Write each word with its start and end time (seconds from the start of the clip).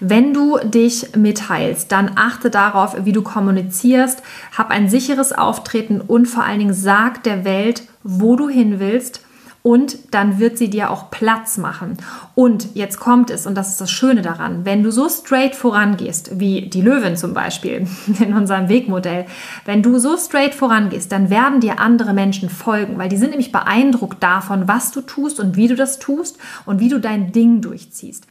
Wenn 0.00 0.32
du 0.32 0.58
dich 0.64 1.14
mitteilst, 1.14 1.92
dann 1.92 2.12
achte 2.16 2.48
darauf, 2.50 3.04
wie 3.04 3.12
du 3.12 3.22
kommunizierst, 3.22 4.22
hab 4.56 4.70
ein 4.70 4.88
sicheres 4.88 5.32
Auftreten 5.32 6.00
und 6.00 6.26
vor 6.26 6.44
allen 6.44 6.58
Dingen 6.58 6.74
sag 6.74 7.22
der 7.22 7.44
Welt, 7.44 7.82
wo 8.02 8.34
du 8.36 8.48
hin 8.48 8.80
willst 8.80 9.22
und 9.62 10.14
dann 10.14 10.38
wird 10.38 10.56
sie 10.56 10.70
dir 10.70 10.90
auch 10.90 11.10
Platz 11.10 11.58
machen. 11.58 11.98
Und 12.34 12.74
jetzt 12.74 12.98
kommt 12.98 13.30
es, 13.30 13.46
und 13.46 13.54
das 13.54 13.68
ist 13.68 13.80
das 13.80 13.90
Schöne 13.90 14.22
daran, 14.22 14.64
wenn 14.64 14.82
du 14.82 14.90
so 14.90 15.08
straight 15.08 15.54
vorangehst, 15.54 16.40
wie 16.40 16.62
die 16.62 16.80
Löwin 16.80 17.16
zum 17.16 17.34
Beispiel 17.34 17.86
in 18.20 18.32
unserem 18.32 18.68
Wegmodell, 18.68 19.26
wenn 19.66 19.82
du 19.82 19.98
so 19.98 20.16
straight 20.16 20.54
vorangehst, 20.54 21.12
dann 21.12 21.28
werden 21.28 21.60
dir 21.60 21.78
andere 21.78 22.14
Menschen 22.14 22.48
folgen, 22.48 22.96
weil 22.96 23.10
die 23.10 23.18
sind 23.18 23.30
nämlich 23.30 23.52
beeindruckt 23.52 24.22
davon, 24.22 24.66
was 24.66 24.92
du 24.92 25.02
tust 25.02 25.38
und 25.40 25.56
wie 25.56 25.68
du 25.68 25.76
das 25.76 25.98
tust 25.98 26.38
und 26.64 26.80
wie 26.80 26.88
du 26.88 26.98
dein 26.98 27.32
Ding 27.32 27.60
durchziehst. 27.60 28.29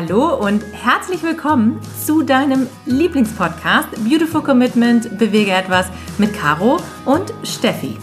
Hallo 0.00 0.34
und 0.34 0.64
herzlich 0.72 1.22
willkommen 1.22 1.78
zu 2.02 2.22
deinem 2.22 2.68
Lieblingspodcast 2.86 4.02
Beautiful 4.02 4.42
Commitment 4.42 5.18
Bewege 5.18 5.50
etwas 5.50 5.88
mit 6.16 6.32
Caro 6.32 6.78
und 7.04 7.34
Steffi. 7.42 7.98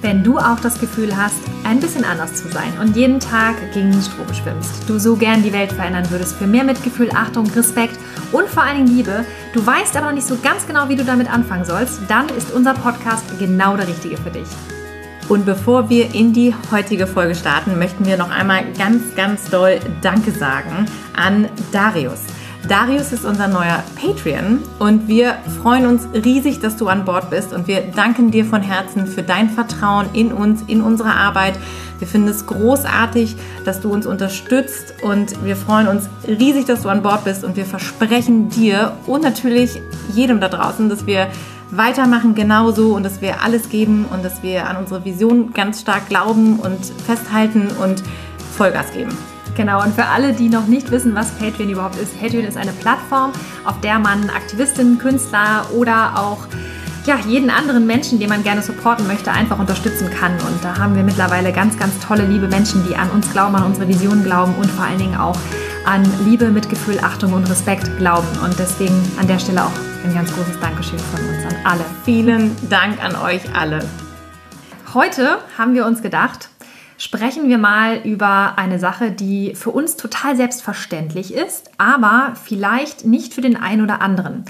Wenn 0.00 0.22
du 0.22 0.38
auch 0.38 0.60
das 0.60 0.78
Gefühl 0.78 1.16
hast, 1.16 1.40
ein 1.64 1.80
bisschen 1.80 2.04
anders 2.04 2.36
zu 2.36 2.46
sein 2.50 2.72
und 2.80 2.94
jeden 2.94 3.18
Tag 3.18 3.56
gegen 3.74 3.90
den 3.90 4.00
Strom 4.00 4.32
schwimmst, 4.32 4.88
du 4.88 5.00
so 5.00 5.16
gern 5.16 5.42
die 5.42 5.52
Welt 5.52 5.72
verändern 5.72 6.08
würdest 6.10 6.36
für 6.36 6.46
mehr 6.46 6.62
Mitgefühl, 6.62 7.10
Achtung, 7.16 7.50
Respekt 7.50 7.98
und 8.30 8.46
vor 8.46 8.62
allen 8.62 8.86
Dingen 8.86 8.96
Liebe, 8.96 9.24
du 9.52 9.66
weißt 9.66 9.96
aber 9.96 10.06
noch 10.06 10.14
nicht 10.14 10.28
so 10.28 10.36
ganz 10.40 10.68
genau, 10.68 10.88
wie 10.88 10.94
du 10.94 11.04
damit 11.04 11.28
anfangen 11.28 11.64
sollst, 11.64 11.98
dann 12.06 12.28
ist 12.28 12.52
unser 12.52 12.74
Podcast 12.74 13.24
genau 13.40 13.76
der 13.76 13.88
richtige 13.88 14.18
für 14.18 14.30
dich. 14.30 14.46
Und 15.30 15.46
bevor 15.46 15.88
wir 15.88 16.12
in 16.12 16.32
die 16.32 16.52
heutige 16.72 17.06
Folge 17.06 17.36
starten, 17.36 17.78
möchten 17.78 18.04
wir 18.04 18.16
noch 18.16 18.32
einmal 18.32 18.64
ganz, 18.76 19.14
ganz 19.14 19.48
doll 19.48 19.78
Danke 20.02 20.32
sagen 20.32 20.86
an 21.16 21.48
Darius. 21.70 22.22
Darius 22.68 23.12
ist 23.12 23.24
unser 23.24 23.46
neuer 23.46 23.84
Patreon 23.94 24.58
und 24.80 25.06
wir 25.06 25.36
freuen 25.62 25.86
uns 25.86 26.08
riesig, 26.12 26.58
dass 26.58 26.76
du 26.76 26.88
an 26.88 27.04
Bord 27.04 27.30
bist 27.30 27.52
und 27.52 27.68
wir 27.68 27.80
danken 27.80 28.32
dir 28.32 28.44
von 28.44 28.60
Herzen 28.60 29.06
für 29.06 29.22
dein 29.22 29.48
Vertrauen 29.48 30.08
in 30.14 30.32
uns, 30.32 30.62
in 30.66 30.82
unsere 30.82 31.12
Arbeit. 31.12 31.54
Wir 32.00 32.08
finden 32.08 32.28
es 32.28 32.46
großartig, 32.46 33.36
dass 33.64 33.80
du 33.80 33.92
uns 33.92 34.06
unterstützt 34.06 34.94
und 35.00 35.44
wir 35.44 35.54
freuen 35.54 35.86
uns 35.86 36.10
riesig, 36.26 36.64
dass 36.64 36.82
du 36.82 36.88
an 36.88 37.02
Bord 37.02 37.22
bist 37.22 37.44
und 37.44 37.54
wir 37.54 37.66
versprechen 37.66 38.48
dir 38.50 38.96
und 39.06 39.22
natürlich 39.22 39.80
jedem 40.12 40.40
da 40.40 40.48
draußen, 40.48 40.88
dass 40.88 41.06
wir 41.06 41.28
weitermachen 41.70 42.34
genauso 42.34 42.94
und 42.94 43.02
dass 43.02 43.20
wir 43.20 43.42
alles 43.42 43.68
geben 43.68 44.06
und 44.10 44.24
dass 44.24 44.42
wir 44.42 44.68
an 44.68 44.76
unsere 44.76 45.04
Vision 45.04 45.52
ganz 45.52 45.80
stark 45.80 46.08
glauben 46.08 46.58
und 46.58 46.84
festhalten 47.06 47.68
und 47.82 48.02
Vollgas 48.56 48.92
geben. 48.92 49.16
Genau, 49.56 49.82
und 49.82 49.94
für 49.94 50.06
alle, 50.06 50.32
die 50.32 50.48
noch 50.48 50.66
nicht 50.66 50.90
wissen, 50.90 51.14
was 51.14 51.30
Patreon 51.32 51.70
überhaupt 51.70 51.96
ist, 51.96 52.18
Patreon 52.20 52.44
ist 52.44 52.56
eine 52.56 52.72
Plattform, 52.72 53.32
auf 53.64 53.80
der 53.80 53.98
man 53.98 54.30
Aktivistinnen, 54.30 54.98
Künstler 54.98 55.66
oder 55.76 56.12
auch 56.16 56.46
ja, 57.06 57.18
jeden 57.26 57.50
anderen 57.50 57.86
Menschen, 57.86 58.20
den 58.20 58.28
man 58.28 58.42
gerne 58.42 58.62
supporten 58.62 59.06
möchte, 59.06 59.32
einfach 59.32 59.58
unterstützen 59.58 60.10
kann. 60.10 60.32
Und 60.32 60.62
da 60.62 60.78
haben 60.78 60.94
wir 60.94 61.02
mittlerweile 61.02 61.52
ganz, 61.52 61.78
ganz 61.78 61.98
tolle, 61.98 62.26
liebe 62.26 62.46
Menschen, 62.46 62.86
die 62.88 62.94
an 62.94 63.10
uns 63.10 63.30
glauben, 63.32 63.56
an 63.56 63.64
unsere 63.64 63.88
Vision 63.88 64.22
glauben 64.22 64.54
und 64.54 64.70
vor 64.70 64.84
allen 64.84 64.98
Dingen 64.98 65.16
auch 65.16 65.36
an 65.86 66.04
Liebe, 66.24 66.50
Mitgefühl, 66.50 66.98
Achtung 67.00 67.32
und 67.32 67.48
Respekt 67.48 67.96
glauben. 67.98 68.28
Und 68.44 68.58
deswegen 68.58 69.00
an 69.18 69.26
der 69.26 69.38
Stelle 69.38 69.64
auch 69.64 69.89
ein 70.04 70.14
ganz 70.14 70.32
großes 70.32 70.58
Dankeschön 70.60 70.98
von 70.98 71.20
uns 71.28 71.44
an 71.44 71.60
alle. 71.64 71.84
Vielen 72.04 72.56
Dank 72.70 73.02
an 73.04 73.16
euch 73.16 73.42
alle. 73.54 73.80
Heute 74.94 75.38
haben 75.58 75.74
wir 75.74 75.84
uns 75.84 76.00
gedacht, 76.00 76.48
sprechen 76.96 77.48
wir 77.48 77.58
mal 77.58 77.98
über 78.04 78.54
eine 78.56 78.78
Sache, 78.78 79.10
die 79.10 79.54
für 79.54 79.70
uns 79.70 79.96
total 79.96 80.36
selbstverständlich 80.36 81.34
ist, 81.34 81.70
aber 81.76 82.32
vielleicht 82.42 83.04
nicht 83.04 83.34
für 83.34 83.42
den 83.42 83.56
einen 83.56 83.82
oder 83.82 84.00
anderen. 84.00 84.44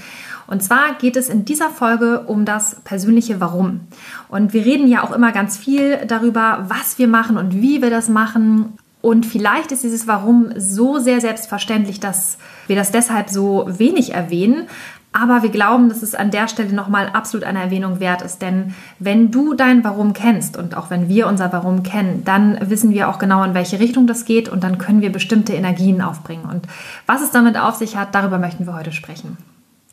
Und 0.47 0.63
zwar 0.63 0.95
geht 0.95 1.17
es 1.17 1.29
in 1.29 1.45
dieser 1.45 1.71
Folge 1.71 2.21
um 2.27 2.45
das 2.45 2.77
persönliche 2.85 3.41
Warum. 3.41 3.81
Und 4.29 4.53
wir 4.53 4.65
reden 4.65 4.89
ja 4.89 5.03
auch 5.03 5.13
immer 5.13 5.33
ganz 5.33 5.57
viel 5.57 5.99
darüber, 6.07 6.67
was 6.69 6.99
wir 6.99 7.09
machen 7.09 7.37
und 7.37 7.61
wie 7.61 7.83
wir 7.83 7.91
das 7.91 8.09
machen. 8.09 8.77
Und 9.03 9.27
vielleicht 9.27 9.73
ist 9.73 9.83
dieses 9.83 10.07
Warum 10.07 10.53
so 10.57 10.99
sehr 10.99 11.21
selbstverständlich, 11.21 12.01
dass 12.01 12.39
wir 12.67 12.77
das 12.77 12.93
deshalb 12.93 13.31
so 13.31 13.65
wenig 13.69 14.13
erwähnen. 14.13 14.69
Aber 15.13 15.43
wir 15.43 15.51
glauben, 15.51 15.89
dass 15.89 16.03
es 16.03 16.15
an 16.15 16.31
der 16.31 16.47
Stelle 16.47 16.73
nochmal 16.73 17.09
absolut 17.09 17.45
eine 17.45 17.61
Erwähnung 17.61 17.99
wert 17.99 18.23
ist. 18.23 18.43
Denn 18.43 18.75
wenn 19.01 19.33
du 19.33 19.55
dein 19.55 19.83
Warum 19.83 20.13
kennst 20.13 20.57
und 20.57 20.77
auch 20.77 20.89
wenn 20.91 21.09
wir 21.09 21.27
unser 21.27 21.53
Warum 21.53 21.83
kennen, 21.83 22.23
dann 22.25 22.59
wissen 22.71 22.93
wir 22.93 23.09
auch 23.09 23.19
genau, 23.19 23.43
in 23.43 23.55
welche 23.55 23.81
Richtung 23.81 24.07
das 24.07 24.25
geht 24.25 24.49
und 24.49 24.63
dann 24.63 24.79
können 24.79 25.01
wir 25.01 25.11
bestimmte 25.11 25.53
Energien 25.53 26.01
aufbringen. 26.01 26.45
Und 26.45 26.67
was 27.07 27.23
es 27.23 27.33
damit 27.33 27.59
auf 27.59 27.75
sich 27.75 27.97
hat, 27.97 28.15
darüber 28.15 28.39
möchten 28.39 28.67
wir 28.67 28.75
heute 28.75 28.93
sprechen. 28.93 29.37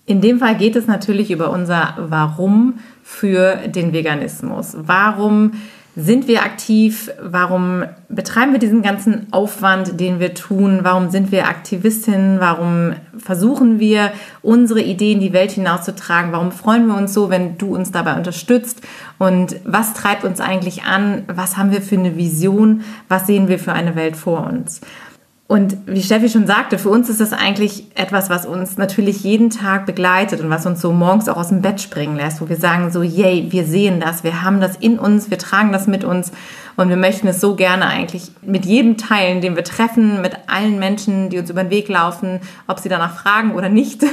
In 0.05 0.21
dem 0.21 0.39
Fall 0.39 0.55
geht 0.55 0.75
es 0.75 0.87
natürlich 0.87 1.31
über 1.31 1.49
unser 1.49 1.95
Warum 1.97 2.75
für 3.03 3.55
den 3.67 3.93
Veganismus. 3.93 4.77
Warum 4.79 5.53
sind 5.99 6.27
wir 6.27 6.43
aktiv? 6.43 7.09
Warum 7.19 7.83
betreiben 8.07 8.51
wir 8.51 8.59
diesen 8.59 8.83
ganzen 8.83 9.33
Aufwand, 9.33 9.99
den 9.99 10.19
wir 10.19 10.35
tun? 10.35 10.81
Warum 10.83 11.09
sind 11.09 11.31
wir 11.31 11.47
Aktivistinnen? 11.47 12.39
Warum 12.39 12.93
versuchen 13.17 13.79
wir, 13.79 14.11
unsere 14.43 14.79
Ideen 14.79 15.19
die 15.19 15.33
Welt 15.33 15.49
hinauszutragen? 15.49 16.31
Warum 16.31 16.51
freuen 16.51 16.85
wir 16.85 16.95
uns 16.95 17.15
so, 17.15 17.31
wenn 17.31 17.57
du 17.57 17.75
uns 17.75 17.91
dabei 17.91 18.15
unterstützt? 18.15 18.81
Und 19.17 19.55
was 19.65 19.95
treibt 19.95 20.23
uns 20.23 20.39
eigentlich 20.39 20.83
an? 20.83 21.23
Was 21.25 21.57
haben 21.57 21.71
wir 21.71 21.81
für 21.81 21.97
eine 21.97 22.15
Vision? 22.15 22.83
Was 23.09 23.25
sehen 23.25 23.47
wir 23.47 23.57
für 23.57 23.73
eine 23.73 23.95
Welt 23.95 24.15
vor 24.15 24.45
uns? 24.45 24.81
Und 25.47 25.77
wie 25.85 26.03
Steffi 26.03 26.27
schon 26.27 26.45
sagte, 26.45 26.77
für 26.77 26.89
uns 26.89 27.07
ist 27.09 27.21
das 27.21 27.31
eigentlich 27.31 27.85
etwas, 27.95 28.29
was 28.29 28.45
uns 28.45 28.77
natürlich 28.77 29.23
jeden 29.23 29.49
Tag 29.49 29.85
begleitet 29.85 30.41
und 30.41 30.49
was 30.49 30.65
uns 30.65 30.81
so 30.81 30.91
morgens 30.91 31.29
auch 31.29 31.37
aus 31.37 31.47
dem 31.47 31.61
Bett 31.61 31.79
springen 31.79 32.17
lässt, 32.17 32.41
wo 32.41 32.49
wir 32.49 32.57
sagen 32.57 32.91
so, 32.91 33.01
yay, 33.01 33.47
wir 33.49 33.63
sehen 33.63 34.01
das, 34.01 34.25
wir 34.25 34.43
haben 34.43 34.59
das 34.59 34.75
in 34.75 34.99
uns, 34.99 35.31
wir 35.31 35.37
tragen 35.37 35.71
das 35.71 35.87
mit 35.87 36.03
uns 36.03 36.33
und 36.75 36.89
wir 36.89 36.97
möchten 36.97 37.29
es 37.29 37.39
so 37.39 37.55
gerne 37.55 37.85
eigentlich 37.85 38.29
mit 38.41 38.65
jedem 38.65 38.97
teilen, 38.97 39.39
den 39.39 39.55
wir 39.55 39.63
treffen, 39.63 40.21
mit 40.21 40.33
allen 40.47 40.79
Menschen, 40.79 41.29
die 41.29 41.39
uns 41.39 41.49
über 41.49 41.63
den 41.63 41.71
Weg 41.71 41.87
laufen, 41.87 42.41
ob 42.67 42.79
sie 42.79 42.89
danach 42.89 43.17
fragen 43.17 43.55
oder 43.55 43.69
nicht. 43.69 44.03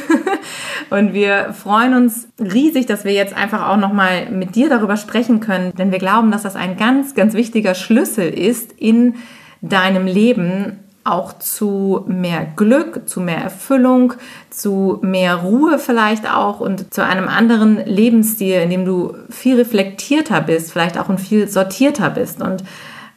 und 0.90 1.14
wir 1.14 1.52
freuen 1.52 1.94
uns 1.94 2.28
riesig, 2.38 2.86
dass 2.86 3.04
wir 3.04 3.12
jetzt 3.12 3.36
einfach 3.36 3.68
auch 3.68 3.76
nochmal 3.76 4.30
mit 4.30 4.54
dir 4.54 4.68
darüber 4.68 4.96
sprechen 4.96 5.40
können, 5.40 5.72
denn 5.74 5.90
wir 5.90 5.98
glauben, 5.98 6.30
dass 6.30 6.44
das 6.44 6.54
ein 6.54 6.76
ganz, 6.76 7.16
ganz 7.16 7.34
wichtiger 7.34 7.74
Schlüssel 7.74 8.28
ist 8.28 8.70
in 8.78 9.16
deinem 9.60 10.06
Leben, 10.06 10.83
auch 11.04 11.38
zu 11.38 12.04
mehr 12.06 12.46
Glück, 12.56 13.08
zu 13.08 13.20
mehr 13.20 13.38
Erfüllung, 13.38 14.14
zu 14.48 14.98
mehr 15.02 15.36
Ruhe 15.36 15.78
vielleicht 15.78 16.28
auch 16.30 16.60
und 16.60 16.92
zu 16.92 17.04
einem 17.04 17.28
anderen 17.28 17.84
Lebensstil, 17.84 18.54
in 18.54 18.70
dem 18.70 18.84
du 18.86 19.14
viel 19.28 19.56
reflektierter 19.56 20.40
bist, 20.40 20.72
vielleicht 20.72 20.98
auch 20.98 21.10
und 21.10 21.20
viel 21.20 21.46
sortierter 21.46 22.08
bist 22.10 22.40
und 22.40 22.64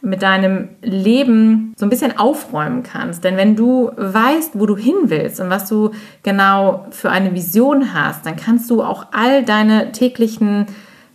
mit 0.01 0.21
deinem 0.21 0.69
Leben 0.81 1.73
so 1.75 1.85
ein 1.85 1.89
bisschen 1.89 2.17
aufräumen 2.17 2.83
kannst. 2.83 3.23
Denn 3.23 3.35
wenn 3.35 3.55
du 3.55 3.91
weißt, 3.95 4.51
wo 4.53 4.65
du 4.65 4.77
hin 4.77 4.95
willst 5.05 5.39
und 5.39 5.49
was 5.49 5.67
du 5.67 5.91
genau 6.23 6.85
für 6.91 7.09
eine 7.09 7.33
Vision 7.33 7.93
hast, 7.93 8.25
dann 8.25 8.35
kannst 8.35 8.69
du 8.69 8.83
auch 8.83 9.07
all 9.11 9.43
deine 9.43 9.91
täglichen 9.91 10.67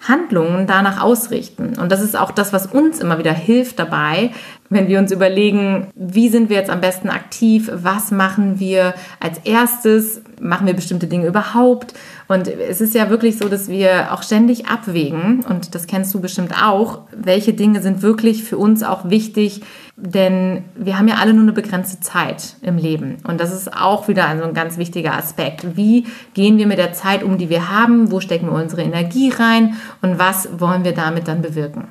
Handlungen 0.02 0.66
danach 0.66 1.00
ausrichten. 1.00 1.78
Und 1.78 1.92
das 1.92 2.02
ist 2.02 2.18
auch 2.18 2.32
das, 2.32 2.52
was 2.52 2.66
uns 2.66 3.00
immer 3.00 3.18
wieder 3.18 3.32
hilft 3.32 3.78
dabei, 3.78 4.30
wenn 4.68 4.88
wir 4.88 4.98
uns 4.98 5.12
überlegen, 5.12 5.88
wie 5.94 6.28
sind 6.28 6.48
wir 6.48 6.56
jetzt 6.56 6.70
am 6.70 6.80
besten 6.80 7.08
aktiv, 7.10 7.70
was 7.72 8.10
machen 8.10 8.58
wir 8.58 8.94
als 9.20 9.38
erstes, 9.44 10.22
machen 10.40 10.66
wir 10.66 10.74
bestimmte 10.74 11.06
Dinge 11.06 11.26
überhaupt. 11.26 11.94
Und 12.26 12.48
es 12.48 12.80
ist 12.80 12.94
ja 12.94 13.10
wirklich 13.10 13.38
so, 13.38 13.48
dass 13.48 13.68
wir 13.68 14.12
auch 14.12 14.22
ständig 14.22 14.66
abwägen, 14.66 15.44
und 15.48 15.74
das 15.74 15.86
kennst 15.86 16.14
du 16.14 16.20
bestimmt 16.20 16.54
auch, 16.62 17.00
welche 17.14 17.52
Dinge 17.52 17.82
sind 17.82 18.02
wirklich 18.02 18.44
für 18.44 18.56
uns 18.56 18.82
auch 18.82 19.10
wichtig, 19.10 19.60
denn 20.04 20.64
wir 20.74 20.98
haben 20.98 21.06
ja 21.06 21.16
alle 21.16 21.32
nur 21.32 21.44
eine 21.44 21.52
begrenzte 21.52 22.00
Zeit 22.00 22.56
im 22.60 22.76
Leben. 22.76 23.18
Und 23.22 23.40
das 23.40 23.52
ist 23.52 23.72
auch 23.72 24.08
wieder 24.08 24.26
also 24.26 24.42
ein 24.42 24.52
ganz 24.52 24.76
wichtiger 24.76 25.14
Aspekt. 25.16 25.76
Wie 25.76 26.06
gehen 26.34 26.58
wir 26.58 26.66
mit 26.66 26.78
der 26.78 26.92
Zeit 26.92 27.22
um, 27.22 27.38
die 27.38 27.48
wir 27.48 27.70
haben? 27.70 28.10
Wo 28.10 28.18
stecken 28.18 28.46
wir 28.46 28.60
unsere 28.60 28.82
Energie 28.82 29.30
rein? 29.30 29.76
Und 30.02 30.18
was 30.18 30.58
wollen 30.58 30.82
wir 30.84 30.92
damit 30.92 31.28
dann 31.28 31.40
bewirken? 31.40 31.86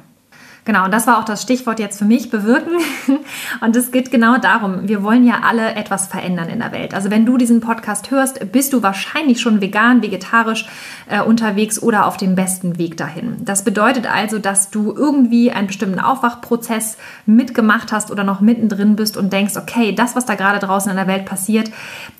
Genau, 0.64 0.86
und 0.86 0.94
das 0.94 1.08
war 1.08 1.18
auch 1.18 1.24
das 1.24 1.42
Stichwort 1.42 1.80
jetzt 1.80 1.98
für 1.98 2.06
mich, 2.06 2.30
bewirken. 2.30 2.74
Und 3.62 3.76
es 3.76 3.92
geht 3.92 4.12
genau 4.12 4.38
darum, 4.38 4.88
wir 4.88 5.02
wollen 5.02 5.26
ja 5.26 5.40
alle 5.44 5.74
etwas 5.74 6.06
verändern 6.06 6.50
in 6.50 6.60
der 6.60 6.72
Welt. 6.72 6.94
Also 6.94 7.10
wenn 7.10 7.26
du 7.26 7.38
diesen 7.38 7.62
Podcast 7.62 8.12
hörst, 8.12 8.52
bist 8.52 8.72
du 8.74 8.84
wahrscheinlich 8.84 9.42
schon 9.42 9.60
vegan, 9.60 10.04
vegetarisch 10.04 10.68
äh, 11.10 11.22
unterwegs 11.22 11.82
oder 11.82 12.06
auf 12.06 12.18
dem 12.18 12.36
besten 12.36 12.78
Weg 12.78 12.96
dahin. 12.96 13.38
Das 13.44 13.64
bedeutet 13.64 14.06
also, 14.06 14.38
dass 14.38 14.70
du 14.70 14.94
irgendwie 14.96 15.52
einen 15.52 15.66
bestimmten 15.66 16.00
Aufwachprozess 16.00 16.98
mitgemacht 17.26 17.92
hast 17.92 18.12
oder 18.12 18.24
noch 18.24 18.40
mittendrin 18.40 18.96
bist 18.96 19.18
und 19.18 19.34
denkst, 19.34 19.58
okay, 19.58 19.94
das, 19.94 20.16
was 20.16 20.26
da 20.28 20.36
gerade 20.36 20.60
draußen 20.60 20.92
in 20.92 20.98
der 20.98 21.08
Welt 21.08 21.26
passiert, 21.26 21.72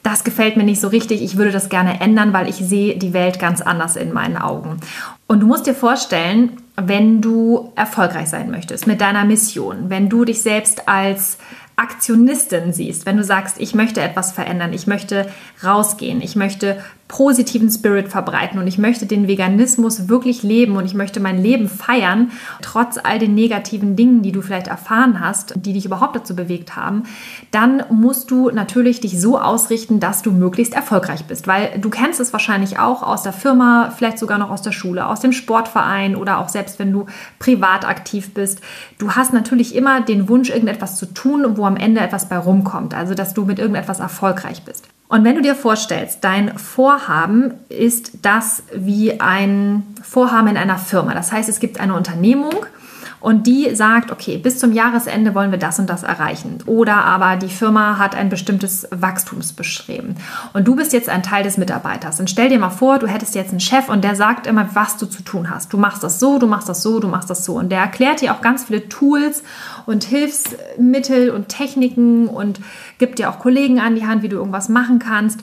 das 0.02 0.24
gefällt 0.24 0.58
mir 0.58 0.64
nicht 0.64 0.82
so 0.82 0.88
richtig. 0.88 1.22
Ich 1.22 1.38
würde 1.38 1.52
das 1.52 1.70
gerne 1.70 2.02
ändern, 2.02 2.34
weil 2.34 2.50
ich 2.50 2.56
sehe 2.56 2.98
die 2.98 3.14
Welt 3.14 3.38
ganz 3.38 3.62
anders 3.62 3.96
in 3.96 4.12
meinen 4.14 4.38
Augen. 4.38 4.80
Und 5.28 5.42
du 5.42 5.48
musst 5.48 5.68
dir 5.68 5.76
vorstellen, 5.76 6.58
wenn 6.76 7.22
du 7.22 7.72
erfolgreich 7.76 8.30
sein 8.30 8.50
möchtest 8.50 8.88
mit 8.88 9.02
deiner 9.02 9.26
Mission, 9.26 9.90
wenn 9.90 10.10
du 10.10 10.26
dich 10.26 10.42
selbst 10.42 10.88
als 10.88 11.38
Aktionistin 11.76 12.74
siehst, 12.74 13.06
wenn 13.06 13.18
du 13.18 13.24
sagst, 13.24 13.60
ich 13.60 13.74
möchte 13.74 14.02
etwas 14.02 14.32
verändern, 14.32 14.74
ich 14.74 14.88
möchte 14.88 15.28
rausgehen, 15.64 16.22
ich 16.22 16.36
möchte 16.36 16.78
positiven 17.12 17.70
Spirit 17.70 18.08
verbreiten 18.08 18.58
und 18.58 18.68
ich 18.68 18.78
möchte 18.78 19.06
den 19.06 19.28
Veganismus 19.28 20.08
wirklich 20.08 20.44
leben 20.44 20.78
und 20.78 20.86
ich 20.86 20.94
möchte 20.94 21.20
mein 21.20 21.44
Leben 21.44 21.68
feiern, 21.68 22.32
trotz 22.62 22.98
all 22.98 23.20
den 23.20 23.36
negativen 23.36 23.98
Dingen, 23.98 24.22
die 24.22 24.32
du 24.32 24.42
vielleicht 24.42 24.68
erfahren 24.68 25.20
hast, 25.20 25.54
die 25.58 25.74
dich 25.74 25.86
überhaupt 25.86 26.16
dazu 26.16 26.38
bewegt 26.38 26.78
haben, 26.78 27.04
dann 27.52 27.84
musst 27.90 28.32
du 28.32 28.50
natürlich 28.50 29.02
dich 29.02 29.20
so 29.20 29.38
ausrichten, 29.38 30.00
dass 30.00 30.22
du 30.22 30.32
möglichst 30.32 30.74
erfolgreich 30.74 31.26
bist, 31.26 31.48
weil 31.48 31.78
du 31.82 31.90
kennst 31.90 32.22
es 32.22 32.32
wahrscheinlich 32.32 32.80
auch 32.80 33.04
aus 33.04 33.24
der 33.24 33.34
Firma, 33.34 33.92
vielleicht 33.94 34.18
sogar 34.18 34.38
noch 34.38 34.50
aus 34.50 34.62
der 34.62 34.72
Schule, 34.72 35.06
aus 35.06 35.20
dem 35.20 35.34
Sportverein 35.34 36.16
oder 36.16 36.40
auch 36.40 36.48
selbst 36.48 36.80
wenn 36.80 36.94
du 36.94 37.08
privat 37.40 37.86
aktiv 37.86 38.34
bist. 38.34 38.62
Du 39.00 39.12
hast 39.12 39.34
natürlich 39.34 39.76
immer 39.76 40.00
den 40.00 40.30
Wunsch, 40.30 40.50
irgendetwas 40.50 40.96
zu 40.96 41.08
tun, 41.08 41.58
wo 41.58 41.61
am 41.66 41.78
Ende 41.78 42.02
etwas 42.02 42.30
bei 42.30 42.38
rumkommt, 42.38 42.94
also 42.94 43.14
dass 43.14 43.34
du 43.34 43.46
mit 43.46 43.60
irgendetwas 43.60 44.00
erfolgreich 44.00 44.64
bist. 44.64 44.86
Und 45.08 45.26
wenn 45.26 45.36
du 45.36 45.42
dir 45.42 45.56
vorstellst, 45.56 46.24
dein 46.24 46.58
Vorhaben 46.58 47.54
ist 47.68 48.14
das 48.22 48.64
wie 48.74 49.20
ein 49.20 49.84
Vorhaben 50.02 50.48
in 50.48 50.58
einer 50.58 50.78
Firma. 50.78 51.14
Das 51.14 51.32
heißt, 51.32 51.50
es 51.50 51.60
gibt 51.60 51.80
eine 51.80 51.96
Unternehmung 51.96 52.66
und 53.22 53.46
die 53.46 53.74
sagt, 53.76 54.12
okay, 54.12 54.38
bis 54.38 54.58
zum 54.60 54.74
Jahresende 54.74 55.36
wollen 55.36 55.52
wir 55.52 55.60
das 55.60 55.80
und 55.80 55.90
das 55.90 56.04
erreichen. 56.04 56.58
Oder 56.66 57.06
aber 57.06 57.38
die 57.38 57.50
Firma 57.50 58.00
hat 58.00 58.16
ein 58.16 58.30
bestimmtes 58.30 58.88
Wachstumsbestreben 58.92 60.16
und 60.54 60.68
du 60.68 60.76
bist 60.76 60.92
jetzt 60.92 61.08
ein 61.08 61.24
Teil 61.24 61.44
des 61.44 61.58
Mitarbeiters. 61.58 62.20
Und 62.20 62.30
stell 62.30 62.50
dir 62.50 62.60
mal 62.60 62.72
vor, 62.72 62.98
du 63.00 63.08
hättest 63.08 63.36
jetzt 63.36 63.52
einen 63.52 63.60
Chef 63.60 63.90
und 63.90 64.04
der 64.04 64.16
sagt 64.16 64.48
immer, 64.48 64.68
was 64.74 64.98
du 64.98 65.06
zu 65.06 65.24
tun 65.24 65.50
hast. 65.50 65.72
Du 65.72 65.78
machst 65.78 66.04
das 66.04 66.20
so, 66.20 66.40
du 66.40 66.48
machst 66.48 66.68
das 66.68 66.82
so, 66.82 67.00
du 67.00 67.08
machst 67.08 67.30
das 67.30 67.46
so. 67.46 67.58
Und 67.58 67.72
der 67.72 67.80
erklärt 67.80 68.22
dir 68.22 68.34
auch 68.34 68.42
ganz 68.42 68.66
viele 68.66 68.90
Tools 68.90 69.44
und 69.86 70.04
Hilfsmittel 70.04 71.30
und 71.30 71.48
Techniken 71.48 72.28
und 72.28 72.60
gibt 72.98 73.20
dir 73.20 73.30
auch 73.30 73.40
Kollegen 73.40 73.80
an 73.80 73.96
die 73.96 74.06
Hand, 74.06 74.24
wie 74.24 74.30
du 74.30 74.38
irgendwas 74.38 74.68
machen 74.68 75.00
kannst. 75.00 75.42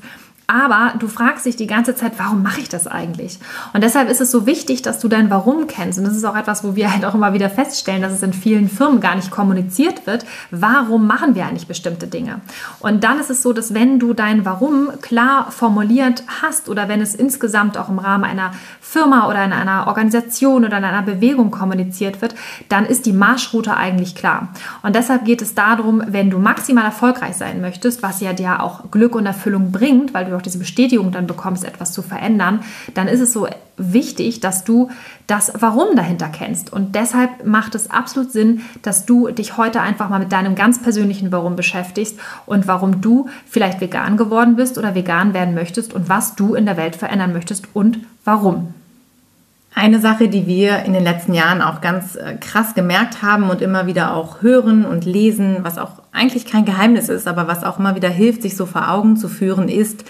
Aber 0.50 0.94
du 0.98 1.08
fragst 1.08 1.44
dich 1.44 1.56
die 1.56 1.66
ganze 1.66 1.94
Zeit, 1.94 2.12
warum 2.16 2.42
mache 2.42 2.62
ich 2.62 2.70
das 2.70 2.86
eigentlich? 2.86 3.38
Und 3.74 3.84
deshalb 3.84 4.08
ist 4.08 4.22
es 4.22 4.30
so 4.30 4.46
wichtig, 4.46 4.80
dass 4.80 4.98
du 4.98 5.06
dein 5.06 5.28
Warum 5.28 5.66
kennst. 5.66 5.98
Und 5.98 6.06
das 6.06 6.16
ist 6.16 6.24
auch 6.24 6.34
etwas, 6.34 6.64
wo 6.64 6.74
wir 6.74 6.90
halt 6.90 7.04
auch 7.04 7.14
immer 7.14 7.34
wieder 7.34 7.50
feststellen, 7.50 8.00
dass 8.00 8.12
es 8.14 8.22
in 8.22 8.32
vielen 8.32 8.70
Firmen 8.70 9.02
gar 9.02 9.14
nicht 9.14 9.30
kommuniziert 9.30 10.06
wird. 10.06 10.24
Warum 10.50 11.06
machen 11.06 11.34
wir 11.34 11.44
eigentlich 11.44 11.66
bestimmte 11.66 12.06
Dinge? 12.06 12.40
Und 12.80 13.04
dann 13.04 13.20
ist 13.20 13.28
es 13.28 13.42
so, 13.42 13.52
dass 13.52 13.74
wenn 13.74 13.98
du 13.98 14.14
dein 14.14 14.46
Warum 14.46 14.88
klar 15.02 15.50
formuliert 15.50 16.22
hast 16.40 16.70
oder 16.70 16.88
wenn 16.88 17.02
es 17.02 17.14
insgesamt 17.14 17.76
auch 17.76 17.90
im 17.90 17.98
Rahmen 17.98 18.24
einer 18.24 18.52
Firma 18.80 19.28
oder 19.28 19.44
in 19.44 19.52
einer 19.52 19.86
Organisation 19.86 20.64
oder 20.64 20.78
in 20.78 20.84
einer 20.84 21.02
Bewegung 21.02 21.50
kommuniziert 21.50 22.22
wird, 22.22 22.34
dann 22.70 22.86
ist 22.86 23.04
die 23.04 23.12
Marschroute 23.12 23.76
eigentlich 23.76 24.14
klar. 24.14 24.48
Und 24.82 24.96
deshalb 24.96 25.26
geht 25.26 25.42
es 25.42 25.54
darum, 25.54 26.02
wenn 26.06 26.30
du 26.30 26.38
maximal 26.38 26.86
erfolgreich 26.86 27.36
sein 27.36 27.60
möchtest, 27.60 28.02
was 28.02 28.22
ja 28.22 28.32
dir 28.32 28.62
auch 28.62 28.90
Glück 28.90 29.14
und 29.14 29.26
Erfüllung 29.26 29.72
bringt, 29.72 30.14
weil 30.14 30.24
du 30.24 30.37
auch 30.38 30.42
diese 30.42 30.58
Bestätigung 30.58 31.12
dann 31.12 31.26
bekommst, 31.26 31.64
etwas 31.64 31.92
zu 31.92 32.02
verändern, 32.02 32.60
dann 32.94 33.08
ist 33.08 33.20
es 33.20 33.32
so 33.32 33.46
wichtig, 33.76 34.40
dass 34.40 34.64
du 34.64 34.90
das 35.26 35.52
Warum 35.58 35.94
dahinter 35.94 36.28
kennst. 36.28 36.72
Und 36.72 36.94
deshalb 36.94 37.46
macht 37.46 37.74
es 37.74 37.90
absolut 37.90 38.32
Sinn, 38.32 38.62
dass 38.82 39.06
du 39.06 39.28
dich 39.28 39.56
heute 39.56 39.80
einfach 39.80 40.08
mal 40.08 40.18
mit 40.18 40.32
deinem 40.32 40.54
ganz 40.54 40.82
persönlichen 40.82 41.32
Warum 41.32 41.56
beschäftigst 41.56 42.18
und 42.46 42.66
warum 42.66 43.00
du 43.00 43.28
vielleicht 43.46 43.80
vegan 43.80 44.16
geworden 44.16 44.56
bist 44.56 44.78
oder 44.78 44.94
vegan 44.94 45.34
werden 45.34 45.54
möchtest 45.54 45.92
und 45.92 46.08
was 46.08 46.34
du 46.34 46.54
in 46.54 46.66
der 46.66 46.76
Welt 46.76 46.96
verändern 46.96 47.32
möchtest 47.32 47.68
und 47.74 48.00
warum. 48.24 48.74
Eine 49.74 50.00
Sache, 50.00 50.28
die 50.28 50.46
wir 50.46 50.82
in 50.84 50.92
den 50.92 51.04
letzten 51.04 51.34
Jahren 51.34 51.62
auch 51.62 51.80
ganz 51.80 52.16
äh, 52.16 52.34
krass 52.40 52.74
gemerkt 52.74 53.22
haben 53.22 53.48
und 53.48 53.62
immer 53.62 53.86
wieder 53.86 54.14
auch 54.14 54.42
hören 54.42 54.84
und 54.84 55.04
lesen, 55.04 55.58
was 55.62 55.78
auch 55.78 56.02
eigentlich 56.10 56.46
kein 56.46 56.64
Geheimnis 56.64 57.08
ist, 57.08 57.28
aber 57.28 57.46
was 57.46 57.62
auch 57.62 57.78
immer 57.78 57.94
wieder 57.94 58.08
hilft, 58.08 58.42
sich 58.42 58.56
so 58.56 58.66
vor 58.66 58.90
Augen 58.90 59.16
zu 59.16 59.28
führen, 59.28 59.68
ist, 59.68 60.04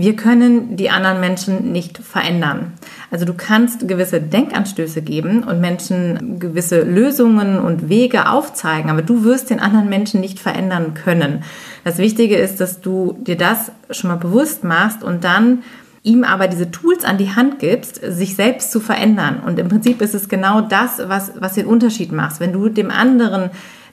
wir 0.00 0.16
können 0.16 0.76
die 0.76 0.88
anderen 0.88 1.20
Menschen 1.20 1.72
nicht 1.72 1.98
verändern. 1.98 2.72
Also 3.10 3.26
du 3.26 3.34
kannst 3.34 3.86
gewisse 3.86 4.20
Denkanstöße 4.20 5.02
geben 5.02 5.42
und 5.42 5.60
Menschen 5.60 6.38
gewisse 6.38 6.82
Lösungen 6.82 7.58
und 7.58 7.90
Wege 7.90 8.28
aufzeigen, 8.28 8.90
aber 8.90 9.02
du 9.02 9.24
wirst 9.24 9.50
den 9.50 9.60
anderen 9.60 9.90
Menschen 9.90 10.20
nicht 10.20 10.38
verändern 10.38 10.94
können. 10.94 11.44
Das 11.84 11.98
Wichtige 11.98 12.36
ist, 12.36 12.60
dass 12.60 12.80
du 12.80 13.18
dir 13.20 13.36
das 13.36 13.72
schon 13.90 14.08
mal 14.08 14.16
bewusst 14.16 14.64
machst 14.64 15.04
und 15.04 15.22
dann 15.24 15.62
ihm 16.02 16.24
aber 16.24 16.48
diese 16.48 16.70
Tools 16.70 17.04
an 17.04 17.18
die 17.18 17.34
Hand 17.34 17.58
gibst, 17.58 18.00
sich 18.02 18.34
selbst 18.34 18.72
zu 18.72 18.80
verändern. 18.80 19.42
Und 19.44 19.58
im 19.58 19.68
Prinzip 19.68 20.00
ist 20.00 20.14
es 20.14 20.30
genau 20.30 20.62
das, 20.62 21.02
was, 21.06 21.32
was 21.38 21.54
den 21.54 21.66
Unterschied 21.66 22.10
macht. 22.10 22.40
Wenn 22.40 22.54
du 22.54 22.70
dem 22.70 22.90
anderen 22.90 23.50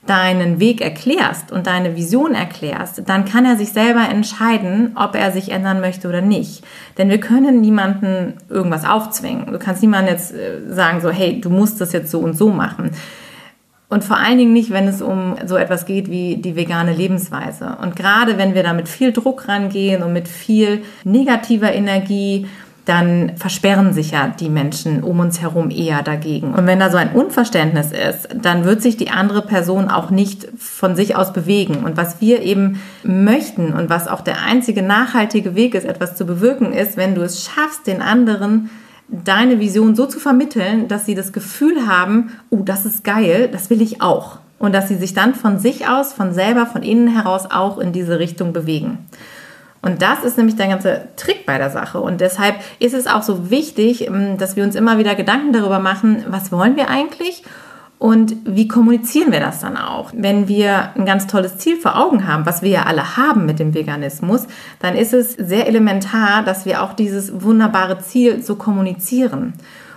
deinen 0.09 0.59
Weg 0.59 0.81
erklärst 0.81 1.51
und 1.51 1.67
deine 1.67 1.95
Vision 1.95 2.33
erklärst, 2.33 3.07
dann 3.07 3.25
kann 3.25 3.45
er 3.45 3.57
sich 3.57 3.71
selber 3.71 4.07
entscheiden, 4.09 4.91
ob 4.95 5.15
er 5.15 5.31
sich 5.31 5.51
ändern 5.51 5.81
möchte 5.81 6.07
oder 6.07 6.21
nicht. 6.21 6.63
Denn 6.97 7.09
wir 7.09 7.19
können 7.19 7.61
niemanden 7.61 8.33
irgendwas 8.49 8.85
aufzwingen. 8.85 9.51
Du 9.51 9.59
kannst 9.59 9.81
niemandem 9.81 10.13
jetzt 10.13 10.33
äh, 10.33 10.61
sagen, 10.69 11.01
so, 11.01 11.09
hey, 11.09 11.39
du 11.39 11.49
musst 11.49 11.81
das 11.81 11.93
jetzt 11.93 12.11
so 12.11 12.19
und 12.19 12.37
so 12.37 12.49
machen. 12.49 12.91
Und 13.89 14.03
vor 14.03 14.17
allen 14.17 14.37
Dingen 14.37 14.51
nicht, 14.51 14.71
wenn 14.71 14.87
es 14.87 15.01
um 15.01 15.35
so 15.45 15.55
etwas 15.55 15.85
geht 15.85 16.11
wie 16.11 16.37
die 16.37 16.57
vegane 16.57 16.93
Lebensweise. 16.93 17.77
Und 17.81 17.95
gerade 17.95 18.37
wenn 18.37 18.53
wir 18.53 18.63
da 18.63 18.73
mit 18.73 18.89
viel 18.89 19.13
Druck 19.13 19.47
rangehen 19.47 20.03
und 20.03 20.11
mit 20.11 20.27
viel 20.27 20.83
negativer 21.05 21.71
Energie, 21.71 22.47
dann 22.87 23.33
versperren 23.35 23.91
sich 23.91 24.11
ja 24.11 24.29
die 24.29 24.49
Menschen 24.49 25.03
um 25.03 25.19
uns 25.19 25.41
herum 25.41 25.71
eher 25.71 26.03
dagegen. 26.03 26.53
Und 26.53 26.67
wenn 26.67 26.79
da 26.79 26.89
so 26.89 26.95
ein 26.95 27.11
Unverständnis 27.11 27.91
ist, 27.91 28.29
dann 28.33 28.63
wird 28.63 28.81
sich 28.81 28.95
die 28.95 29.09
andere 29.09 29.41
Person 29.41 29.89
auch 29.89 30.09
nicht 30.09 30.47
von 30.57 30.95
sich 30.95 31.17
aus 31.17 31.33
bewegen. 31.33 31.83
Und 31.83 31.97
was 31.97 32.21
wir 32.21 32.41
eben 32.41 32.79
möchten 33.03 33.73
und 33.73 33.89
was 33.89 34.07
auch 34.07 34.21
der 34.21 34.41
einzige 34.41 34.83
nachhaltige 34.83 35.53
Weg 35.53 35.75
ist, 35.75 35.85
etwas 35.85 36.15
zu 36.15 36.25
bewirken, 36.25 36.71
ist, 36.71 36.95
wenn 36.95 37.13
du 37.13 37.23
es 37.23 37.43
schaffst, 37.43 37.87
den 37.87 38.01
anderen 38.01 38.69
deine 39.09 39.59
Vision 39.59 39.95
so 39.95 40.05
zu 40.05 40.19
vermitteln, 40.19 40.87
dass 40.87 41.05
sie 41.05 41.15
das 41.15 41.33
Gefühl 41.33 41.87
haben, 41.87 42.31
oh, 42.49 42.61
das 42.63 42.85
ist 42.85 43.03
geil, 43.03 43.49
das 43.51 43.69
will 43.69 43.81
ich 43.81 44.01
auch. 44.01 44.39
Und 44.59 44.73
dass 44.73 44.87
sie 44.87 44.95
sich 44.95 45.13
dann 45.13 45.35
von 45.35 45.59
sich 45.59 45.87
aus, 45.87 46.13
von 46.13 46.33
selber, 46.33 46.65
von 46.65 46.83
innen 46.83 47.09
heraus 47.09 47.51
auch 47.51 47.77
in 47.79 47.91
diese 47.91 48.17
Richtung 48.17 48.53
bewegen. 48.53 48.99
Und 49.87 50.01
das 50.01 50.25
ist 50.25 50.37
nämlich 50.37 50.57
der 50.57 50.67
ganze 50.67 51.07
Trick 51.15 51.45
bei 51.45 51.57
der 51.57 51.69
Sache. 51.69 52.01
Und 52.01 52.19
deshalb 52.19 52.55
ist 52.79 52.93
es 52.93 53.07
auch 53.07 53.23
so 53.23 53.49
wichtig, 53.49 54.05
ähm, 54.07 54.37
dass 54.37 54.57
wir 54.57 54.65
uns 54.65 54.75
immer 54.75 54.97
wieder 54.97 55.15
Gedanken 55.15 55.53
darüber 55.53 55.79
machen, 55.79 56.25
was 56.27 56.51
wollen 56.51 56.75
wir 56.75 56.89
eigentlich 56.89 57.43
und 57.99 58.35
wie 58.43 58.67
kommunizieren 58.67 59.31
wir 59.31 59.39
das 59.39 59.61
dann 59.61 59.77
auch? 59.77 60.11
Wenn 60.13 60.47
wir 60.47 60.89
ein 60.95 61.05
ganz 61.05 61.25
tolles 61.25 61.57
Ziel 61.57 61.77
vor 61.77 61.97
Augen 61.97 62.27
haben, 62.27 62.45
was 62.45 62.61
wir 62.61 62.69
ja 62.69 62.83
alle 62.83 63.17
haben 63.17 63.45
mit 63.45 63.59
dem 63.59 63.73
Veganismus, 63.73 64.45
dann 64.79 64.95
ist 64.95 65.13
es 65.13 65.33
sehr 65.33 65.67
elementar, 65.67 66.43
dass 66.43 66.65
wir 66.65 66.83
auch 66.83 66.93
dieses 66.93 67.41
wunderbare 67.41 67.99
Ziel 67.99 68.43
so 68.43 68.55
kommunizieren. 68.55 69.53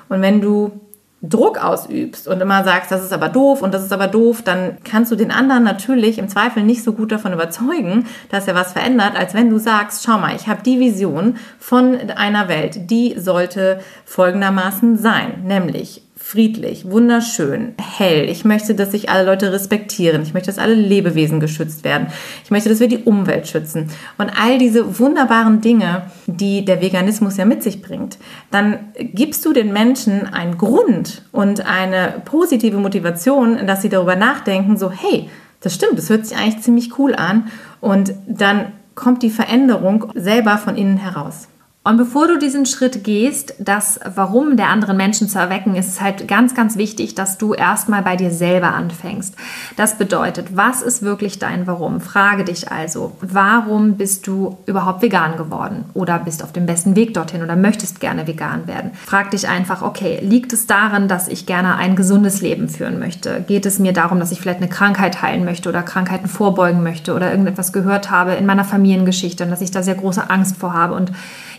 Und 0.09 0.23
wenn 0.23 0.41
du 0.41 0.81
Druck 1.23 1.63
ausübst 1.63 2.29
und 2.29 2.41
immer 2.41 2.65
sagst, 2.65 2.91
das 2.91 3.05
ist 3.05 3.13
aber 3.13 3.29
doof 3.29 3.61
und 3.61 3.75
das 3.75 3.85
ist 3.85 3.93
aber 3.93 4.07
doof, 4.07 4.41
dann 4.43 4.79
kannst 4.85 5.13
du 5.13 5.17
den 5.17 5.31
anderen 5.31 5.65
natürlich 5.65 6.19
im 6.19 6.29
Zweifel 6.29 6.63
nicht 6.63 6.83
so 6.83 6.95
gut 6.95 7.13
davon 7.13 7.35
überzeugen, 7.35 8.07
dass 8.31 8.49
er 8.49 8.55
was 8.55 8.73
verändert, 8.73 9.17
als 9.17 9.35
wenn 9.35 9.51
du 9.51 9.59
sagst, 9.59 10.03
schau 10.03 10.19
mal, 10.19 10.35
ich 10.35 10.49
habe 10.49 10.63
die 10.63 10.81
Vision 10.81 11.37
von 11.59 12.11
einer 12.17 12.49
Welt, 12.49 12.91
die 12.91 13.19
sollte 13.19 13.81
folgendermaßen 14.07 14.97
sein, 14.97 15.43
nämlich 15.45 16.03
friedlich, 16.31 16.89
wunderschön, 16.89 17.75
hell. 17.99 18.29
Ich 18.31 18.45
möchte, 18.45 18.77
dass 18.77 18.93
sich 18.93 19.11
alle 19.11 19.27
Leute 19.27 19.53
respektieren. 19.53 20.23
Ich 20.23 20.33
möchte, 20.33 20.47
dass 20.47 20.61
alle 20.61 20.75
Lebewesen 20.75 21.41
geschützt 21.41 21.83
werden. 21.83 22.07
Ich 22.45 22.53
möchte, 22.53 22.69
dass 22.69 22.79
wir 22.79 22.87
die 22.87 23.03
Umwelt 23.03 23.49
schützen. 23.49 23.91
Und 24.17 24.31
all 24.41 24.57
diese 24.59 25.01
wunderbaren 25.01 25.61
Dinge, 25.61 26.03
die 26.27 26.65
der 26.65 26.81
Veganismus 26.81 27.37
ja 27.37 27.45
mit 27.47 27.65
sich 27.65 27.83
bringt, 27.83 28.19
dann 28.53 28.79
gibst 28.97 29.45
du 29.45 29.53
den 29.53 29.73
Menschen 29.73 30.33
einen 30.33 30.57
Grund 30.57 31.25
und 31.33 31.67
eine 31.67 32.23
positive 32.25 32.77
Motivation, 32.77 33.67
dass 33.67 33.83
sie 33.83 33.89
darüber 33.89 34.15
nachdenken, 34.15 34.77
so, 34.77 34.93
hey, 34.93 35.29
das 35.63 35.75
stimmt, 35.75 35.99
das 35.99 36.11
hört 36.11 36.27
sich 36.27 36.39
eigentlich 36.39 36.63
ziemlich 36.63 36.97
cool 36.97 37.17
an. 37.17 37.49
Und 37.81 38.13
dann 38.29 38.67
kommt 38.95 39.25
die 39.25 39.31
Veränderung 39.31 40.13
selber 40.15 40.59
von 40.59 40.77
innen 40.77 40.99
heraus. 40.99 41.49
Und 41.83 41.97
bevor 41.97 42.29
du 42.29 42.39
diesen 42.39 42.67
Schritt 42.67 43.05
gehst, 43.05 43.55
das 43.59 43.99
Warum 44.15 44.59
der 44.59 44.69
anderen 44.69 44.99
Menschen 44.99 45.31
zu 45.31 45.39
erwecken, 45.39 45.75
ist 45.75 45.89
es 45.89 46.03
halt 46.03 46.29
ganz, 46.29 46.55
ganz 46.55 46.77
wichtig, 46.77 47.15
dass 47.15 47.39
du 47.39 47.55
erstmal 47.55 48.03
bei 48.03 48.17
dir 48.17 48.31
selber 48.31 48.75
anfängst. 48.75 49.35
Das 49.79 49.97
bedeutet, 49.97 50.55
was 50.55 50.83
ist 50.83 51.01
wirklich 51.01 51.39
dein 51.39 51.67
Warum? 51.67 52.03
Frage 52.03 52.45
dich 52.45 52.71
also, 52.71 53.13
warum 53.23 53.97
bist 53.97 54.27
du 54.27 54.59
überhaupt 54.67 55.01
vegan 55.01 55.39
geworden? 55.39 55.87
Oder 55.95 56.19
bist 56.19 56.45
auf 56.45 56.53
dem 56.53 56.67
besten 56.67 56.97
Weg 56.97 57.15
dorthin 57.15 57.43
oder 57.43 57.57
möchtest 57.57 57.99
gerne 57.99 58.27
vegan 58.27 58.67
werden? 58.67 58.91
Frag 59.07 59.31
dich 59.31 59.49
einfach, 59.49 59.81
okay, 59.81 60.19
liegt 60.21 60.53
es 60.53 60.67
daran, 60.67 61.09
dass 61.09 61.29
ich 61.29 61.47
gerne 61.47 61.77
ein 61.77 61.97
gesundes 61.97 62.43
Leben 62.43 62.69
führen 62.69 62.99
möchte? 62.99 63.43
Geht 63.49 63.65
es 63.65 63.79
mir 63.79 63.95
darum, 63.95 64.21
dass 64.21 64.33
ich 64.33 64.41
vielleicht 64.43 64.61
eine 64.61 64.69
Krankheit 64.69 65.23
heilen 65.23 65.47
möchte 65.47 65.71
oder 65.71 65.83
Krankheiten 65.83 66.29
vorbeugen 66.29 66.83
möchte 66.83 67.15
oder 67.15 67.31
irgendetwas 67.31 67.73
gehört 67.73 68.11
habe 68.11 68.35
in 68.35 68.45
meiner 68.45 68.67
Familiengeschichte 68.67 69.45
und 69.45 69.51
dass 69.51 69.63
ich 69.63 69.71
da 69.71 69.83
sehr 69.83 69.95
große 69.95 70.29
Angst 70.29 70.59
vor 70.59 70.75
habe 70.75 70.93
und 70.93 71.11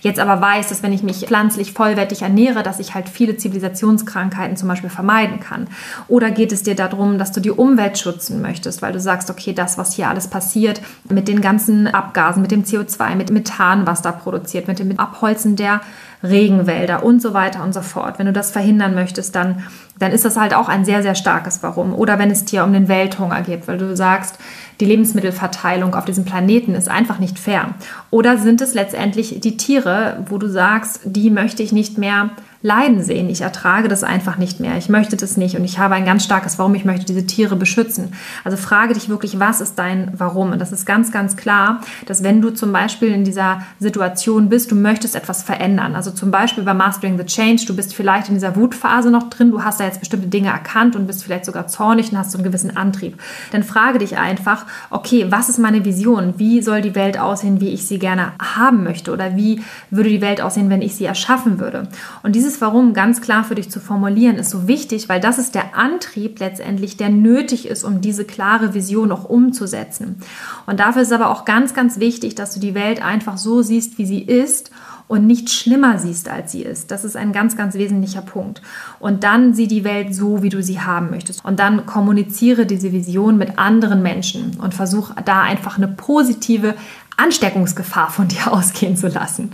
jetzt 0.01 0.19
aber 0.19 0.41
weiß, 0.41 0.69
dass 0.69 0.83
wenn 0.83 0.93
ich 0.93 1.03
mich 1.03 1.25
pflanzlich 1.25 1.73
vollwertig 1.73 2.21
ernähre, 2.21 2.63
dass 2.63 2.79
ich 2.79 2.93
halt 2.93 3.09
viele 3.09 3.37
Zivilisationskrankheiten 3.37 4.57
zum 4.57 4.67
Beispiel 4.67 4.89
vermeiden 4.89 5.39
kann? 5.39 5.67
Oder 6.07 6.31
geht 6.31 6.51
es 6.51 6.63
dir 6.63 6.75
darum, 6.75 7.17
dass 7.17 7.31
du 7.31 7.39
die 7.39 7.51
Umwelt 7.51 7.97
schützen 7.97 8.41
möchtest, 8.41 8.81
weil 8.81 8.93
du 8.93 8.99
sagst, 8.99 9.29
okay, 9.29 9.53
das, 9.53 9.77
was 9.77 9.93
hier 9.93 10.09
alles 10.09 10.27
passiert, 10.27 10.81
mit 11.09 11.27
den 11.27 11.41
ganzen 11.41 11.87
Abgasen, 11.87 12.41
mit 12.41 12.51
dem 12.51 12.63
CO2, 12.63 13.15
mit 13.15 13.31
Methan, 13.31 13.87
was 13.87 14.01
da 14.01 14.11
produziert, 14.11 14.67
mit 14.67 14.79
dem 14.79 14.99
Abholzen 14.99 15.55
der 15.55 15.81
Regenwälder 16.23 17.03
und 17.03 17.21
so 17.21 17.33
weiter 17.33 17.63
und 17.63 17.73
so 17.73 17.81
fort. 17.81 18.19
Wenn 18.19 18.27
du 18.27 18.33
das 18.33 18.51
verhindern 18.51 18.93
möchtest, 18.93 19.35
dann, 19.35 19.63
dann 19.97 20.11
ist 20.11 20.25
das 20.25 20.37
halt 20.37 20.53
auch 20.53 20.69
ein 20.69 20.85
sehr, 20.85 21.01
sehr 21.01 21.15
starkes 21.15 21.63
Warum. 21.63 21.93
Oder 21.93 22.19
wenn 22.19 22.29
es 22.29 22.45
dir 22.45 22.63
um 22.63 22.73
den 22.73 22.87
Welthunger 22.87 23.41
geht, 23.41 23.67
weil 23.67 23.77
du 23.77 23.95
sagst, 23.95 24.37
die 24.79 24.85
Lebensmittelverteilung 24.85 25.95
auf 25.95 26.05
diesem 26.05 26.25
Planeten 26.25 26.75
ist 26.75 26.89
einfach 26.89 27.19
nicht 27.19 27.39
fair. 27.39 27.75
Oder 28.09 28.37
sind 28.37 28.61
es 28.61 28.73
letztendlich 28.73 29.39
die 29.39 29.57
Tiere, 29.57 30.23
wo 30.27 30.37
du 30.37 30.47
sagst, 30.47 31.01
die 31.03 31.29
möchte 31.29 31.63
ich 31.63 31.71
nicht 31.71 31.97
mehr 31.97 32.31
leiden 32.61 33.03
sehen. 33.03 33.29
Ich 33.29 33.41
ertrage 33.41 33.87
das 33.87 34.03
einfach 34.03 34.37
nicht 34.37 34.59
mehr. 34.59 34.77
Ich 34.77 34.89
möchte 34.89 35.17
das 35.17 35.37
nicht 35.37 35.55
und 35.55 35.63
ich 35.63 35.79
habe 35.79 35.95
ein 35.95 36.05
ganz 36.05 36.23
starkes 36.23 36.59
Warum. 36.59 36.75
Ich 36.75 36.85
möchte 36.85 37.05
diese 37.05 37.25
Tiere 37.25 37.55
beschützen. 37.55 38.13
Also 38.43 38.57
frage 38.57 38.93
dich 38.93 39.09
wirklich, 39.09 39.39
was 39.39 39.61
ist 39.61 39.79
dein 39.79 40.11
Warum? 40.17 40.51
Und 40.51 40.59
das 40.59 40.71
ist 40.71 40.85
ganz, 40.85 41.11
ganz 41.11 41.35
klar, 41.35 41.81
dass 42.05 42.23
wenn 42.23 42.41
du 42.41 42.51
zum 42.51 42.71
Beispiel 42.71 43.09
in 43.09 43.23
dieser 43.23 43.61
Situation 43.79 44.49
bist, 44.49 44.71
du 44.71 44.75
möchtest 44.75 45.15
etwas 45.15 45.43
verändern. 45.43 45.95
Also 45.95 46.11
zum 46.11 46.31
Beispiel 46.31 46.63
bei 46.63 46.73
Mastering 46.73 47.17
the 47.17 47.25
Change, 47.25 47.63
du 47.65 47.75
bist 47.75 47.95
vielleicht 47.95 48.29
in 48.29 48.35
dieser 48.35 48.55
Wutphase 48.55 49.09
noch 49.09 49.29
drin, 49.29 49.51
du 49.51 49.63
hast 49.63 49.79
da 49.79 49.85
jetzt 49.85 49.99
bestimmte 49.99 50.27
Dinge 50.27 50.49
erkannt 50.49 50.95
und 50.95 51.07
bist 51.07 51.23
vielleicht 51.23 51.45
sogar 51.45 51.67
zornig 51.67 52.11
und 52.11 52.17
hast 52.17 52.31
so 52.31 52.37
einen 52.37 52.45
gewissen 52.45 52.77
Antrieb. 52.77 53.19
Dann 53.51 53.63
frage 53.63 53.99
dich 53.99 54.17
einfach, 54.17 54.65
okay, 54.89 55.25
was 55.29 55.49
ist 55.49 55.57
meine 55.57 55.83
Vision? 55.83 56.35
Wie 56.37 56.61
soll 56.61 56.81
die 56.81 56.95
Welt 56.95 57.19
aussehen, 57.19 57.59
wie 57.59 57.69
ich 57.69 57.87
sie 57.87 57.99
gerne 57.99 58.33
haben 58.39 58.83
möchte? 58.83 59.11
Oder 59.11 59.35
wie 59.35 59.61
würde 59.89 60.09
die 60.09 60.21
Welt 60.21 60.41
aussehen, 60.41 60.69
wenn 60.69 60.81
ich 60.81 60.95
sie 60.95 61.05
erschaffen 61.05 61.59
würde? 61.59 61.87
Und 62.23 62.35
dieses 62.35 62.50
dieses 62.51 62.61
Warum 62.61 62.93
ganz 62.93 63.21
klar 63.21 63.45
für 63.45 63.55
dich 63.55 63.71
zu 63.71 63.79
formulieren, 63.79 64.35
ist 64.35 64.49
so 64.49 64.67
wichtig, 64.67 65.07
weil 65.07 65.21
das 65.21 65.37
ist 65.37 65.55
der 65.55 65.77
Antrieb 65.77 66.39
letztendlich, 66.39 66.97
der 66.97 67.09
nötig 67.09 67.65
ist, 67.65 67.85
um 67.85 68.01
diese 68.01 68.25
klare 68.25 68.73
Vision 68.73 69.13
auch 69.13 69.23
umzusetzen. 69.23 70.17
Und 70.65 70.81
dafür 70.81 71.03
ist 71.03 71.13
aber 71.13 71.29
auch 71.29 71.45
ganz, 71.45 71.73
ganz 71.73 71.99
wichtig, 71.99 72.35
dass 72.35 72.53
du 72.53 72.59
die 72.59 72.75
Welt 72.75 73.01
einfach 73.01 73.37
so 73.37 73.61
siehst, 73.61 73.97
wie 73.97 74.05
sie 74.05 74.21
ist 74.21 74.71
und 75.07 75.27
nicht 75.27 75.49
schlimmer 75.49 75.97
siehst, 75.97 76.27
als 76.27 76.51
sie 76.51 76.63
ist. 76.63 76.91
Das 76.91 77.05
ist 77.05 77.15
ein 77.15 77.31
ganz, 77.31 77.55
ganz 77.55 77.75
wesentlicher 77.75 78.21
Punkt. 78.21 78.61
Und 78.99 79.23
dann 79.23 79.53
sieh 79.53 79.67
die 79.67 79.85
Welt 79.85 80.13
so, 80.13 80.43
wie 80.43 80.49
du 80.49 80.61
sie 80.61 80.81
haben 80.81 81.09
möchtest. 81.09 81.45
Und 81.45 81.57
dann 81.59 81.85
kommuniziere 81.85 82.65
diese 82.65 82.91
Vision 82.91 83.37
mit 83.37 83.59
anderen 83.59 84.01
Menschen 84.01 84.59
und 84.61 84.73
versuch 84.73 85.11
da 85.23 85.41
einfach 85.41 85.77
eine 85.77 85.87
positive 85.87 86.75
Ansteckungsgefahr 87.15 88.09
von 88.09 88.27
dir 88.27 88.51
ausgehen 88.51 88.97
zu 88.97 89.07
lassen. 89.07 89.53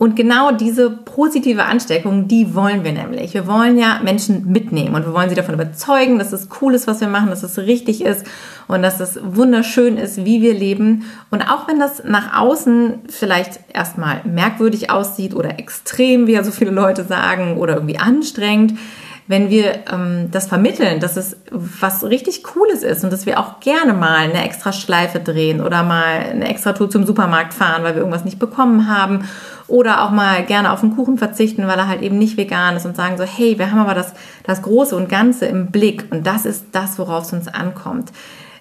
Und 0.00 0.16
genau 0.16 0.50
diese 0.50 0.88
positive 0.88 1.64
Ansteckung, 1.64 2.26
die 2.26 2.54
wollen 2.54 2.84
wir 2.84 2.92
nämlich. 2.92 3.34
Wir 3.34 3.46
wollen 3.46 3.76
ja 3.76 4.00
Menschen 4.02 4.50
mitnehmen 4.50 4.94
und 4.94 5.04
wir 5.04 5.12
wollen 5.12 5.28
sie 5.28 5.34
davon 5.34 5.52
überzeugen, 5.52 6.18
dass 6.18 6.32
es 6.32 6.48
cool 6.62 6.74
ist, 6.74 6.86
was 6.86 7.02
wir 7.02 7.08
machen, 7.08 7.28
dass 7.28 7.42
es 7.42 7.58
richtig 7.58 8.02
ist 8.02 8.24
und 8.66 8.80
dass 8.80 8.98
es 8.98 9.20
wunderschön 9.22 9.98
ist, 9.98 10.24
wie 10.24 10.40
wir 10.40 10.54
leben. 10.54 11.04
Und 11.30 11.42
auch 11.42 11.68
wenn 11.68 11.78
das 11.78 12.02
nach 12.02 12.40
außen 12.40 13.00
vielleicht 13.10 13.60
erstmal 13.74 14.22
merkwürdig 14.24 14.90
aussieht 14.90 15.34
oder 15.34 15.58
extrem, 15.58 16.26
wie 16.26 16.32
ja 16.32 16.44
so 16.44 16.50
viele 16.50 16.70
Leute 16.70 17.04
sagen, 17.04 17.58
oder 17.58 17.74
irgendwie 17.74 17.98
anstrengend, 17.98 18.78
wenn 19.26 19.48
wir 19.48 19.84
ähm, 19.92 20.28
das 20.32 20.48
vermitteln, 20.48 20.98
dass 20.98 21.16
es 21.16 21.36
was 21.52 22.02
richtig 22.02 22.42
Cooles 22.42 22.82
ist 22.82 23.04
und 23.04 23.12
dass 23.12 23.26
wir 23.26 23.38
auch 23.38 23.60
gerne 23.60 23.92
mal 23.92 24.16
eine 24.16 24.44
extra 24.44 24.72
Schleife 24.72 25.20
drehen 25.20 25.60
oder 25.60 25.84
mal 25.84 26.24
eine 26.32 26.48
extra 26.48 26.72
Tour 26.72 26.90
zum 26.90 27.06
Supermarkt 27.06 27.54
fahren, 27.54 27.84
weil 27.84 27.94
wir 27.94 28.00
irgendwas 28.00 28.24
nicht 28.24 28.40
bekommen 28.40 28.88
haben 28.88 29.28
oder 29.70 30.04
auch 30.04 30.10
mal 30.10 30.44
gerne 30.44 30.72
auf 30.72 30.82
einen 30.82 30.94
Kuchen 30.94 31.16
verzichten, 31.16 31.66
weil 31.66 31.78
er 31.78 31.88
halt 31.88 32.02
eben 32.02 32.18
nicht 32.18 32.36
vegan 32.36 32.76
ist 32.76 32.86
und 32.86 32.96
sagen 32.96 33.16
so, 33.16 33.24
hey, 33.24 33.58
wir 33.58 33.70
haben 33.70 33.78
aber 33.78 33.94
das, 33.94 34.12
das 34.44 34.62
Große 34.62 34.94
und 34.96 35.08
Ganze 35.08 35.46
im 35.46 35.70
Blick 35.70 36.06
und 36.10 36.26
das 36.26 36.44
ist 36.44 36.66
das, 36.72 36.98
worauf 36.98 37.24
es 37.24 37.32
uns 37.32 37.48
ankommt, 37.48 38.10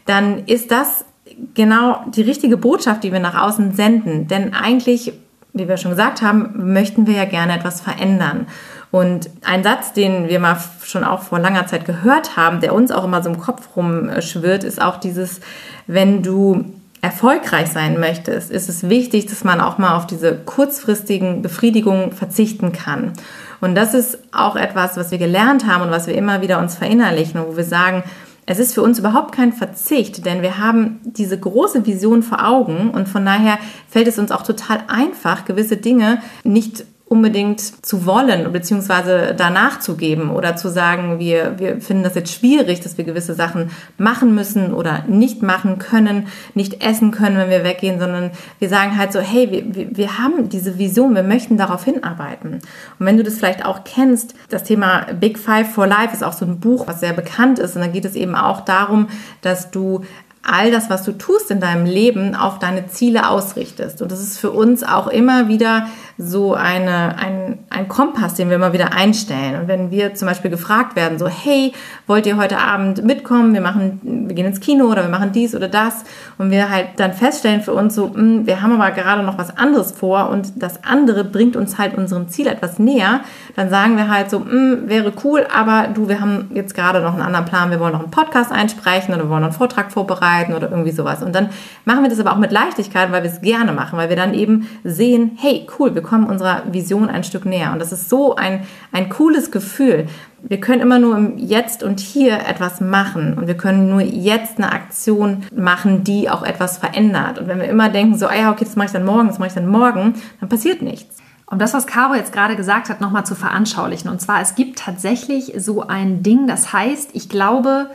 dann 0.06 0.46
ist 0.46 0.72
das 0.72 1.06
genau 1.54 2.04
die 2.16 2.22
richtige 2.22 2.58
Botschaft, 2.58 3.04
die 3.04 3.12
wir 3.12 3.20
nach 3.20 3.42
außen 3.42 3.74
senden. 3.74 4.28
Denn 4.28 4.54
eigentlich, 4.54 5.14
wie 5.54 5.68
wir 5.68 5.78
schon 5.78 5.92
gesagt 5.92 6.22
haben, 6.22 6.74
möchten 6.74 7.08
wir 7.08 7.16
ja 7.16 7.26
gerne 7.26 7.56
etwas 7.58 7.82
verändern. 7.82 8.48
Und 8.92 9.30
ein 9.44 9.64
Satz, 9.64 9.94
den 9.94 10.30
wir 10.30 10.40
mal 10.40 10.58
schon 10.84 11.04
auch 11.04 11.22
vor 11.22 11.40
langer 11.40 11.68
Zeit 11.68 11.86
gehört 11.86 12.38
haben, 12.38 12.60
der 12.60 12.74
uns 12.74 12.92
auch 12.92 13.04
immer 13.04 13.22
so 13.22 13.30
im 13.30 13.40
Kopf 13.40 13.70
rumschwirrt, 13.76 14.64
ist 14.64 14.82
auch 14.82 14.98
dieses, 14.98 15.42
wenn 15.86 16.24
du 16.24 16.66
erfolgreich 17.02 17.72
sein 17.72 18.00
möchtest, 18.00 18.52
ist 18.52 18.70
es 18.70 18.90
wichtig, 18.90 19.26
dass 19.28 19.44
man 19.44 19.62
auch 19.62 19.78
mal 19.78 19.96
auf 19.96 20.08
diese 20.08 20.36
kurzfristigen 20.36 21.42
Befriedigungen 21.42 22.12
verzichten 22.12 22.72
kann. 22.72 23.14
Und 23.62 23.76
das 23.76 23.94
ist 23.94 24.20
auch 24.32 24.56
etwas, 24.56 24.98
was 24.98 25.12
wir 25.12 25.18
gelernt 25.18 25.66
haben 25.66 25.84
und 25.84 25.92
was 25.92 26.08
wir 26.08 26.16
immer 26.16 26.42
wieder 26.42 26.60
uns 26.60 26.76
verinnerlichen, 26.76 27.42
wo 27.46 27.56
wir 27.56 27.64
sagen, 27.64 28.04
es 28.46 28.58
ist 28.58 28.74
für 28.74 28.82
uns 28.82 28.98
überhaupt 28.98 29.32
kein 29.32 29.54
Verzicht, 29.54 30.26
denn 30.26 30.42
wir 30.42 30.58
haben 30.58 31.00
diese 31.04 31.40
große 31.40 31.86
Vision 31.86 32.24
vor 32.24 32.48
Augen 32.48 32.90
und 32.90 33.08
von 33.08 33.24
daher 33.24 33.60
fällt 33.88 34.08
es 34.08 34.18
uns 34.18 34.32
auch 34.32 34.42
total 34.42 34.80
einfach, 34.88 35.46
gewisse 35.46 35.78
Dinge 35.78 36.22
nicht 36.44 36.84
unbedingt 37.10 37.60
zu 37.60 38.06
wollen, 38.06 38.52
beziehungsweise 38.52 39.34
danach 39.36 39.80
zu 39.80 39.98
geben 39.98 40.30
oder 40.30 40.56
zu 40.56 40.70
sagen, 40.70 41.18
wir, 41.18 41.58
wir 41.58 41.82
finden 41.82 42.04
das 42.04 42.14
jetzt 42.14 42.32
schwierig, 42.32 42.82
dass 42.82 43.00
wir 43.00 43.04
gewisse 43.04 43.34
Sachen 43.34 43.72
machen 43.98 44.36
müssen 44.36 44.72
oder 44.74 45.04
nicht 45.08 45.42
machen 45.42 45.80
können, 45.80 46.28
nicht 46.54 46.86
essen 46.86 47.10
können, 47.10 47.38
wenn 47.38 47.50
wir 47.50 47.64
weggehen, 47.64 48.00
sondern 48.00 48.30
wir 48.60 48.70
sagen 48.70 48.96
halt 48.96 49.12
so, 49.12 49.20
hey, 49.20 49.66
wir, 49.72 49.98
wir 49.98 50.20
haben 50.20 50.50
diese 50.50 50.78
Vision, 50.78 51.16
wir 51.16 51.24
möchten 51.24 51.58
darauf 51.58 51.84
hinarbeiten. 51.84 52.54
Und 53.00 53.06
wenn 53.06 53.18
du 53.18 53.24
das 53.24 53.38
vielleicht 53.40 53.66
auch 53.66 53.84
kennst, 53.84 54.36
das 54.50 54.64
Thema 54.64 55.08
Big 55.20 55.40
Five 55.40 55.72
for 55.72 55.88
Life 55.88 56.14
ist 56.14 56.24
auch 56.24 56.34
so 56.34 56.46
ein 56.46 56.60
Buch, 56.60 56.86
was 56.86 57.00
sehr 57.00 57.14
bekannt 57.14 57.58
ist. 57.58 57.76
Und 57.76 57.82
da 57.82 57.88
geht 57.88 58.06
es 58.06 58.16
eben 58.16 58.36
auch 58.36 58.62
darum, 58.62 59.08
dass 59.42 59.72
du 59.72 60.04
all 60.42 60.72
das, 60.72 60.90
was 60.90 61.04
du 61.04 61.12
tust 61.12 61.52
in 61.52 61.60
deinem 61.60 61.86
Leben, 61.86 62.36
auf 62.36 62.60
deine 62.60 62.88
Ziele 62.88 63.30
ausrichtest. 63.30 64.02
Und 64.02 64.12
das 64.12 64.22
ist 64.22 64.40
für 64.40 64.52
uns 64.52 64.84
auch 64.84 65.08
immer 65.08 65.48
wieder 65.48 65.88
so 66.18 66.54
eine, 66.54 67.18
ein, 67.18 67.60
ein 67.70 67.88
Kompass, 67.88 68.36
den 68.36 68.50
wir 68.50 68.56
immer 68.56 68.74
wieder 68.74 68.94
einstellen. 68.94 69.62
Und 69.62 69.68
wenn 69.68 69.92
wir 69.92 70.16
zum 70.16 70.28
Beispiel 70.28 70.50
gefragt 70.50 70.96
werden, 70.96 71.20
so, 71.20 71.28
hey, 71.28 71.74
wollt 72.08 72.26
ihr 72.26 72.38
heute 72.38 72.58
Abend 72.58 73.04
mitkommen? 73.04 73.54
Wir 73.54 73.62
machen, 73.62 74.00
wir 74.28 74.36
gehen 74.36 74.46
ins 74.46 74.60
Kino 74.60 74.86
oder 74.86 75.04
wir 75.04 75.10
machen 75.10 75.32
dies 75.34 75.56
oder 75.56 75.68
das. 75.68 76.04
Und 76.38 76.52
wir 76.52 76.70
halt 76.70 76.88
dann 76.98 77.14
feststellen 77.14 77.62
für 77.62 77.74
uns 77.74 77.96
so, 77.96 78.08
mh, 78.08 78.16
hm, 78.16 78.48
wir 78.48 78.62
haben 78.62 78.80
aber 78.80 78.92
gerade 78.92 79.24
noch 79.24 79.38
was 79.38 79.56
anderes 79.58 79.92
vor 79.92 80.30
und 80.30 80.62
das 80.62 80.84
andere 80.84 81.24
bringt 81.24 81.56
uns 81.56 81.78
halt 81.78 81.98
unserem 81.98 82.30
Ziel 82.30 82.48
etwas 82.48 82.80
näher. 82.80 83.22
Dann 83.56 83.70
sagen 83.70 83.98
wir 83.98 84.10
halt 84.10 84.30
so, 84.30 84.40
mh, 84.40 84.50
hm, 84.50 84.90
wäre 84.90 85.14
cool, 85.24 85.46
aber 85.54 85.90
du, 85.94 86.08
wir 86.08 86.22
haben 86.22 86.50
jetzt 86.54 86.74
gerade 86.74 87.02
noch 87.02 87.14
einen 87.14 87.22
anderen 87.22 87.46
Plan. 87.46 87.72
Wir 87.72 87.80
wollen 87.80 87.94
noch 87.94 88.02
einen 88.02 88.12
Podcast 88.12 88.52
einsprechen 88.52 89.14
oder 89.14 89.24
wir 89.26 89.30
wollen 89.30 89.42
noch 89.42 89.50
einen 89.50 89.58
Vortrag 89.58 89.92
vorbereiten 89.92 90.29
oder 90.56 90.70
irgendwie 90.70 90.92
sowas. 90.92 91.22
Und 91.24 91.34
dann 91.34 91.50
machen 91.86 92.04
wir 92.04 92.10
das 92.10 92.20
aber 92.20 92.34
auch 92.34 92.38
mit 92.38 92.52
Leichtigkeit, 92.52 93.12
weil 93.12 93.24
wir 93.24 93.30
es 93.30 93.42
gerne 93.42 93.72
machen, 93.74 93.98
weil 93.98 94.10
wir 94.10 94.16
dann 94.16 94.34
eben 94.34 94.68
sehen, 94.84 95.38
hey, 95.38 95.68
cool, 95.78 95.96
wir 95.96 96.02
kommen 96.02 96.26
unserer 96.26 96.64
Vision 96.72 97.10
ein 97.10 97.24
Stück 97.24 97.46
näher. 97.46 97.72
Und 97.74 97.80
das 97.80 97.92
ist 97.92 98.10
so 98.10 98.36
ein, 98.36 98.62
ein 98.92 99.10
cooles 99.10 99.52
Gefühl. 99.52 100.08
Wir 100.42 100.60
können 100.60 100.82
immer 100.82 101.00
nur 101.00 101.18
im 101.18 101.38
Jetzt 101.38 101.84
und 101.84 102.00
Hier 102.00 102.48
etwas 102.48 102.80
machen 102.80 103.34
und 103.38 103.48
wir 103.48 103.58
können 103.58 103.90
nur 103.90 104.02
jetzt 104.02 104.58
eine 104.58 104.72
Aktion 104.72 105.44
machen, 105.54 106.04
die 106.06 106.30
auch 106.30 106.44
etwas 106.44 106.78
verändert. 106.78 107.40
Und 107.40 107.48
wenn 107.48 107.60
wir 107.60 107.68
immer 107.68 107.90
denken, 107.90 108.18
so, 108.18 108.28
ah 108.28 108.36
ja, 108.36 108.52
okay, 108.52 108.64
das 108.64 108.78
mache 108.78 108.88
ich 108.88 108.94
dann 108.94 109.06
morgen, 109.06 109.28
das 109.28 109.40
mache 109.40 109.50
ich 109.50 109.54
dann 109.56 109.68
morgen, 109.68 110.14
dann 110.40 110.48
passiert 110.48 110.82
nichts. 110.82 111.18
Um 111.52 111.58
das, 111.58 111.74
was 111.74 111.88
Caro 111.88 112.14
jetzt 112.14 112.32
gerade 112.32 112.56
gesagt 112.56 112.90
hat, 112.90 113.02
nochmal 113.02 113.26
zu 113.26 113.34
veranschaulichen. 113.34 114.10
Und 114.10 114.22
zwar, 114.22 114.40
es 114.40 114.54
gibt 114.54 114.80
tatsächlich 114.80 115.54
so 115.58 115.82
ein 115.82 116.22
Ding, 116.22 116.46
das 116.46 116.72
heißt, 116.72 117.10
ich 117.14 117.28
glaube, 117.28 117.90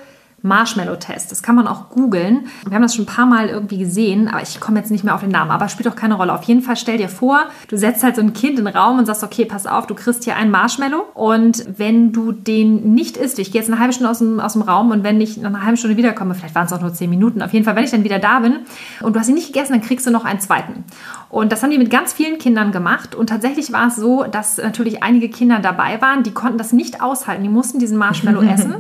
Marshmallow-Test. 0.45 1.33
Das 1.33 1.43
kann 1.43 1.55
man 1.55 1.67
auch 1.67 1.89
googeln. 1.89 2.49
Wir 2.67 2.75
haben 2.75 2.83
das 2.83 2.95
schon 2.95 3.05
ein 3.05 3.09
paar 3.09 3.27
Mal 3.27 3.49
irgendwie 3.49 3.79
gesehen, 3.79 4.29
aber 4.29 4.43
ich 4.43 4.61
komme 4.61 4.79
jetzt 4.79 4.91
nicht 4.91 5.03
mehr 5.03 5.15
auf 5.15 5.23
den 5.23 5.31
Namen. 5.31 5.51
Aber 5.51 5.69
spielt 5.69 5.89
auch 5.89 5.97
keine 5.97 6.15
Rolle. 6.15 6.35
Auf 6.35 6.45
jeden 6.45 6.61
Fall 6.61 6.77
stell 6.77 6.99
dir 6.99 7.09
vor, 7.09 7.47
du 7.69 7.77
setzt 7.77 8.03
halt 8.03 8.17
so 8.17 8.23
ein 8.23 8.35
Kind 8.35 8.59
in 8.59 8.67
den 8.67 8.77
Raum 8.77 8.99
und 8.99 9.07
sagst, 9.07 9.25
okay, 9.25 9.47
pass 9.47 9.67
auf, 9.67 9.87
du 9.87 9.95
kriegst 9.95 10.25
hier 10.25 10.37
einen 10.37 10.51
Marshmallow. 10.51 11.05
Und 11.15 11.65
wenn 11.79 12.13
du 12.13 12.33
den 12.33 12.95
nicht 12.95 13.17
isst, 13.17 13.39
ich 13.39 13.53
gehe 13.53 13.61
jetzt 13.61 13.71
eine 13.71 13.81
halbe 13.81 13.95
Stunde 13.95 14.11
aus 14.11 14.19
dem, 14.19 14.39
aus 14.39 14.53
dem 14.53 14.63
Raum 14.63 14.91
und 14.91 15.03
wenn 15.03 15.21
ich 15.21 15.39
nach 15.39 15.49
einer 15.49 15.63
halben 15.63 15.77
Stunde 15.79 15.97
wiederkomme, 15.97 16.35
vielleicht 16.35 16.55
waren 16.55 16.67
es 16.67 16.73
auch 16.73 16.81
nur 16.81 16.93
zehn 16.93 17.09
Minuten, 17.09 17.43
auf 17.43 17.53
jeden 17.53 17.65
Fall, 17.65 17.75
wenn 17.75 17.85
ich 17.85 17.91
dann 17.91 18.05
wieder 18.05 18.19
da 18.19 18.41
bin 18.41 18.61
und 19.01 19.17
du 19.17 19.21
hast 19.21 19.29
ihn 19.29 19.35
nicht 19.35 19.53
gegessen, 19.53 19.73
dann 19.73 19.83
kriegst 19.83 20.07
du 20.07 20.11
noch 20.11 20.25
einen 20.25 20.41
zweiten. 20.41 20.85
Und 21.31 21.51
das 21.51 21.63
haben 21.63 21.71
die 21.71 21.79
mit 21.79 21.91
ganz 21.91 22.13
vielen 22.13 22.39
Kindern 22.39 22.71
gemacht. 22.71 23.15
Und 23.15 23.29
tatsächlich 23.29 23.73
war 23.73 23.89
es 23.89 23.97
so, 23.97 24.25
dass 24.25 24.59
natürlich 24.59 25.03
einige 25.03 25.29
Kinder 25.29 25.59
dabei 25.59 26.01
waren, 26.01 26.23
die 26.23 26.31
konnten 26.31 26.59
das 26.59 26.73
nicht 26.73 27.03
aushalten. 27.03 27.43
Die 27.43 27.49
mussten 27.49 27.81
diesen 27.81 27.99
Marshmallow 27.99 28.43
essen. 28.53 28.75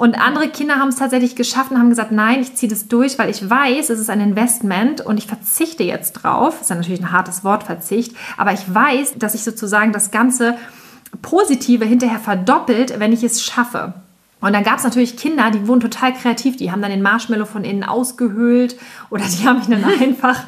Und 0.00 0.18
andere 0.18 0.48
Kinder 0.48 0.76
haben 0.76 0.88
es 0.88 0.96
tatsächlich 0.96 1.36
geschafft 1.36 1.72
und 1.72 1.78
haben 1.78 1.90
gesagt, 1.90 2.10
nein, 2.10 2.40
ich 2.40 2.54
ziehe 2.54 2.70
das 2.70 2.88
durch, 2.88 3.18
weil 3.18 3.28
ich 3.28 3.50
weiß, 3.50 3.90
es 3.90 4.00
ist 4.00 4.08
ein 4.08 4.22
Investment 4.22 5.02
und 5.02 5.18
ich 5.18 5.26
verzichte 5.26 5.82
jetzt 5.82 6.12
drauf. 6.12 6.54
Das 6.54 6.70
ist 6.70 6.74
natürlich 6.74 7.02
ein 7.02 7.12
hartes 7.12 7.44
Wort, 7.44 7.64
Verzicht. 7.64 8.16
Aber 8.38 8.54
ich 8.54 8.62
weiß, 8.66 9.16
dass 9.18 9.34
ich 9.34 9.44
sozusagen 9.44 9.92
das 9.92 10.10
ganze 10.10 10.56
Positive 11.20 11.84
hinterher 11.84 12.18
verdoppelt, 12.18 12.98
wenn 12.98 13.12
ich 13.12 13.22
es 13.22 13.44
schaffe. 13.44 13.92
Und 14.40 14.54
dann 14.54 14.64
gab 14.64 14.78
es 14.78 14.84
natürlich 14.84 15.16
Kinder, 15.16 15.50
die 15.50 15.66
wurden 15.66 15.80
total 15.80 16.14
kreativ, 16.14 16.56
die 16.56 16.72
haben 16.72 16.80
dann 16.80 16.90
den 16.90 17.02
Marshmallow 17.02 17.44
von 17.44 17.64
innen 17.64 17.84
ausgehöhlt 17.84 18.76
oder 19.10 19.24
die 19.24 19.46
haben 19.46 19.62
ihn 19.62 19.70
dann 19.70 19.84
einfach 20.00 20.40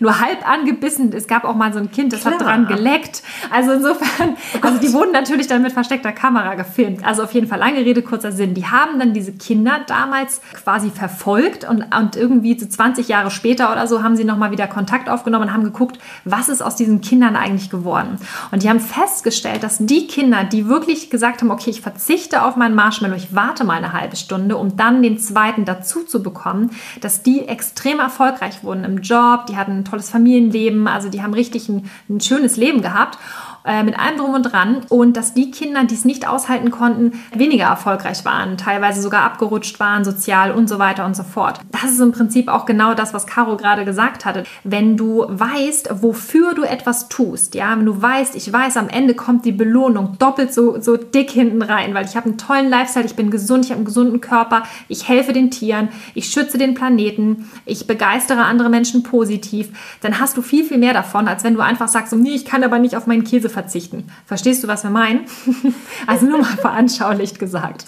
nur 0.00 0.20
halb 0.20 0.48
angebissen. 0.48 1.12
Es 1.12 1.28
gab 1.28 1.44
auch 1.44 1.54
mal 1.54 1.72
so 1.72 1.78
ein 1.78 1.90
Kind, 1.92 2.12
das 2.12 2.22
Klar. 2.22 2.34
hat 2.34 2.40
dran 2.42 2.66
geleckt. 2.66 3.22
Also 3.50 3.72
insofern, 3.72 4.36
oh 4.54 4.66
also 4.66 4.78
die 4.80 4.92
wurden 4.92 5.12
natürlich 5.12 5.46
dann 5.46 5.62
mit 5.62 5.72
versteckter 5.72 6.12
Kamera 6.12 6.54
gefilmt. 6.54 7.04
Also 7.04 7.22
auf 7.22 7.32
jeden 7.32 7.46
Fall 7.46 7.58
lange 7.58 7.78
Rede, 7.78 8.02
kurzer 8.02 8.32
Sinn. 8.32 8.54
Die 8.54 8.66
haben 8.66 8.98
dann 8.98 9.12
diese 9.12 9.32
Kinder 9.32 9.80
damals 9.86 10.40
quasi 10.52 10.90
verfolgt 10.90 11.68
und, 11.68 11.94
und 11.94 12.16
irgendwie 12.16 12.58
so 12.58 12.66
20 12.66 13.06
Jahre 13.08 13.30
später 13.30 13.70
oder 13.70 13.86
so 13.86 14.02
haben 14.02 14.16
sie 14.16 14.24
nochmal 14.24 14.50
wieder 14.50 14.66
Kontakt 14.66 15.08
aufgenommen 15.08 15.48
und 15.48 15.54
haben 15.54 15.64
geguckt, 15.64 15.98
was 16.24 16.48
ist 16.48 16.62
aus 16.62 16.74
diesen 16.74 17.00
Kindern 17.00 17.36
eigentlich 17.36 17.70
geworden. 17.70 18.18
Und 18.50 18.64
die 18.64 18.68
haben 18.68 18.80
festgestellt, 18.80 19.62
dass 19.62 19.78
die 19.78 20.08
Kinder, 20.08 20.42
die 20.44 20.66
wirklich 20.66 21.10
gesagt 21.10 21.42
haben, 21.42 21.50
okay, 21.50 21.70
ich 21.70 21.80
verzichte 21.80 22.42
auf 22.42 22.56
meinen 22.56 22.74
Marshmallow, 22.74 23.19
ich 23.20 23.34
warte 23.34 23.64
mal 23.64 23.74
eine 23.74 23.92
halbe 23.92 24.16
Stunde, 24.16 24.56
um 24.56 24.76
dann 24.76 25.02
den 25.02 25.18
zweiten 25.18 25.64
dazu 25.64 26.04
zu 26.04 26.22
bekommen, 26.22 26.70
dass 27.00 27.22
die 27.22 27.46
extrem 27.46 28.00
erfolgreich 28.00 28.64
wurden 28.64 28.84
im 28.84 28.98
Job, 28.98 29.46
die 29.46 29.56
hatten 29.56 29.78
ein 29.78 29.84
tolles 29.84 30.10
Familienleben, 30.10 30.88
also 30.88 31.08
die 31.08 31.22
haben 31.22 31.34
richtig 31.34 31.68
ein, 31.68 31.90
ein 32.08 32.20
schönes 32.20 32.56
Leben 32.56 32.82
gehabt 32.82 33.18
äh, 33.64 33.82
mit 33.82 33.98
allem 33.98 34.16
drum 34.16 34.34
und 34.34 34.42
dran 34.42 34.80
und 34.88 35.16
dass 35.16 35.34
die 35.34 35.50
Kinder, 35.50 35.84
die 35.84 35.94
es 35.94 36.04
nicht 36.04 36.26
aushalten 36.26 36.70
konnten, 36.70 37.20
weniger 37.34 37.66
erfolgreich 37.66 38.24
waren, 38.24 38.56
teilweise 38.56 39.02
sogar 39.02 39.22
abgerutscht 39.22 39.78
waren, 39.80 40.04
sozial 40.04 40.52
und 40.52 40.68
so 40.68 40.78
weiter 40.78 41.04
und 41.04 41.14
so 41.14 41.22
fort. 41.22 41.60
Das 41.70 41.90
ist 41.90 42.00
im 42.00 42.12
Prinzip 42.12 42.48
auch 42.48 42.64
genau 42.64 42.94
das, 42.94 43.12
was 43.12 43.26
Caro 43.26 43.56
gerade 43.56 43.84
gesagt 43.84 44.24
hatte. 44.24 44.44
Wenn 44.64 44.96
du 44.96 45.26
weißt, 45.28 46.02
wofür 46.02 46.54
du 46.54 46.62
etwas 46.62 47.08
tust, 47.08 47.54
ja, 47.54 47.76
wenn 47.76 47.84
du 47.84 48.00
weißt, 48.00 48.34
ich 48.34 48.50
weiß, 48.50 48.78
am 48.78 48.88
Ende 48.88 49.14
kommt 49.14 49.44
die 49.44 49.52
Belohnung 49.52 50.16
doppelt 50.18 50.54
so, 50.54 50.80
so 50.80 50.96
dick 50.96 51.30
hinten 51.30 51.60
rein, 51.60 51.92
weil 51.92 52.06
ich 52.06 52.16
habe 52.16 52.26
einen 52.26 52.38
tollen 52.38 52.70
Lifestyle, 52.70 53.04
ich 53.04 53.16
bin 53.16 53.30
gesund, 53.30 53.66
ich 53.66 53.70
habe 53.70 53.78
einen 53.78 53.84
gesunden 53.84 54.20
Körper, 54.22 54.62
ich 54.88 55.06
helfe 55.06 55.34
den 55.34 55.50
Tieren, 55.50 55.88
ich 56.14 56.30
schütze 56.30 56.56
den 56.56 56.74
Planeten, 56.74 57.50
ich 57.66 57.86
begeistere 57.86 58.44
andere 58.44 58.70
Menschen 58.70 59.02
positiv, 59.02 59.68
dann 60.00 60.18
hast 60.18 60.36
du 60.38 60.42
viel, 60.42 60.64
viel 60.64 60.78
mehr 60.78 60.94
davon, 60.94 61.28
als 61.28 61.44
wenn 61.44 61.54
du 61.54 61.60
einfach 61.60 61.88
sagst, 61.88 62.14
nee, 62.14 62.30
ich 62.30 62.46
kann 62.46 62.64
aber 62.64 62.78
nicht 62.78 62.96
auf 62.96 63.06
meinen 63.06 63.24
Käse 63.24 63.49
verzichten. 63.50 64.10
Verstehst 64.26 64.62
du, 64.62 64.68
was 64.68 64.82
wir 64.82 64.90
meinen? 64.90 65.26
also 66.06 66.26
nur 66.26 66.38
mal 66.38 66.56
veranschaulicht 66.56 67.38
gesagt. 67.38 67.86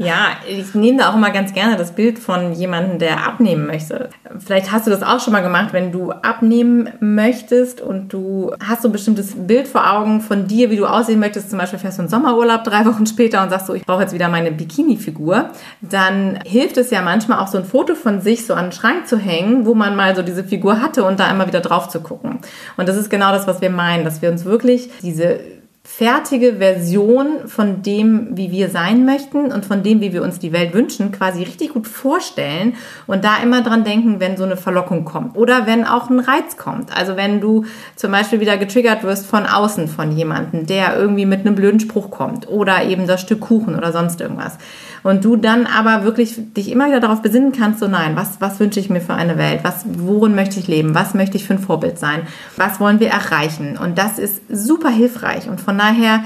Ja, 0.00 0.36
ich 0.46 0.74
nehme 0.74 0.98
da 0.98 1.10
auch 1.10 1.16
immer 1.16 1.32
ganz 1.32 1.52
gerne 1.52 1.76
das 1.76 1.90
Bild 1.90 2.20
von 2.20 2.52
jemandem, 2.52 3.00
der 3.00 3.26
abnehmen 3.26 3.66
möchte. 3.66 4.10
Vielleicht 4.38 4.70
hast 4.70 4.86
du 4.86 4.92
das 4.92 5.02
auch 5.02 5.18
schon 5.18 5.32
mal 5.32 5.42
gemacht, 5.42 5.72
wenn 5.72 5.90
du 5.90 6.12
abnehmen 6.12 6.88
möchtest 7.00 7.80
und 7.80 8.12
du 8.12 8.52
hast 8.64 8.82
so 8.82 8.88
ein 8.88 8.92
bestimmtes 8.92 9.34
Bild 9.34 9.66
vor 9.66 9.92
Augen 9.92 10.20
von 10.20 10.46
dir, 10.46 10.70
wie 10.70 10.76
du 10.76 10.86
aussehen 10.86 11.18
möchtest. 11.18 11.50
Zum 11.50 11.58
Beispiel 11.58 11.80
fährst 11.80 11.98
du 11.98 12.02
einen 12.02 12.10
Sommerurlaub 12.10 12.62
drei 12.62 12.86
Wochen 12.86 13.06
später 13.06 13.42
und 13.42 13.50
sagst 13.50 13.66
so, 13.66 13.74
ich 13.74 13.84
brauche 13.84 14.02
jetzt 14.02 14.14
wieder 14.14 14.28
meine 14.28 14.52
Bikini-Figur. 14.52 15.50
Dann 15.80 16.38
hilft 16.46 16.76
es 16.76 16.90
ja 16.90 17.02
manchmal 17.02 17.40
auch 17.40 17.48
so 17.48 17.58
ein 17.58 17.64
Foto 17.64 17.96
von 17.96 18.20
sich 18.20 18.46
so 18.46 18.54
an 18.54 18.66
den 18.66 18.72
Schrank 18.72 19.08
zu 19.08 19.18
hängen, 19.18 19.66
wo 19.66 19.74
man 19.74 19.96
mal 19.96 20.14
so 20.14 20.22
diese 20.22 20.44
Figur 20.44 20.80
hatte 20.80 21.02
und 21.02 21.18
da 21.18 21.28
immer 21.28 21.48
wieder 21.48 21.60
drauf 21.60 21.88
zu 21.88 22.00
gucken. 22.00 22.38
Und 22.76 22.88
das 22.88 22.96
ist 22.96 23.10
genau 23.10 23.32
das, 23.32 23.48
was 23.48 23.60
wir 23.60 23.70
meinen, 23.70 24.04
dass 24.04 24.22
wir 24.22 24.30
uns 24.30 24.44
wirklich 24.44 24.90
diese 25.02 25.57
fertige 25.90 26.56
Version 26.58 27.48
von 27.48 27.82
dem, 27.82 28.36
wie 28.36 28.52
wir 28.52 28.68
sein 28.68 29.04
möchten 29.04 29.50
und 29.50 29.64
von 29.64 29.82
dem, 29.82 30.00
wie 30.00 30.12
wir 30.12 30.22
uns 30.22 30.38
die 30.38 30.52
Welt 30.52 30.72
wünschen, 30.72 31.10
quasi 31.10 31.42
richtig 31.42 31.72
gut 31.72 31.88
vorstellen 31.88 32.74
und 33.08 33.24
da 33.24 33.38
immer 33.42 33.62
dran 33.62 33.82
denken, 33.82 34.20
wenn 34.20 34.36
so 34.36 34.44
eine 34.44 34.56
Verlockung 34.56 35.04
kommt 35.04 35.36
oder 35.36 35.66
wenn 35.66 35.84
auch 35.84 36.08
ein 36.08 36.20
Reiz 36.20 36.56
kommt. 36.56 36.96
Also 36.96 37.16
wenn 37.16 37.40
du 37.40 37.64
zum 37.96 38.12
Beispiel 38.12 38.38
wieder 38.38 38.58
getriggert 38.58 39.02
wirst 39.02 39.26
von 39.26 39.46
außen 39.46 39.88
von 39.88 40.12
jemandem, 40.12 40.66
der 40.66 40.96
irgendwie 40.96 41.26
mit 41.26 41.40
einem 41.40 41.56
blöden 41.56 41.80
Spruch 41.80 42.10
kommt 42.10 42.46
oder 42.46 42.84
eben 42.84 43.08
das 43.08 43.22
Stück 43.22 43.40
Kuchen 43.40 43.74
oder 43.74 43.90
sonst 43.90 44.20
irgendwas. 44.20 44.58
Und 45.02 45.24
du 45.24 45.36
dann 45.36 45.66
aber 45.66 46.04
wirklich 46.04 46.36
dich 46.54 46.70
immer 46.70 46.86
wieder 46.86 47.00
darauf 47.00 47.22
besinnen 47.22 47.52
kannst, 47.52 47.80
so 47.80 47.88
nein, 47.88 48.14
was, 48.14 48.40
was 48.40 48.60
wünsche 48.60 48.78
ich 48.78 48.90
mir 48.90 49.00
für 49.00 49.14
eine 49.14 49.38
Welt? 49.38 49.60
Was, 49.62 49.84
worin 49.86 50.34
möchte 50.34 50.60
ich 50.60 50.68
leben? 50.68 50.94
Was 50.94 51.14
möchte 51.14 51.36
ich 51.36 51.46
für 51.46 51.54
ein 51.54 51.60
Vorbild 51.60 51.98
sein? 51.98 52.22
Was 52.56 52.78
wollen 52.78 53.00
wir 53.00 53.08
erreichen? 53.08 53.78
Und 53.82 53.96
das 53.96 54.18
ist 54.18 54.42
super 54.50 54.90
hilfreich. 54.90 55.48
Und 55.48 55.60
von 55.60 55.77
daher 55.78 56.24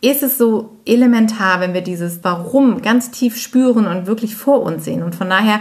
ist 0.00 0.22
es 0.22 0.38
so 0.38 0.78
elementar, 0.86 1.60
wenn 1.60 1.74
wir 1.74 1.82
dieses 1.82 2.24
Warum 2.24 2.80
ganz 2.82 3.10
tief 3.10 3.36
spüren 3.36 3.86
und 3.86 4.06
wirklich 4.06 4.34
vor 4.34 4.62
uns 4.62 4.84
sehen. 4.84 5.02
Und 5.02 5.14
von 5.14 5.28
daher 5.28 5.60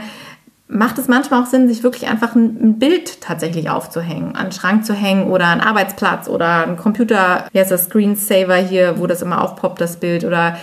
macht 0.69 0.99
es 0.99 1.07
manchmal 1.07 1.41
auch 1.41 1.47
Sinn, 1.47 1.67
sich 1.67 1.83
wirklich 1.83 2.07
einfach 2.07 2.35
ein 2.35 2.77
Bild 2.77 3.21
tatsächlich 3.21 3.69
aufzuhängen, 3.69 4.35
an 4.35 4.45
den 4.45 4.51
Schrank 4.51 4.85
zu 4.85 4.93
hängen 4.93 5.27
oder 5.27 5.47
einen 5.47 5.61
Arbeitsplatz 5.61 6.29
oder 6.29 6.65
ein 6.65 6.77
Computer, 6.77 7.47
wie 7.51 7.59
heißt 7.59 7.71
das, 7.71 7.85
Screensaver 7.85 8.57
hier, 8.57 8.99
wo 8.99 9.07
das 9.07 9.23
immer 9.23 9.41
aufpoppt, 9.43 9.81
das 9.81 9.97
Bild 9.97 10.23
oder 10.23 10.57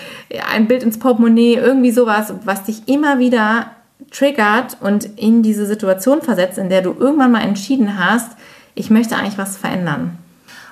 ein 0.53 0.69
Bild 0.69 0.85
ins 0.85 0.99
Portemonnaie, 0.99 1.55
irgendwie 1.55 1.91
sowas, 1.91 2.33
was 2.45 2.63
dich 2.63 2.89
immer 2.89 3.19
wieder 3.19 3.73
triggert 4.13 4.77
und 4.81 5.05
in 5.19 5.43
diese 5.43 5.67
Situation 5.67 6.23
versetzt, 6.23 6.57
in 6.57 6.71
der 6.71 6.83
du 6.83 6.95
irgendwann 6.97 7.33
mal 7.33 7.43
entschieden 7.43 7.99
hast, 7.99 8.31
ich 8.77 8.91
möchte 8.91 9.17
eigentlich 9.17 9.39
was 9.39 9.57
verändern. 9.57 10.19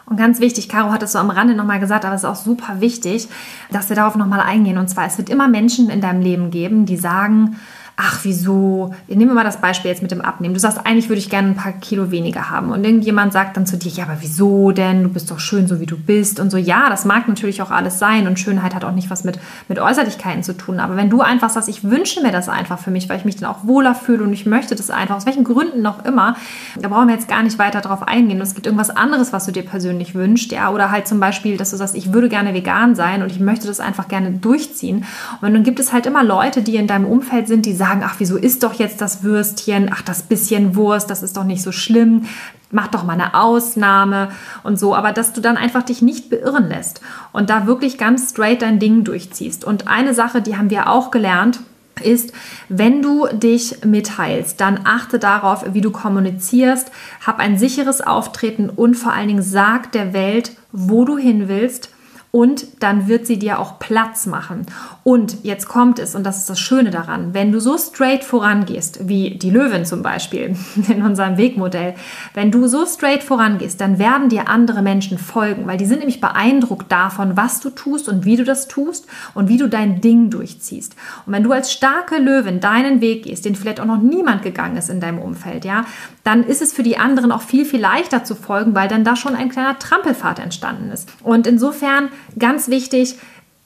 Und 0.07 0.17
ganz 0.19 0.39
wichtig, 0.41 0.69
Caro 0.69 0.91
hat 0.91 1.03
es 1.03 1.13
so 1.13 1.19
am 1.19 1.31
Rande 1.31 1.55
nochmal 1.55 1.81
gesagt, 1.81 2.05
aber 2.05 2.15
es 2.15 2.23
ist 2.23 2.29
auch 2.29 2.37
super 2.37 2.81
wichtig, 2.81 3.29
dass 3.71 3.89
wir 3.89 3.97
darauf 3.97 4.17
nochmal 4.17 4.41
eingehen. 4.41 4.79
Und 4.79 4.89
zwar, 4.89 5.07
es 5.07 5.17
wird 5.17 5.31
immer 5.31 5.49
Menschen 5.49 5.89
in 5.89 6.01
deinem 6.01 6.21
Leben 6.21 6.51
geben, 6.51 6.85
die 6.85 6.97
sagen, 6.97 7.57
ach 7.97 8.21
wieso, 8.25 8.93
nehmen 9.07 9.31
wir 9.31 9.35
mal 9.35 9.45
das 9.45 9.61
Beispiel 9.61 9.89
jetzt 9.89 10.03
mit 10.03 10.11
dem 10.11 10.21
Abnehmen. 10.21 10.53
Du 10.53 10.59
sagst, 10.59 10.85
eigentlich 10.85 11.09
würde 11.09 11.21
ich 11.21 11.31
gerne 11.31 11.49
ein 11.49 11.57
paar 11.57 11.73
Kilo 11.73 12.11
weniger 12.11 12.51
haben. 12.51 12.73
Und 12.73 12.85
irgendjemand 12.85 13.33
sagt 13.33 13.57
dann 13.57 13.67
zu 13.67 13.77
dir, 13.77 13.91
ja, 13.91 14.05
aber 14.05 14.17
wieso 14.21 14.73
denn? 14.73 15.05
Du 15.05 15.09
bist 15.11 15.31
doch 15.31 15.39
schön, 15.39 15.69
so 15.69 15.79
wie 15.79 15.87
du 15.87 15.97
bist. 15.97 16.41
Und 16.41 16.51
so, 16.51 16.57
ja, 16.57 16.91
das 16.91 17.05
mag 17.05 17.29
natürlich 17.29 17.63
auch 17.63 17.71
alles 17.71 18.01
sein. 18.01 18.27
Und 18.27 18.41
Schönheit 18.41 18.75
hat 18.75 18.85
auch 18.85 18.93
nicht 18.93 19.11
was 19.11 19.23
mit, 19.23 19.39
mit 19.69 19.79
Äußerlichkeiten 19.79 20.43
zu 20.43 20.57
tun. 20.57 20.81
Aber 20.81 20.97
wenn 20.97 21.09
du 21.09 21.21
einfach 21.21 21.51
sagst, 21.51 21.69
ich 21.69 21.85
wünsche 21.85 22.21
mir 22.21 22.33
das 22.33 22.49
einfach 22.49 22.81
für 22.81 22.91
mich, 22.91 23.09
weil 23.09 23.19
ich 23.19 23.25
mich 23.25 23.37
dann 23.37 23.49
auch 23.49 23.65
wohler 23.65 23.95
fühle 23.95 24.25
und 24.25 24.33
ich 24.33 24.45
möchte 24.45 24.75
das 24.75 24.91
einfach, 24.91 25.15
aus 25.15 25.27
welchen 25.27 25.45
Gründen 25.45 25.81
noch 25.81 26.05
immer, 26.05 26.35
da 26.81 26.89
brauchen 26.89 27.07
wir 27.07 27.15
jetzt 27.15 27.29
gar 27.29 27.45
nicht 27.45 27.61
weiter 27.61 27.81
drauf 27.81 28.03
eingehen. 28.03 28.41
Es 28.41 28.55
gibt 28.55 28.67
irgendwas 28.67 28.91
anderes, 28.91 29.33
was 29.33 29.47
du 29.47 29.53
dir 29.53 29.63
persönlich 29.63 30.17
wünschst, 30.17 30.51
ja, 30.51 30.71
oder 30.71 30.91
halt 30.91 31.07
zum 31.07 31.21
Beispiel, 31.21 31.57
dass 31.57 31.71
du 31.71 31.77
sagst, 31.77 31.95
ich 31.95 32.13
würde 32.13 32.29
gerne 32.29 32.55
vegan 32.55 32.97
sein 32.97 33.23
und 33.23 33.31
ich 33.31 33.39
möchte 33.39 33.69
das 33.69 33.79
einfach 33.79 34.09
gerne 34.09 34.33
durchziehen. 34.33 35.05
Und 35.41 35.55
dann 35.55 35.63
gibt 35.63 35.79
es 35.79 35.93
halt 35.93 36.07
immer 36.07 36.25
Leute, 36.25 36.63
die 36.63 36.75
in 36.75 36.89
deinem 36.89 37.07
Umfeld 37.07 37.47
sind, 37.47 37.67
die 37.67 37.73
sagen, 37.73 37.84
sagen, 37.85 38.03
ach, 38.05 38.15
wieso 38.19 38.37
isst 38.37 38.63
doch 38.63 38.73
jetzt 38.75 39.01
das 39.01 39.23
Würstchen? 39.23 39.91
Ach, 39.93 40.03
das 40.03 40.23
bisschen 40.23 40.75
Wurst, 40.75 41.11
das 41.11 41.23
ist 41.23 41.37
doch 41.37 41.45
nicht 41.45 41.63
so 41.63 41.71
schlimm. 41.71 42.25
Mach 42.71 42.89
doch 42.89 43.05
mal 43.05 43.13
eine 43.13 43.35
Ausnahme 43.35 44.31
und 44.63 44.79
so. 44.79 44.95
Aber 44.95 45.13
dass 45.13 45.33
du 45.33 45.41
dann 45.41 45.57
einfach 45.57 45.83
dich 45.83 46.01
nicht 46.01 46.31
beirren 46.31 46.69
lässt 46.69 47.03
und 47.33 47.51
da 47.51 47.67
wirklich 47.67 47.99
ganz 47.99 48.31
straight 48.31 48.63
dein 48.63 48.79
Ding 48.79 49.05
durchziehst. 49.05 49.65
Und 49.65 49.87
eine 49.87 50.15
Sache, 50.15 50.41
die 50.41 50.57
haben 50.57 50.71
wir 50.71 50.89
auch 50.89 51.11
gelernt, 51.11 51.61
ist, 52.03 52.33
wenn 52.69 53.03
du 53.03 53.29
dich 53.33 53.85
mitteilst, 53.85 54.61
dann 54.61 54.81
achte 54.85 55.19
darauf, 55.19 55.65
wie 55.75 55.81
du 55.81 55.91
kommunizierst, 55.91 56.91
hab 57.25 57.39
ein 57.39 57.59
sicheres 57.59 58.01
Auftreten 58.01 58.69
und 58.71 58.97
vor 58.97 59.13
allen 59.13 59.29
Dingen 59.29 59.43
sag 59.43 59.93
der 59.93 60.13
Welt, 60.13 60.53
wo 60.73 61.05
du 61.05 61.17
hin 61.17 61.49
willst, 61.49 61.94
und 62.35 62.83
dann 62.83 63.07
wird 63.07 63.29
sie 63.29 63.39
dir 63.39 63.61
auch 63.61 63.79
Platz 63.79 64.27
machen. 64.27 64.67
Und 65.05 65.45
jetzt 65.45 65.69
kommt 65.69 66.01
es, 66.01 66.17
und 66.17 66.25
das 66.25 66.39
ist 66.39 66.51
das 66.51 66.59
Schöne 66.59 66.91
daran, 66.91 67.33
wenn 67.33 67.53
du 67.53 67.61
so 67.61 67.79
straight 67.79 68.25
vorangehst, 68.25 69.09
wie 69.09 69.39
die 69.39 69.51
Löwin 69.51 69.85
zum 69.85 70.03
Beispiel 70.03 70.57
in 70.89 71.03
unserem 71.03 71.37
Wegmodell, 71.37 71.95
wenn 72.33 72.51
du 72.51 72.67
so 72.67 72.87
straight 72.87 73.23
vorangehst, 73.23 73.81
dann 73.81 74.01
werden 74.01 74.31
dir 74.31 74.49
andere 74.49 74.83
Menschen 74.83 75.17
folgen, 75.17 75.69
weil 75.69 75.77
die 75.77 75.85
sind 75.85 76.01
nämlich 76.01 76.21
beeindruckt 76.21 76.91
davon, 76.91 77.37
was 77.37 77.61
du 77.61 77.71
tust 77.71 78.09
und 78.09 78.25
wie 78.25 78.35
du 78.35 78.43
das 78.43 78.67
tust 78.67 79.07
und 79.35 79.49
wie 79.49 79.57
du 79.57 79.69
dein 79.69 80.01
Ding 80.01 80.31
durchziehst. 80.31 80.97
Und 81.27 81.35
wenn 81.35 81.45
du 81.45 81.53
als 81.53 81.73
starke 81.73 82.17
Löwin 82.17 82.59
deinen 82.59 83.01
Weg 83.01 83.27
gehst, 83.27 83.45
den 83.45 83.55
vielleicht 83.55 83.79
auch 83.79 83.85
noch 83.85 84.03
niemand 84.03 84.43
gegangen 84.43 84.77
ist 84.77 84.91
in 84.91 84.99
deinem 84.99 85.21
Umfeld, 85.21 85.65
ja, 85.65 85.85
dann 86.25 86.43
ist 86.43 86.63
es 86.63 86.73
für 86.73 86.83
die 86.83 86.97
anderen 86.97 87.31
auch 87.31 87.43
viel, 87.43 87.65
viel 87.65 87.81
leichter 87.81 88.25
zu 88.25 88.35
folgen, 88.35 88.75
weil 88.75 88.89
dann 88.89 89.05
da 89.05 89.15
schon 89.15 89.37
ein 89.37 89.51
kleiner 89.51 89.79
Trampelpfad 89.79 90.41
entstanden 90.41 90.91
ist. 90.91 91.09
Und 91.23 91.47
insofern 91.47 92.09
ganz 92.39 92.69
wichtig, 92.69 93.17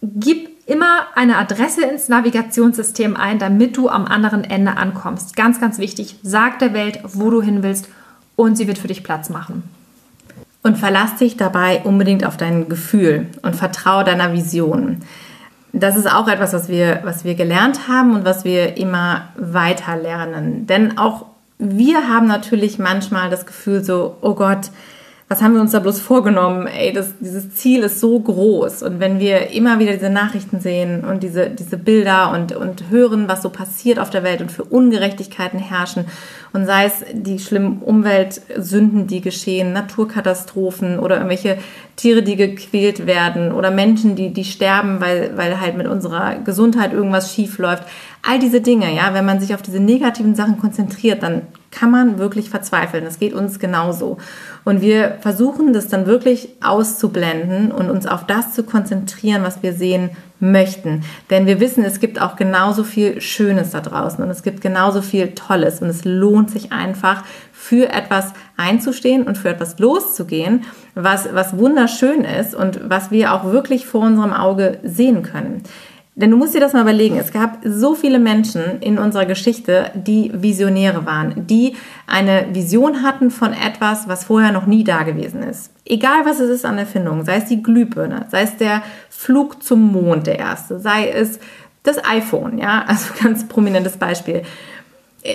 gib 0.03 0.49
immer 0.67 1.07
eine 1.15 1.39
Adresse 1.39 1.83
ins 1.83 2.09
Navigationssystem 2.09 3.17
ein, 3.17 3.39
damit 3.39 3.77
du 3.77 3.89
am 3.89 4.05
anderen 4.05 4.45
Ende 4.45 4.77
ankommst. 4.77 5.35
Ganz, 5.35 5.61
ganz 5.61 5.79
wichtig. 5.79 6.17
Sag 6.23 6.59
der 6.59 6.75
Welt, 6.75 7.01
wo 7.05 7.31
du 7.31 7.41
hin 7.41 7.63
willst 7.63 7.89
und 8.37 8.57
sie 8.57 8.69
wird 8.69 8.79
für 8.79 8.89
dich 8.89 9.03
Platz 9.03 9.31
machen. 9.31 9.63
Und 10.63 10.77
verlass 10.77 11.17
dich 11.17 11.37
dabei 11.37 11.81
unbedingt 11.85 12.27
auf 12.27 12.37
dein 12.37 12.69
Gefühl 12.69 13.29
und 13.43 13.57
vertraue 13.57 14.05
deiner 14.05 14.33
Vision. 14.33 15.03
Das 15.73 15.97
ist 15.97 16.11
auch 16.11 16.29
etwas, 16.29 16.53
was 16.53 16.69
wir, 16.69 17.01
was 17.05 17.25
wir 17.25 17.35
gelernt 17.35 17.89
haben 17.89 18.15
und 18.15 18.25
was 18.25 18.45
wir 18.45 18.77
immer 18.77 19.29
weiter 19.37 19.97
lernen. 19.97 20.67
Denn 20.67 20.99
auch 20.99 21.27
wir 21.59 22.09
haben 22.09 22.27
natürlich 22.27 22.79
manchmal 22.79 23.31
das 23.31 23.47
Gefühl 23.47 23.83
so, 23.83 24.17
oh 24.21 24.35
Gott, 24.35 24.71
was 25.29 25.43
haben 25.43 25.53
wir 25.53 25.61
uns 25.61 25.73
da 25.73 25.81
bloß 25.81 26.01
vorgenommen? 26.01 26.67
Ey, 26.67 26.91
das, 26.91 27.13
dieses 27.21 27.55
Ziel 27.55 27.83
ist 27.83 28.01
so 28.01 28.19
groß. 28.19 28.83
Und 28.83 28.99
wenn 28.99 29.19
wir 29.19 29.51
immer 29.51 29.79
wieder 29.79 29.93
diese 29.93 30.09
Nachrichten 30.09 30.61
sehen 30.61 31.05
und 31.05 31.23
diese, 31.23 31.51
diese 31.51 31.77
Bilder 31.77 32.33
und, 32.33 32.57
und 32.57 32.85
hören, 32.89 33.29
was 33.29 33.43
so 33.43 33.51
passiert 33.51 33.99
auf 33.99 34.09
der 34.09 34.23
Welt 34.23 34.41
und 34.41 34.51
für 34.51 34.65
Ungerechtigkeiten 34.65 35.59
herrschen, 35.59 36.07
und 36.55 36.65
sei 36.65 36.87
es 36.87 37.05
die 37.13 37.39
schlimmen 37.39 37.81
Umweltsünden, 37.81 39.07
die 39.07 39.21
geschehen, 39.21 39.75
Naturkatastrophen 39.75 40.99
oder 40.99 41.17
irgendwelche 41.17 41.59
Tiere, 41.97 42.23
die 42.23 42.37
gequält 42.37 43.07
werden 43.07 43.53
oder 43.53 43.71
Menschen, 43.71 44.17
die, 44.17 44.33
die 44.33 44.45
sterben, 44.45 44.99
weil, 45.03 45.37
weil 45.37 45.61
halt 45.61 45.77
mit 45.77 45.87
unserer 45.87 46.37
Gesundheit 46.37 46.95
irgendwas 46.95 47.35
schief 47.35 47.59
läuft. 47.59 47.83
All 48.23 48.39
diese 48.39 48.63
Dinge, 48.63 48.95
ja, 48.95 49.13
wenn 49.13 49.27
man 49.27 49.41
sich 49.41 49.55
auf 49.55 49.61
diese 49.61 49.79
negativen 49.79 50.35
Sachen 50.35 50.59
konzentriert, 50.59 51.23
dann 51.23 51.43
kann 51.71 51.91
man 51.91 52.19
wirklich 52.19 52.51
verzweifeln. 52.51 53.05
Das 53.05 53.19
geht 53.19 53.35
uns 53.35 53.59
genauso. 53.59 54.17
Und 54.65 54.81
wir 54.81 55.19
versuchen 55.21 55.73
das 55.73 55.89
dann 55.89 56.07
wirklich 56.07 56.51
auszublenden 56.63 57.71
und 57.73 57.91
uns 57.91 58.07
auf 58.07 58.27
das 58.27 58.55
zu 58.55 58.63
konzentrieren, 58.63 59.43
was 59.43 59.63
wir 59.63 59.73
sehen 59.73 60.11
möchten. 60.41 61.03
Denn 61.31 61.47
wir 61.47 61.61
wissen, 61.61 61.85
es 61.85 62.01
gibt 62.01 62.21
auch 62.21 62.37
genauso 62.37 62.85
viel 62.85 63.21
Schönes 63.21 63.71
da 63.71 63.81
draußen 63.81 64.23
und 64.23 64.31
es 64.31 64.43
gibt 64.43 64.61
genauso 64.61 65.03
viel 65.03 65.35
Tolles 65.35 65.83
und 65.83 65.89
es 65.89 66.05
lohnt 66.05 66.51
sich 66.51 66.73
einfach 66.73 67.25
für 67.53 67.91
etwas 67.93 68.33
einzustehen 68.57 69.25
und 69.25 69.37
für 69.37 69.49
etwas 69.49 69.79
loszugehen, 69.79 70.65
was, 70.95 71.35
was 71.35 71.59
wunderschön 71.59 72.25
ist 72.25 72.55
und 72.55 72.89
was 72.89 73.11
wir 73.11 73.35
auch 73.35 73.45
wirklich 73.45 73.87
vor 73.87 74.03
unserem 74.03 74.33
Auge 74.33 74.79
sehen 74.85 75.23
können. 75.23 75.65
Denn 76.19 76.33
du 76.33 76.37
musst 76.37 76.53
dir 76.53 76.61
das 76.61 76.73
mal 76.73 76.83
überlegen, 76.83 77.17
es 77.17 77.33
gab 77.33 77.61
so 77.63 77.95
viele 77.95 78.19
Menschen 78.19 78.81
in 78.81 78.99
unserer 78.99 79.25
Geschichte, 79.25 79.93
die 79.95 80.33
Visionäre 80.35 81.07
waren, 81.07 81.47
die 81.47 81.77
eine 82.09 82.47
Vision 82.51 83.05
hatten 83.05 83.31
von 83.31 83.53
etwas, 83.53 84.09
was 84.09 84.25
vorher 84.25 84.51
noch 84.51 84.67
nie 84.67 84.83
da 84.83 85.05
gewesen 85.05 85.45
ist. 85.45 85.71
Egal 85.85 86.25
was 86.25 86.41
es 86.41 86.51
ist 86.51 86.65
an 86.65 86.77
Erfindungen, 86.77 87.25
sei 87.25 87.37
es 87.37 87.45
die 87.45 87.63
Glühbirne, 87.63 88.27
sei 88.31 88.43
es 88.43 88.57
der 88.57 88.83
Flug 89.09 89.63
zum 89.63 89.93
Mond, 89.93 90.27
der 90.27 90.41
erste, 90.41 90.81
sei 90.81 91.09
es 91.09 91.39
das 91.85 92.05
iPhone, 92.05 92.59
ja, 92.59 92.85
also 92.89 93.15
ganz 93.23 93.47
prominentes 93.47 93.97
Beispiel. 93.97 94.43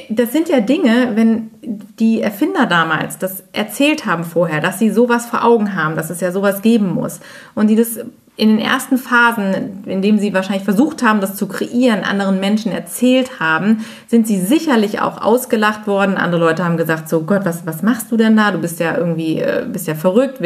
Das 0.10 0.34
sind 0.34 0.50
ja 0.50 0.60
Dinge, 0.60 1.12
wenn 1.16 1.50
die 1.98 2.22
Erfinder 2.22 2.66
damals 2.66 3.18
das 3.18 3.46
erzählt 3.54 4.06
haben 4.06 4.26
vorher, 4.26 4.60
dass 4.60 4.80
sie 4.80 4.90
sowas 4.90 5.28
vor 5.28 5.46
Augen 5.46 5.76
haben, 5.76 5.96
dass 5.96 6.10
es 6.10 6.20
ja 6.20 6.34
sowas 6.34 6.62
geben 6.62 6.94
muss 6.94 7.22
und 7.56 7.68
die 7.68 7.78
das 7.78 8.00
in 8.36 8.50
den 8.50 8.60
ersten 8.60 8.98
Phasen, 8.98 9.84
in 9.86 10.02
denen 10.02 10.18
sie 10.18 10.34
wahrscheinlich 10.34 10.64
versucht 10.64 11.04
haben, 11.04 11.22
das 11.22 11.36
zu 11.36 11.48
kreieren, 11.48 12.04
anderen 12.04 12.40
Menschen 12.40 12.72
erzählt 12.72 13.40
haben, 13.40 13.86
sind 14.08 14.26
sie 14.26 14.40
sicherlich 14.40 15.02
auch 15.02 15.22
ausgelacht 15.22 15.86
worden. 15.86 16.18
Andere 16.18 16.42
Leute 16.42 16.66
haben 16.66 16.78
gesagt, 16.78 17.10
so 17.10 17.22
Gott, 17.22 17.46
was, 17.46 17.68
was 17.68 17.84
machst 17.84 18.12
du 18.12 18.18
denn 18.18 18.36
da? 18.36 18.52
Du 18.52 18.58
bist 18.58 18.80
ja 18.80 18.98
irgendwie, 18.98 19.40
äh, 19.40 19.66
bist 19.72 19.88
ja 19.88 19.94
verrückt. 19.94 20.40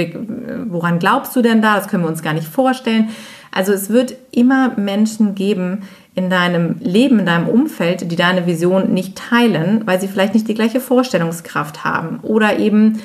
Woran 0.68 1.00
glaubst 1.00 1.34
du 1.38 1.42
denn 1.42 1.62
da? 1.62 1.78
Das 1.78 1.88
können 1.88 2.04
wir 2.04 2.10
uns 2.10 2.22
gar 2.22 2.34
nicht 2.34 2.48
vorstellen. 2.48 3.08
Also 3.54 3.72
es 3.72 3.90
wird 3.90 4.16
immer 4.32 4.78
Menschen 4.78 5.34
geben 5.34 5.84
in 6.14 6.30
deinem 6.30 6.76
Leben, 6.82 7.20
in 7.20 7.26
deinem 7.26 7.48
Umfeld, 7.48 8.12
die 8.12 8.16
deine 8.18 8.46
Vision 8.48 8.94
nicht 8.94 9.16
teilen, 9.16 9.84
weil 9.86 10.02
sie 10.02 10.10
vielleicht 10.10 10.34
nicht 10.34 10.50
die 10.50 10.56
gleiche 10.56 10.82
Vorstellungskraft 10.82 11.86
haben 11.86 12.20
oder 12.22 12.60
eben 12.60 13.00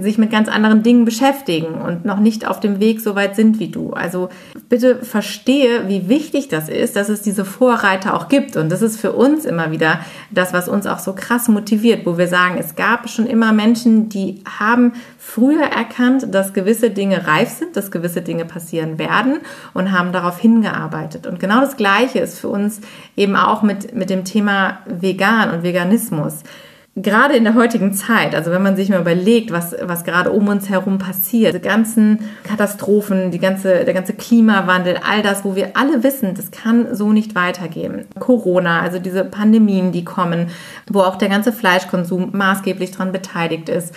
sich 0.00 0.18
mit 0.18 0.30
ganz 0.30 0.48
anderen 0.48 0.82
Dingen 0.82 1.04
beschäftigen 1.04 1.74
und 1.74 2.04
noch 2.04 2.18
nicht 2.18 2.46
auf 2.46 2.60
dem 2.60 2.80
Weg 2.80 3.00
so 3.00 3.14
weit 3.14 3.36
sind 3.36 3.58
wie 3.58 3.68
du. 3.68 3.92
Also 3.92 4.28
bitte 4.68 4.96
verstehe, 4.96 5.88
wie 5.88 6.08
wichtig 6.08 6.48
das 6.48 6.68
ist, 6.68 6.96
dass 6.96 7.08
es 7.08 7.22
diese 7.22 7.44
Vorreiter 7.44 8.14
auch 8.14 8.28
gibt. 8.28 8.56
Und 8.56 8.70
das 8.70 8.82
ist 8.82 9.00
für 9.00 9.12
uns 9.12 9.44
immer 9.44 9.70
wieder 9.70 10.00
das, 10.30 10.52
was 10.52 10.68
uns 10.68 10.86
auch 10.86 10.98
so 10.98 11.12
krass 11.12 11.48
motiviert, 11.48 12.06
wo 12.06 12.16
wir 12.16 12.28
sagen, 12.28 12.56
es 12.58 12.76
gab 12.76 13.08
schon 13.10 13.26
immer 13.26 13.52
Menschen, 13.52 14.08
die 14.08 14.42
haben 14.58 14.92
früher 15.18 15.64
erkannt, 15.64 16.26
dass 16.32 16.54
gewisse 16.54 16.90
Dinge 16.90 17.26
reif 17.26 17.50
sind, 17.50 17.76
dass 17.76 17.90
gewisse 17.90 18.22
Dinge 18.22 18.46
passieren 18.46 18.98
werden 18.98 19.38
und 19.74 19.92
haben 19.92 20.12
darauf 20.12 20.38
hingearbeitet. 20.38 21.26
Und 21.26 21.40
genau 21.40 21.60
das 21.60 21.76
Gleiche 21.76 22.20
ist 22.20 22.38
für 22.38 22.48
uns 22.48 22.80
eben 23.16 23.36
auch 23.36 23.62
mit, 23.62 23.94
mit 23.94 24.08
dem 24.08 24.24
Thema 24.24 24.78
Vegan 24.86 25.50
und 25.50 25.62
Veganismus 25.62 26.42
gerade 27.02 27.36
in 27.36 27.44
der 27.44 27.54
heutigen 27.54 27.92
Zeit, 27.92 28.34
also 28.34 28.50
wenn 28.50 28.62
man 28.62 28.76
sich 28.76 28.88
mal 28.88 29.00
überlegt, 29.00 29.50
was, 29.50 29.74
was 29.82 30.04
gerade 30.04 30.30
um 30.30 30.48
uns 30.48 30.68
herum 30.68 30.98
passiert, 30.98 31.54
die 31.54 31.60
ganzen 31.60 32.20
Katastrophen, 32.44 33.30
die 33.30 33.38
ganze, 33.38 33.84
der 33.84 33.94
ganze 33.94 34.14
Klimawandel, 34.14 34.98
all 35.08 35.22
das, 35.22 35.44
wo 35.44 35.54
wir 35.54 35.76
alle 35.76 36.02
wissen, 36.02 36.34
das 36.34 36.50
kann 36.50 36.94
so 36.94 37.12
nicht 37.12 37.34
weitergehen. 37.34 38.06
Corona, 38.18 38.80
also 38.80 38.98
diese 38.98 39.24
Pandemien, 39.24 39.92
die 39.92 40.04
kommen, 40.04 40.48
wo 40.88 41.00
auch 41.00 41.16
der 41.16 41.28
ganze 41.28 41.52
Fleischkonsum 41.52 42.30
maßgeblich 42.32 42.92
daran 42.92 43.12
beteiligt 43.12 43.68
ist. 43.68 43.94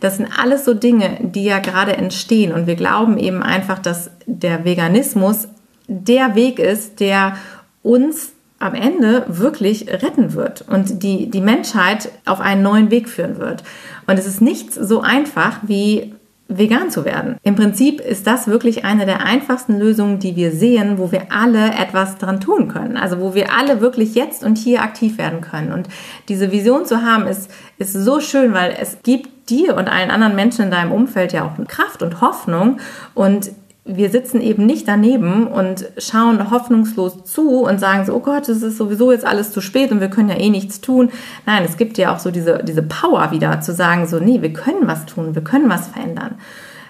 Das 0.00 0.16
sind 0.16 0.28
alles 0.36 0.64
so 0.64 0.74
Dinge, 0.74 1.18
die 1.20 1.44
ja 1.44 1.60
gerade 1.60 1.96
entstehen. 1.96 2.52
Und 2.52 2.66
wir 2.66 2.74
glauben 2.74 3.18
eben 3.18 3.42
einfach, 3.42 3.78
dass 3.78 4.10
der 4.26 4.64
Veganismus 4.64 5.48
der 5.86 6.34
Weg 6.34 6.58
ist, 6.58 6.98
der 6.98 7.36
uns 7.82 8.31
am 8.62 8.74
Ende 8.74 9.24
wirklich 9.28 9.88
retten 9.88 10.34
wird 10.34 10.64
und 10.68 11.02
die, 11.02 11.30
die 11.30 11.40
Menschheit 11.40 12.10
auf 12.24 12.40
einen 12.40 12.62
neuen 12.62 12.90
Weg 12.90 13.08
führen 13.08 13.38
wird. 13.38 13.64
Und 14.06 14.18
es 14.18 14.26
ist 14.26 14.40
nicht 14.40 14.72
so 14.72 15.00
einfach 15.00 15.58
wie 15.62 16.14
vegan 16.58 16.90
zu 16.90 17.04
werden. 17.04 17.36
Im 17.42 17.56
Prinzip 17.56 18.00
ist 18.00 18.26
das 18.26 18.46
wirklich 18.46 18.84
eine 18.84 19.06
der 19.06 19.24
einfachsten 19.24 19.78
Lösungen, 19.78 20.18
die 20.18 20.36
wir 20.36 20.52
sehen, 20.52 20.98
wo 20.98 21.10
wir 21.10 21.32
alle 21.32 21.70
etwas 21.72 22.18
dran 22.18 22.40
tun 22.40 22.68
können. 22.68 22.96
Also 22.96 23.20
wo 23.20 23.34
wir 23.34 23.52
alle 23.52 23.80
wirklich 23.80 24.14
jetzt 24.14 24.44
und 24.44 24.58
hier 24.58 24.82
aktiv 24.82 25.18
werden 25.18 25.40
können. 25.40 25.72
Und 25.72 25.88
diese 26.28 26.52
Vision 26.52 26.84
zu 26.84 27.02
haben, 27.02 27.26
ist, 27.26 27.50
ist 27.78 27.94
so 27.94 28.20
schön, 28.20 28.52
weil 28.52 28.76
es 28.78 28.98
gibt 29.02 29.50
dir 29.50 29.76
und 29.76 29.88
allen 29.88 30.10
anderen 30.10 30.36
Menschen 30.36 30.66
in 30.66 30.70
deinem 30.70 30.92
Umfeld 30.92 31.32
ja 31.32 31.44
auch 31.44 31.66
Kraft 31.66 32.02
und 32.02 32.20
Hoffnung. 32.20 32.78
Und 33.14 33.50
wir 33.84 34.10
sitzen 34.10 34.40
eben 34.40 34.64
nicht 34.64 34.86
daneben 34.86 35.48
und 35.48 35.86
schauen 35.98 36.52
hoffnungslos 36.52 37.24
zu 37.24 37.64
und 37.64 37.80
sagen 37.80 38.04
so, 38.04 38.14
oh 38.14 38.20
Gott, 38.20 38.48
es 38.48 38.62
ist 38.62 38.78
sowieso 38.78 39.10
jetzt 39.10 39.26
alles 39.26 39.50
zu 39.50 39.60
spät 39.60 39.90
und 39.90 40.00
wir 40.00 40.08
können 40.08 40.28
ja 40.28 40.36
eh 40.36 40.50
nichts 40.50 40.80
tun. 40.80 41.10
Nein, 41.46 41.64
es 41.64 41.76
gibt 41.76 41.98
ja 41.98 42.14
auch 42.14 42.20
so 42.20 42.30
diese, 42.30 42.62
diese 42.62 42.82
Power 42.82 43.32
wieder 43.32 43.60
zu 43.60 43.72
sagen 43.72 44.06
so, 44.06 44.20
nee, 44.20 44.40
wir 44.40 44.52
können 44.52 44.86
was 44.86 45.04
tun, 45.06 45.34
wir 45.34 45.42
können 45.42 45.68
was 45.68 45.88
verändern. 45.88 46.36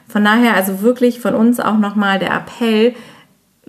Von 0.06 0.22
daher 0.22 0.54
also 0.54 0.82
wirklich 0.82 1.20
von 1.20 1.34
uns 1.34 1.60
auch 1.60 1.78
nochmal 1.78 2.18
der 2.18 2.34
Appell, 2.34 2.94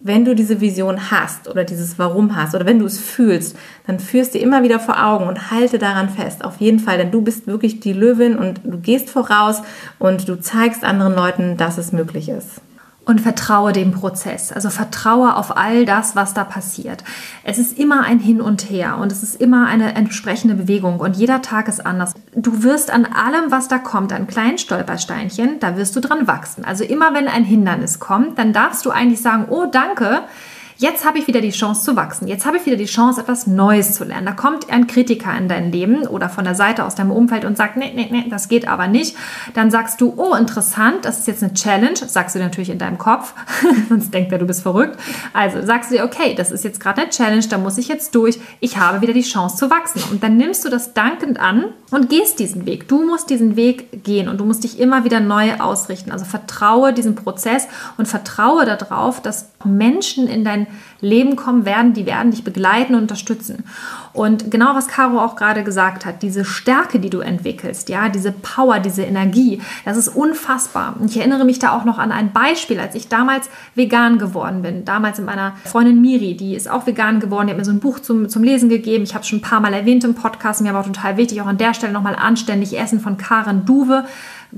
wenn 0.02 0.26
du 0.26 0.36
diese 0.36 0.60
Vision 0.60 1.10
hast 1.10 1.48
oder 1.48 1.64
dieses 1.64 1.98
Warum 1.98 2.36
hast 2.36 2.54
oder 2.56 2.66
wenn 2.66 2.80
du 2.80 2.86
es 2.86 3.00
fühlst, 3.00 3.56
dann 3.88 4.02
führst 4.02 4.34
dir 4.34 4.42
immer 4.42 4.64
wieder 4.64 4.82
vor 4.82 5.02
Augen 5.02 5.28
und 5.28 5.50
halte 5.50 5.80
daran 5.80 6.10
fest. 6.10 6.44
Auf 6.44 6.58
jeden 6.58 6.80
Fall, 6.80 6.98
denn 6.98 7.12
du 7.12 7.22
bist 7.22 7.48
wirklich 7.48 7.80
die 7.80 7.94
Löwin 7.94 8.38
und 8.38 8.60
du 8.66 8.80
gehst 8.80 9.10
voraus 9.10 9.62
und 9.98 10.28
du 10.28 10.38
zeigst 10.38 10.84
anderen 10.84 11.16
Leuten, 11.16 11.56
dass 11.56 11.78
es 11.78 11.94
möglich 11.94 12.28
ist 12.28 12.60
und 13.06 13.20
vertraue 13.20 13.74
dem 13.74 13.92
Prozess. 13.92 14.52
Also 14.52 14.70
vertraue 14.70 15.36
auf 15.36 15.58
all 15.58 15.86
das, 15.86 16.16
was 16.16 16.34
da 16.34 16.44
passiert. 16.44 17.04
Es 17.44 17.58
ist 17.58 17.78
immer 17.78 18.04
ein 18.04 18.20
Hin 18.20 18.40
und 18.40 18.70
Her 18.70 18.98
und 18.98 19.12
es 19.12 19.24
ist 19.24 19.42
immer 19.42 19.68
eine 19.68 19.96
entsprechende 19.96 20.56
Bewegung 20.56 21.00
und 21.00 21.18
jeder 21.18 21.42
Tag 21.42 21.68
ist 21.68 21.86
anders. 21.86 22.14
Du 22.36 22.64
wirst 22.64 22.92
an 22.92 23.06
allem, 23.06 23.52
was 23.52 23.68
da 23.68 23.78
kommt, 23.78 24.14
an 24.14 24.28
kleinen 24.28 24.58
Stolpersteinchen, 24.58 25.60
da 25.60 25.76
wirst 25.76 25.96
du 25.96 26.00
dran 26.00 26.28
wachsen. 26.28 26.64
Also 26.64 26.84
immer 26.84 27.14
wenn 27.14 27.28
ein 27.28 27.44
Hindernis 27.44 28.00
kommt, 28.00 28.38
dann 28.40 28.54
darfst 28.54 28.86
du 28.86 28.92
eigentlich 28.92 29.22
sagen, 29.22 29.48
oh 29.50 29.66
danke, 29.66 30.22
Jetzt 30.78 31.06
habe 31.06 31.20
ich 31.20 31.28
wieder 31.28 31.42
die 31.42 31.52
Chance 31.52 31.84
zu 31.84 31.96
wachsen. 31.96 32.28
Jetzt 32.28 32.46
habe 32.46 32.58
ich 32.58 32.66
wieder 32.66 32.76
die 32.76 32.86
Chance, 32.86 33.22
etwas 33.22 33.48
Neues 33.48 33.94
zu 33.94 34.04
lernen. 34.04 34.26
Da 34.26 34.32
kommt 34.32 34.70
ein 34.72 34.88
Kritiker 34.88 35.36
in 35.38 35.48
dein 35.48 35.72
Leben 35.72 36.08
oder 36.08 36.30
von 36.30 36.44
der 36.44 36.56
Seite 36.56 36.84
aus 36.86 36.96
deinem 36.96 37.12
Umfeld 37.12 37.46
und 37.46 37.58
sagt, 37.58 37.78
nee, 37.78 37.92
nee, 37.96 38.08
nee, 38.10 38.26
das 38.30 38.48
geht 38.48 38.68
aber 38.68 38.88
nicht. 38.88 39.16
Dann 39.54 39.72
sagst 39.72 40.02
du, 40.02 40.14
oh, 40.18 40.34
interessant, 40.34 41.06
das 41.06 41.20
ist 41.20 41.28
jetzt 41.28 41.44
eine 41.44 41.54
Challenge. 41.54 41.96
Sagst 41.96 42.36
du 42.36 42.40
natürlich 42.40 42.70
in 42.70 42.80
deinem 42.80 42.98
Kopf, 42.98 43.34
sonst 43.90 44.14
denkt 44.14 44.32
er, 44.32 44.40
du 44.40 44.46
bist 44.46 44.64
verrückt. 44.64 44.98
Also 45.34 45.66
sagst 45.66 45.92
du 45.92 45.96
dir, 45.96 46.04
okay, 46.04 46.34
das 46.36 46.52
ist 46.52 46.64
jetzt 46.64 46.80
gerade 46.80 47.02
eine 47.02 47.10
Challenge, 47.12 47.46
da 47.48 47.58
muss 47.58 47.78
ich 47.78 47.88
jetzt 47.88 48.16
durch. 48.16 48.40
Ich 48.60 48.78
habe 48.78 49.02
wieder 49.02 49.14
die 49.14 49.22
Chance 49.22 49.58
zu 49.58 49.70
wachsen. 49.70 50.02
Und 50.12 50.24
dann 50.24 50.38
nimmst 50.38 50.66
du 50.66 50.70
das 50.70 50.94
dankend 50.94 51.40
an 51.40 51.66
und 51.92 52.10
gehst 52.10 52.40
diesen 52.40 52.66
Weg. 52.66 52.88
Du 52.88 53.04
musst 53.06 53.30
diesen 53.30 53.56
Weg 53.56 54.04
gehen 54.04 54.28
und 54.28 54.40
du 54.40 54.46
musst 54.46 54.64
dich 54.64 54.80
immer 54.80 55.04
wieder 55.04 55.20
neu 55.20 55.56
ausrichten. 55.60 56.12
Also 56.12 56.26
vertraue 56.26 56.94
diesem 56.94 57.16
Prozess 57.16 57.68
und 57.98 58.08
vertraue 58.08 58.66
darauf, 58.66 59.22
dass 59.22 59.50
Menschen 59.64 60.28
in 60.28 60.44
dein 60.44 60.63
dein 60.64 61.10
Leben 61.10 61.36
kommen 61.36 61.66
werden, 61.66 61.94
die 61.94 62.06
werden 62.06 62.32
dich 62.32 62.44
begleiten 62.44 62.96
und 62.96 63.02
unterstützen. 63.02 63.64
Und 64.14 64.52
genau 64.52 64.76
was 64.76 64.88
Caro 64.88 65.20
auch 65.20 65.36
gerade 65.36 65.64
gesagt 65.64 66.06
hat, 66.06 66.22
diese 66.22 66.46
Stärke, 66.46 67.00
die 67.00 67.10
du 67.10 67.20
entwickelst, 67.20 67.90
ja, 67.90 68.10
diese 68.10 68.32
Power, 68.32 68.80
diese 68.80 69.04
Energie, 69.04 69.62
das 69.86 69.98
ist 69.98 70.10
unfassbar. 70.10 70.96
Und 71.00 71.10
ich 71.10 71.18
erinnere 71.18 71.46
mich 71.46 71.60
da 71.60 71.76
auch 71.76 71.84
noch 71.84 71.98
an 71.98 72.12
ein 72.12 72.32
Beispiel, 72.32 72.80
als 72.80 72.96
ich 72.96 73.10
damals 73.10 73.50
vegan 73.76 74.20
geworden 74.20 74.62
bin. 74.62 74.86
Damals 74.86 75.20
in 75.20 75.26
meiner 75.26 75.54
Freundin 75.66 76.00
Miri, 76.02 76.38
die 76.38 76.56
ist 76.56 76.70
auch 76.70 76.86
vegan 76.86 77.20
geworden, 77.20 77.48
die 77.48 77.54
hat 77.54 77.58
mir 77.58 77.66
so 77.66 77.72
ein 77.72 77.80
Buch 77.80 78.00
zum, 78.00 78.30
zum 78.30 78.44
Lesen 78.44 78.70
gegeben. 78.70 79.04
Ich 79.04 79.14
habe 79.14 79.24
es 79.24 79.28
schon 79.28 79.40
ein 79.40 79.44
paar 79.44 79.60
Mal 79.60 79.74
erwähnt 79.74 80.04
im 80.04 80.16
Podcast. 80.16 80.62
Mir 80.62 80.74
war 80.74 80.84
total 80.84 81.18
wichtig, 81.18 81.42
auch 81.42 81.48
an 81.48 81.58
der 81.58 81.74
Stelle 81.74 81.92
nochmal 81.92 82.16
anständig 82.16 82.78
Essen 82.78 83.00
von 83.00 83.18
Karen 83.18 83.66
Duwe 83.66 84.06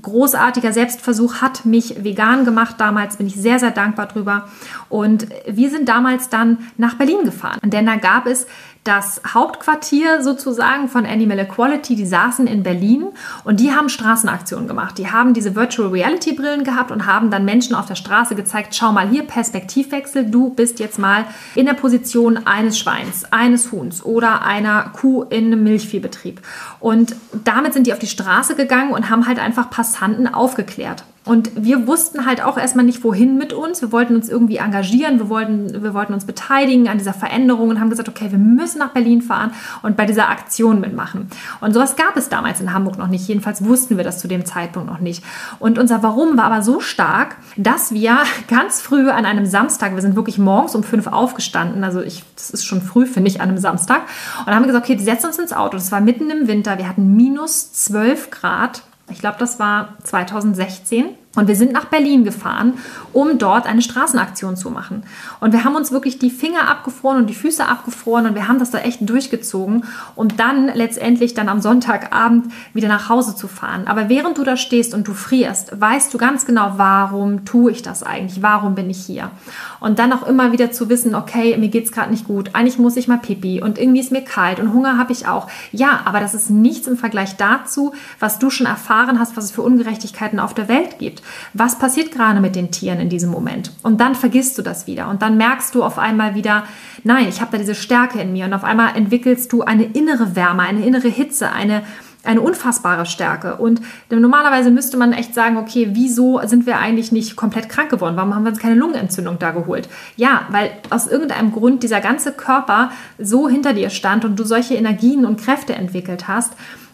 großartiger 0.01 0.73
Selbstversuch 0.73 1.35
hat 1.41 1.65
mich 1.65 2.03
vegan 2.03 2.45
gemacht. 2.45 2.75
Damals 2.79 3.17
bin 3.17 3.27
ich 3.27 3.35
sehr, 3.35 3.59
sehr 3.59 3.71
dankbar 3.71 4.07
drüber. 4.07 4.47
Und 4.89 5.27
wir 5.47 5.69
sind 5.69 5.87
damals 5.89 6.29
dann 6.29 6.59
nach 6.77 6.95
Berlin 6.95 7.23
gefahren. 7.23 7.59
Denn 7.63 7.85
da 7.85 7.95
gab 7.95 8.27
es 8.27 8.47
das 8.85 9.19
Hauptquartier 9.33 10.21
sozusagen 10.21 10.87
von 10.87 11.07
Animal 11.07 11.39
Equality, 11.39 11.95
die 11.95 12.05
saßen 12.05 12.45
in 12.45 12.61
Berlin 12.61 13.07
und 13.43 13.59
die 13.59 13.73
haben 13.73 13.89
Straßenaktionen 13.89 14.67
gemacht. 14.67 14.99
Die 14.99 15.11
haben 15.11 15.33
diese 15.33 15.55
Virtual 15.55 15.89
Reality 15.89 16.33
Brillen 16.33 16.63
gehabt 16.63 16.91
und 16.91 17.07
haben 17.07 17.31
dann 17.31 17.45
Menschen 17.45 17.75
auf 17.75 17.87
der 17.87 17.95
Straße 17.95 18.35
gezeigt, 18.35 18.75
schau 18.75 18.91
mal 18.91 19.09
hier, 19.09 19.23
Perspektivwechsel, 19.23 20.29
du 20.29 20.51
bist 20.51 20.79
jetzt 20.79 20.99
mal 20.99 21.25
in 21.55 21.65
der 21.65 21.73
Position 21.73 22.45
eines 22.45 22.77
Schweins, 22.77 23.25
eines 23.31 23.71
Huhns 23.71 24.05
oder 24.05 24.43
einer 24.43 24.91
Kuh 24.93 25.23
in 25.23 25.47
einem 25.47 25.63
Milchviehbetrieb. 25.63 26.41
Und 26.79 27.15
damit 27.43 27.73
sind 27.73 27.87
die 27.87 27.93
auf 27.93 27.99
die 27.99 28.07
Straße 28.07 28.55
gegangen 28.55 28.93
und 28.93 29.09
haben 29.09 29.27
halt 29.27 29.39
einfach 29.39 29.71
Passanten 29.71 30.31
aufgeklärt. 30.31 31.03
Und 31.25 31.51
wir 31.55 31.87
wussten 31.87 32.27
halt 32.27 32.43
auch 32.43 32.55
erstmal 32.55 32.85
nicht, 32.85 33.03
wohin 33.03 33.37
mit 33.37 33.51
uns. 33.51 33.81
Wir 33.81 33.91
wollten 33.91 34.15
uns 34.15 34.29
irgendwie 34.29 34.57
engagieren, 34.57 35.17
wir 35.17 35.27
wollten, 35.27 35.81
wir 35.81 35.95
wollten 35.95 36.13
uns 36.13 36.25
beteiligen 36.25 36.87
an 36.87 36.99
dieser 36.99 37.13
Veränderung 37.13 37.69
und 37.69 37.79
haben 37.79 37.89
gesagt, 37.89 38.07
okay, 38.07 38.31
wir 38.31 38.37
müssen 38.37 38.77
nach 38.77 38.91
Berlin 38.91 39.23
fahren 39.23 39.51
und 39.81 39.97
bei 39.97 40.05
dieser 40.05 40.29
Aktion 40.29 40.79
mitmachen. 40.79 41.27
Und 41.61 41.73
sowas 41.73 41.95
gab 41.95 42.15
es 42.15 42.29
damals 42.29 42.61
in 42.61 42.73
Hamburg 42.73 42.99
noch 42.99 43.07
nicht. 43.07 43.27
Jedenfalls 43.27 43.65
wussten 43.65 43.97
wir 43.97 44.03
das 44.03 44.19
zu 44.19 44.27
dem 44.27 44.45
Zeitpunkt 44.45 44.87
noch 44.87 44.99
nicht. 44.99 45.23
Und 45.57 45.79
unser 45.79 46.03
Warum 46.03 46.37
war 46.37 46.45
aber 46.45 46.61
so 46.61 46.79
stark, 46.79 47.37
dass 47.57 47.91
wir 47.91 48.19
ganz 48.47 48.81
früh 48.81 49.09
an 49.09 49.25
einem 49.25 49.47
Samstag, 49.47 49.95
wir 49.95 50.01
sind 50.01 50.15
wirklich 50.15 50.37
morgens 50.37 50.75
um 50.75 50.83
fünf 50.83 51.07
aufgestanden, 51.07 51.83
also 51.83 52.01
ich, 52.01 52.23
das 52.35 52.51
ist 52.51 52.65
schon 52.65 52.83
früh, 52.83 53.07
finde 53.07 53.31
ich, 53.31 53.41
an 53.41 53.49
einem 53.49 53.57
Samstag. 53.57 54.03
Und 54.45 54.53
haben 54.53 54.67
gesagt, 54.67 54.85
okay, 54.85 54.99
wir 54.99 55.05
setzen 55.05 55.27
uns 55.27 55.39
ins 55.39 55.53
Auto. 55.53 55.75
Das 55.75 55.91
war 55.91 56.01
mitten 56.01 56.29
im 56.29 56.47
Winter, 56.47 56.77
wir 56.77 56.87
hatten 56.87 57.15
minus 57.15 57.73
zwölf 57.73 58.29
Grad. 58.29 58.83
Ich 59.09 59.19
glaube, 59.19 59.37
das 59.39 59.59
war 59.59 59.95
2016. 60.03 61.15
Und 61.35 61.47
wir 61.47 61.55
sind 61.55 61.73
nach 61.73 61.85
Berlin 61.85 62.23
gefahren, 62.23 62.75
um 63.11 63.37
dort 63.37 63.67
eine 63.67 63.81
Straßenaktion 63.81 64.55
zu 64.55 64.69
machen. 64.69 65.03
Und 65.41 65.51
wir 65.51 65.63
haben 65.63 65.75
uns 65.75 65.91
wirklich 65.91 66.17
die 66.17 66.29
Finger 66.29 66.69
abgefroren 66.69 67.17
und 67.17 67.29
die 67.29 67.33
Füße 67.33 67.65
abgefroren 67.65 68.25
und 68.25 68.35
wir 68.35 68.47
haben 68.47 68.59
das 68.59 68.71
da 68.71 68.79
echt 68.79 69.07
durchgezogen, 69.07 69.85
um 70.15 70.29
dann 70.35 70.67
letztendlich 70.73 71.33
dann 71.33 71.49
am 71.49 71.61
Sonntagabend 71.61 72.51
wieder 72.73 72.87
nach 72.87 73.09
Hause 73.09 73.35
zu 73.35 73.47
fahren. 73.47 73.87
Aber 73.87 74.09
während 74.09 74.37
du 74.37 74.43
da 74.43 74.55
stehst 74.55 74.93
und 74.93 75.07
du 75.07 75.13
frierst, 75.13 75.79
weißt 75.79 76.13
du 76.13 76.17
ganz 76.17 76.45
genau, 76.45 76.73
warum 76.77 77.43
tue 77.45 77.71
ich 77.71 77.81
das 77.81 78.03
eigentlich? 78.03 78.41
Warum 78.41 78.75
bin 78.75 78.89
ich 78.89 79.05
hier? 79.05 79.31
Und 79.79 79.99
dann 79.99 80.13
auch 80.13 80.25
immer 80.25 80.51
wieder 80.51 80.71
zu 80.71 80.89
wissen, 80.89 81.15
okay, 81.15 81.57
mir 81.57 81.69
geht 81.69 81.85
es 81.85 81.91
gerade 81.91 82.11
nicht 82.11 82.25
gut, 82.25 82.51
eigentlich 82.53 82.79
muss 82.79 82.95
ich 82.95 83.07
mal 83.07 83.17
pipi 83.17 83.61
und 83.61 83.77
irgendwie 83.77 83.99
ist 83.99 84.11
mir 84.11 84.23
kalt 84.23 84.59
und 84.59 84.73
Hunger 84.73 84.97
habe 84.97 85.11
ich 85.11 85.27
auch. 85.27 85.49
Ja, 85.71 86.01
aber 86.05 86.19
das 86.19 86.33
ist 86.33 86.49
nichts 86.49 86.87
im 86.87 86.97
Vergleich 86.97 87.35
dazu, 87.35 87.93
was 88.19 88.39
du 88.39 88.49
schon 88.49 88.67
erfahren 88.67 89.19
hast, 89.19 89.35
was 89.35 89.45
es 89.45 89.51
für 89.51 89.61
Ungerechtigkeiten 89.61 90.39
auf 90.39 90.53
der 90.53 90.67
Welt 90.67 90.97
gibt 90.99 91.21
was 91.53 91.79
passiert 91.79 92.11
gerade 92.11 92.39
mit 92.41 92.55
den 92.55 92.71
Tieren 92.71 92.99
in 92.99 93.09
diesem 93.09 93.29
Moment? 93.29 93.71
Und 93.83 94.01
dann 94.01 94.15
vergisst 94.15 94.57
du 94.57 94.61
das 94.61 94.87
wieder 94.87 95.09
und 95.09 95.21
dann 95.21 95.37
merkst 95.37 95.75
du 95.75 95.83
auf 95.83 95.97
einmal 95.97 96.35
wieder, 96.35 96.63
nein, 97.03 97.27
ich 97.27 97.41
habe 97.41 97.51
da 97.51 97.57
diese 97.57 97.75
Stärke 97.75 98.19
in 98.19 98.33
mir 98.33 98.45
und 98.45 98.53
auf 98.53 98.63
einmal 98.63 98.95
entwickelst 98.95 99.51
du 99.51 99.61
eine 99.61 99.83
innere 99.83 100.35
Wärme, 100.35 100.63
eine 100.63 100.85
innere 100.85 101.07
Hitze, 101.09 101.51
eine 101.51 101.83
eine 102.25 102.41
unfassbare 102.41 103.05
Stärke. 103.05 103.55
Und 103.55 103.81
normalerweise 104.09 104.71
müsste 104.71 104.97
man 104.97 105.13
echt 105.13 105.33
sagen, 105.33 105.57
okay, 105.57 105.89
wieso 105.91 106.41
sind 106.45 106.65
wir 106.65 106.79
eigentlich 106.79 107.11
nicht 107.11 107.35
komplett 107.35 107.69
krank 107.69 107.89
geworden? 107.89 108.15
Warum 108.15 108.33
haben 108.35 108.43
wir 108.43 108.49
uns 108.49 108.59
keine 108.59 108.75
Lungenentzündung 108.75 109.39
da 109.39 109.51
geholt? 109.51 109.87
Ja, 110.15 110.47
weil 110.49 110.71
aus 110.89 111.07
irgendeinem 111.07 111.51
Grund 111.51 111.83
dieser 111.83 112.01
ganze 112.01 112.31
Körper 112.31 112.91
so 113.19 113.47
hinter 113.47 113.73
dir 113.73 113.89
stand 113.89 114.25
und 114.25 114.37
du 114.37 114.43
solche 114.43 114.75
Energien 114.75 115.25
und 115.25 115.39
Kräfte 115.39 115.75
entwickelt 115.75 116.27
hast, 116.27 116.53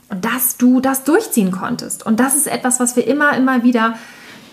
dass 0.09 0.57
du 0.57 0.81
das 0.81 1.05
durchziehen 1.05 1.51
konntest. 1.51 2.05
Und 2.05 2.19
das 2.19 2.35
ist 2.35 2.47
etwas, 2.47 2.79
was 2.79 2.95
wir 2.95 3.07
immer, 3.07 3.35
immer 3.37 3.63
wieder 3.63 3.95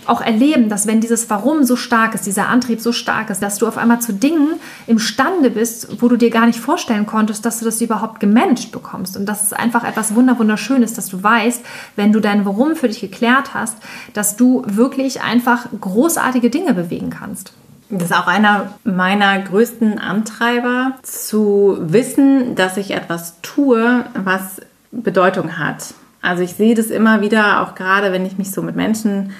auch 0.08 0.20
erleben, 0.20 0.68
dass 0.68 0.86
wenn 0.86 1.00
dieses 1.00 1.28
Warum 1.30 1.64
so 1.64 1.76
stark 1.76 2.14
ist, 2.14 2.26
dieser 2.26 2.48
Antrieb 2.48 2.80
so 2.80 2.92
stark 2.92 3.30
ist, 3.30 3.42
dass 3.42 3.58
du 3.58 3.66
auf 3.66 3.76
einmal 3.76 4.00
zu 4.00 4.12
Dingen 4.12 4.54
imstande 4.86 5.50
bist, 5.50 6.02
wo 6.02 6.08
du 6.08 6.16
dir 6.16 6.30
gar 6.30 6.46
nicht 6.46 6.58
vorstellen 6.58 7.06
konntest, 7.06 7.44
dass 7.44 7.58
du 7.58 7.64
das 7.64 7.80
überhaupt 7.80 8.20
gemanagt 8.20 8.72
bekommst. 8.72 9.16
Und 9.16 9.26
das 9.26 9.42
ist 9.42 9.54
einfach 9.54 9.84
etwas 9.84 10.14
wunderschönes, 10.14 10.94
dass 10.94 11.06
du 11.08 11.22
weißt, 11.22 11.64
wenn 11.96 12.12
du 12.12 12.20
dein 12.20 12.44
Warum 12.44 12.76
für 12.76 12.88
dich 12.88 13.00
geklärt 13.00 13.54
hast, 13.54 13.76
dass 14.14 14.36
du 14.36 14.62
wirklich 14.66 15.22
einfach 15.22 15.66
großartige 15.80 16.50
Dinge 16.50 16.74
bewegen 16.74 17.10
kannst. 17.10 17.52
Das 17.90 18.04
ist 18.04 18.14
auch 18.14 18.26
einer 18.26 18.72
meiner 18.84 19.38
größten 19.40 19.98
Antreiber, 19.98 20.92
zu 21.02 21.78
wissen, 21.80 22.54
dass 22.54 22.76
ich 22.76 22.90
etwas 22.90 23.40
tue, 23.40 24.04
was 24.12 24.60
Bedeutung 24.90 25.58
hat. 25.58 25.94
Also 26.20 26.42
ich 26.42 26.54
sehe 26.54 26.74
das 26.74 26.86
immer 26.86 27.20
wieder, 27.20 27.62
auch 27.62 27.74
gerade 27.74 28.12
wenn 28.12 28.26
ich 28.26 28.36
mich 28.36 28.50
so 28.50 28.60
mit 28.62 28.76
Menschen 28.76 29.32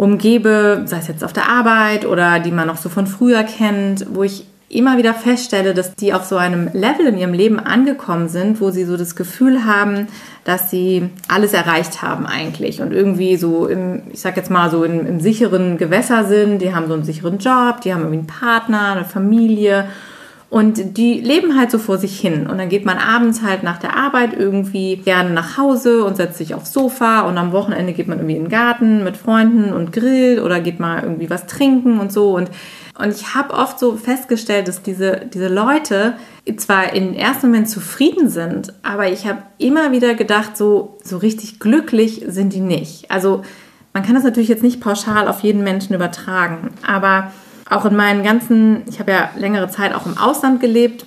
umgebe, 0.00 0.82
sei 0.86 0.96
es 0.96 1.08
jetzt 1.08 1.22
auf 1.22 1.34
der 1.34 1.50
Arbeit 1.50 2.06
oder 2.06 2.40
die 2.40 2.52
man 2.52 2.66
noch 2.66 2.78
so 2.78 2.88
von 2.88 3.06
früher 3.06 3.42
kennt, 3.42 4.06
wo 4.14 4.22
ich 4.22 4.46
immer 4.70 4.96
wieder 4.96 5.12
feststelle, 5.12 5.74
dass 5.74 5.94
die 5.94 6.14
auf 6.14 6.24
so 6.24 6.38
einem 6.38 6.70
Level 6.72 7.06
in 7.06 7.18
ihrem 7.18 7.34
Leben 7.34 7.60
angekommen 7.60 8.30
sind, 8.30 8.62
wo 8.62 8.70
sie 8.70 8.84
so 8.84 8.96
das 8.96 9.14
Gefühl 9.14 9.66
haben, 9.66 10.06
dass 10.44 10.70
sie 10.70 11.10
alles 11.28 11.52
erreicht 11.52 12.00
haben 12.00 12.24
eigentlich 12.24 12.80
und 12.80 12.92
irgendwie 12.92 13.36
so 13.36 13.66
im, 13.66 14.04
ich 14.10 14.20
sag 14.20 14.38
jetzt 14.38 14.50
mal 14.50 14.70
so 14.70 14.84
im, 14.84 15.06
im 15.06 15.20
sicheren 15.20 15.76
Gewässer 15.76 16.24
sind, 16.24 16.62
die 16.62 16.74
haben 16.74 16.88
so 16.88 16.94
einen 16.94 17.04
sicheren 17.04 17.36
Job, 17.36 17.82
die 17.82 17.92
haben 17.92 18.00
irgendwie 18.00 18.20
einen 18.20 18.26
Partner, 18.26 18.92
eine 18.92 19.04
Familie 19.04 19.86
und 20.50 20.98
die 20.98 21.20
leben 21.20 21.56
halt 21.56 21.70
so 21.70 21.78
vor 21.78 21.98
sich 21.98 22.18
hin. 22.18 22.48
Und 22.48 22.58
dann 22.58 22.68
geht 22.68 22.84
man 22.84 22.98
abends 22.98 23.40
halt 23.40 23.62
nach 23.62 23.78
der 23.78 23.96
Arbeit 23.96 24.36
irgendwie 24.36 24.96
gerne 24.96 25.30
nach 25.30 25.56
Hause 25.56 26.04
und 26.04 26.16
setzt 26.16 26.38
sich 26.38 26.54
aufs 26.54 26.72
Sofa. 26.72 27.20
Und 27.20 27.38
am 27.38 27.52
Wochenende 27.52 27.92
geht 27.92 28.08
man 28.08 28.18
irgendwie 28.18 28.34
in 28.34 28.44
den 28.44 28.50
Garten 28.50 29.04
mit 29.04 29.16
Freunden 29.16 29.72
und 29.72 29.92
grillt 29.92 30.40
oder 30.40 30.58
geht 30.58 30.80
mal 30.80 31.04
irgendwie 31.04 31.30
was 31.30 31.46
trinken 31.46 32.00
und 32.00 32.12
so. 32.12 32.34
Und, 32.34 32.50
und 32.98 33.14
ich 33.14 33.36
habe 33.36 33.54
oft 33.54 33.78
so 33.78 33.94
festgestellt, 33.94 34.66
dass 34.66 34.82
diese, 34.82 35.22
diese 35.32 35.46
Leute 35.46 36.14
zwar 36.56 36.94
im 36.94 37.14
ersten 37.14 37.46
Moment 37.46 37.70
zufrieden 37.70 38.28
sind, 38.28 38.72
aber 38.82 39.08
ich 39.08 39.28
habe 39.28 39.44
immer 39.58 39.92
wieder 39.92 40.14
gedacht, 40.14 40.56
so, 40.56 40.98
so 41.04 41.18
richtig 41.18 41.60
glücklich 41.60 42.24
sind 42.26 42.52
die 42.54 42.60
nicht. 42.60 43.08
Also 43.08 43.42
man 43.92 44.02
kann 44.02 44.16
das 44.16 44.24
natürlich 44.24 44.48
jetzt 44.48 44.64
nicht 44.64 44.80
pauschal 44.80 45.28
auf 45.28 45.40
jeden 45.40 45.62
Menschen 45.62 45.94
übertragen, 45.94 46.70
aber 46.84 47.30
auch 47.70 47.84
in 47.84 47.96
meinen 47.96 48.22
ganzen, 48.22 48.82
ich 48.88 48.98
habe 48.98 49.12
ja 49.12 49.30
längere 49.36 49.68
Zeit 49.68 49.94
auch 49.94 50.04
im 50.04 50.18
Ausland 50.18 50.60
gelebt 50.60 51.06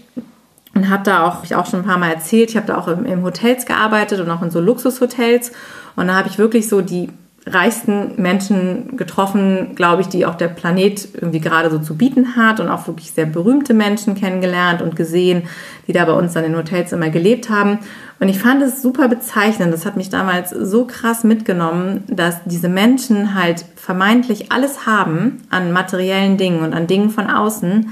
und 0.73 0.89
habe 0.89 1.03
da 1.03 1.27
auch, 1.27 1.43
ich 1.43 1.55
auch 1.55 1.65
schon 1.65 1.81
ein 1.81 1.85
paar 1.85 1.97
Mal 1.97 2.11
erzählt, 2.11 2.49
ich 2.49 2.57
habe 2.57 2.67
da 2.67 2.77
auch 2.77 2.87
im, 2.87 3.05
im 3.05 3.23
Hotels 3.23 3.65
gearbeitet 3.65 4.21
und 4.21 4.31
auch 4.31 4.41
in 4.41 4.49
so 4.49 4.59
Luxushotels. 4.59 5.51
Und 5.95 6.07
da 6.07 6.15
habe 6.15 6.29
ich 6.29 6.39
wirklich 6.39 6.67
so 6.69 6.81
die 6.81 7.09
reichsten 7.45 8.21
Menschen 8.21 8.95
getroffen, 8.95 9.75
glaube 9.75 10.01
ich, 10.01 10.07
die 10.07 10.25
auch 10.25 10.35
der 10.35 10.47
Planet 10.47 11.09
irgendwie 11.13 11.41
gerade 11.41 11.69
so 11.69 11.77
zu 11.79 11.97
bieten 11.97 12.37
hat 12.37 12.61
und 12.61 12.69
auch 12.69 12.87
wirklich 12.87 13.11
sehr 13.11 13.25
berühmte 13.25 13.73
Menschen 13.73 14.15
kennengelernt 14.15 14.81
und 14.81 14.95
gesehen, 14.95 15.43
die 15.87 15.93
da 15.93 16.05
bei 16.05 16.13
uns 16.13 16.33
dann 16.33 16.45
in 16.45 16.55
Hotels 16.55 16.93
immer 16.93 17.09
gelebt 17.09 17.49
haben. 17.49 17.79
Und 18.19 18.29
ich 18.29 18.39
fand 18.39 18.61
es 18.61 18.81
super 18.81 19.09
bezeichnend. 19.09 19.73
Das 19.73 19.85
hat 19.85 19.97
mich 19.97 20.09
damals 20.09 20.51
so 20.51 20.85
krass 20.85 21.25
mitgenommen, 21.25 22.05
dass 22.07 22.37
diese 22.45 22.69
Menschen 22.69 23.35
halt 23.35 23.65
vermeintlich 23.75 24.51
alles 24.53 24.85
haben 24.85 25.41
an 25.49 25.73
materiellen 25.73 26.37
Dingen 26.37 26.63
und 26.63 26.73
an 26.73 26.87
Dingen 26.87 27.09
von 27.09 27.29
außen 27.29 27.91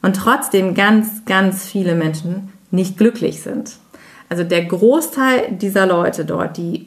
und 0.00 0.16
trotzdem 0.16 0.74
ganz, 0.74 1.26
ganz 1.26 1.66
viele 1.66 1.94
Menschen 1.94 2.50
nicht 2.70 2.96
glücklich 2.96 3.42
sind. 3.42 3.76
Also 4.30 4.42
der 4.42 4.64
Großteil 4.64 5.52
dieser 5.52 5.86
Leute 5.86 6.24
dort, 6.24 6.56
die 6.56 6.86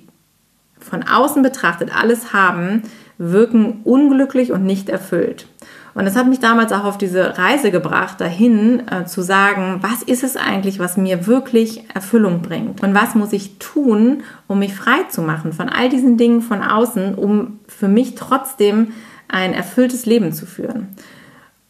von 0.79 1.03
außen 1.03 1.43
betrachtet 1.43 1.95
alles 1.95 2.33
haben, 2.33 2.83
wirken 3.17 3.81
unglücklich 3.83 4.51
und 4.51 4.63
nicht 4.63 4.89
erfüllt. 4.89 5.47
Und 5.93 6.05
das 6.05 6.15
hat 6.15 6.27
mich 6.27 6.39
damals 6.39 6.71
auch 6.71 6.85
auf 6.85 6.97
diese 6.97 7.37
Reise 7.37 7.71
gebracht, 7.71 8.21
dahin 8.21 8.83
äh, 8.87 9.05
zu 9.05 9.21
sagen, 9.21 9.79
was 9.81 10.03
ist 10.03 10.23
es 10.23 10.37
eigentlich, 10.37 10.79
was 10.79 10.97
mir 10.97 11.27
wirklich 11.27 11.83
Erfüllung 11.93 12.41
bringt? 12.41 12.81
Und 12.81 12.93
was 12.93 13.15
muss 13.15 13.33
ich 13.33 13.57
tun, 13.59 14.23
um 14.47 14.59
mich 14.59 14.73
frei 14.73 15.03
zu 15.09 15.21
machen 15.21 15.51
von 15.51 15.67
all 15.67 15.89
diesen 15.89 16.15
Dingen 16.17 16.41
von 16.41 16.61
außen, 16.61 17.15
um 17.15 17.59
für 17.67 17.87
mich 17.87 18.15
trotzdem 18.15 18.93
ein 19.27 19.53
erfülltes 19.53 20.05
Leben 20.05 20.31
zu 20.31 20.45
führen? 20.45 20.87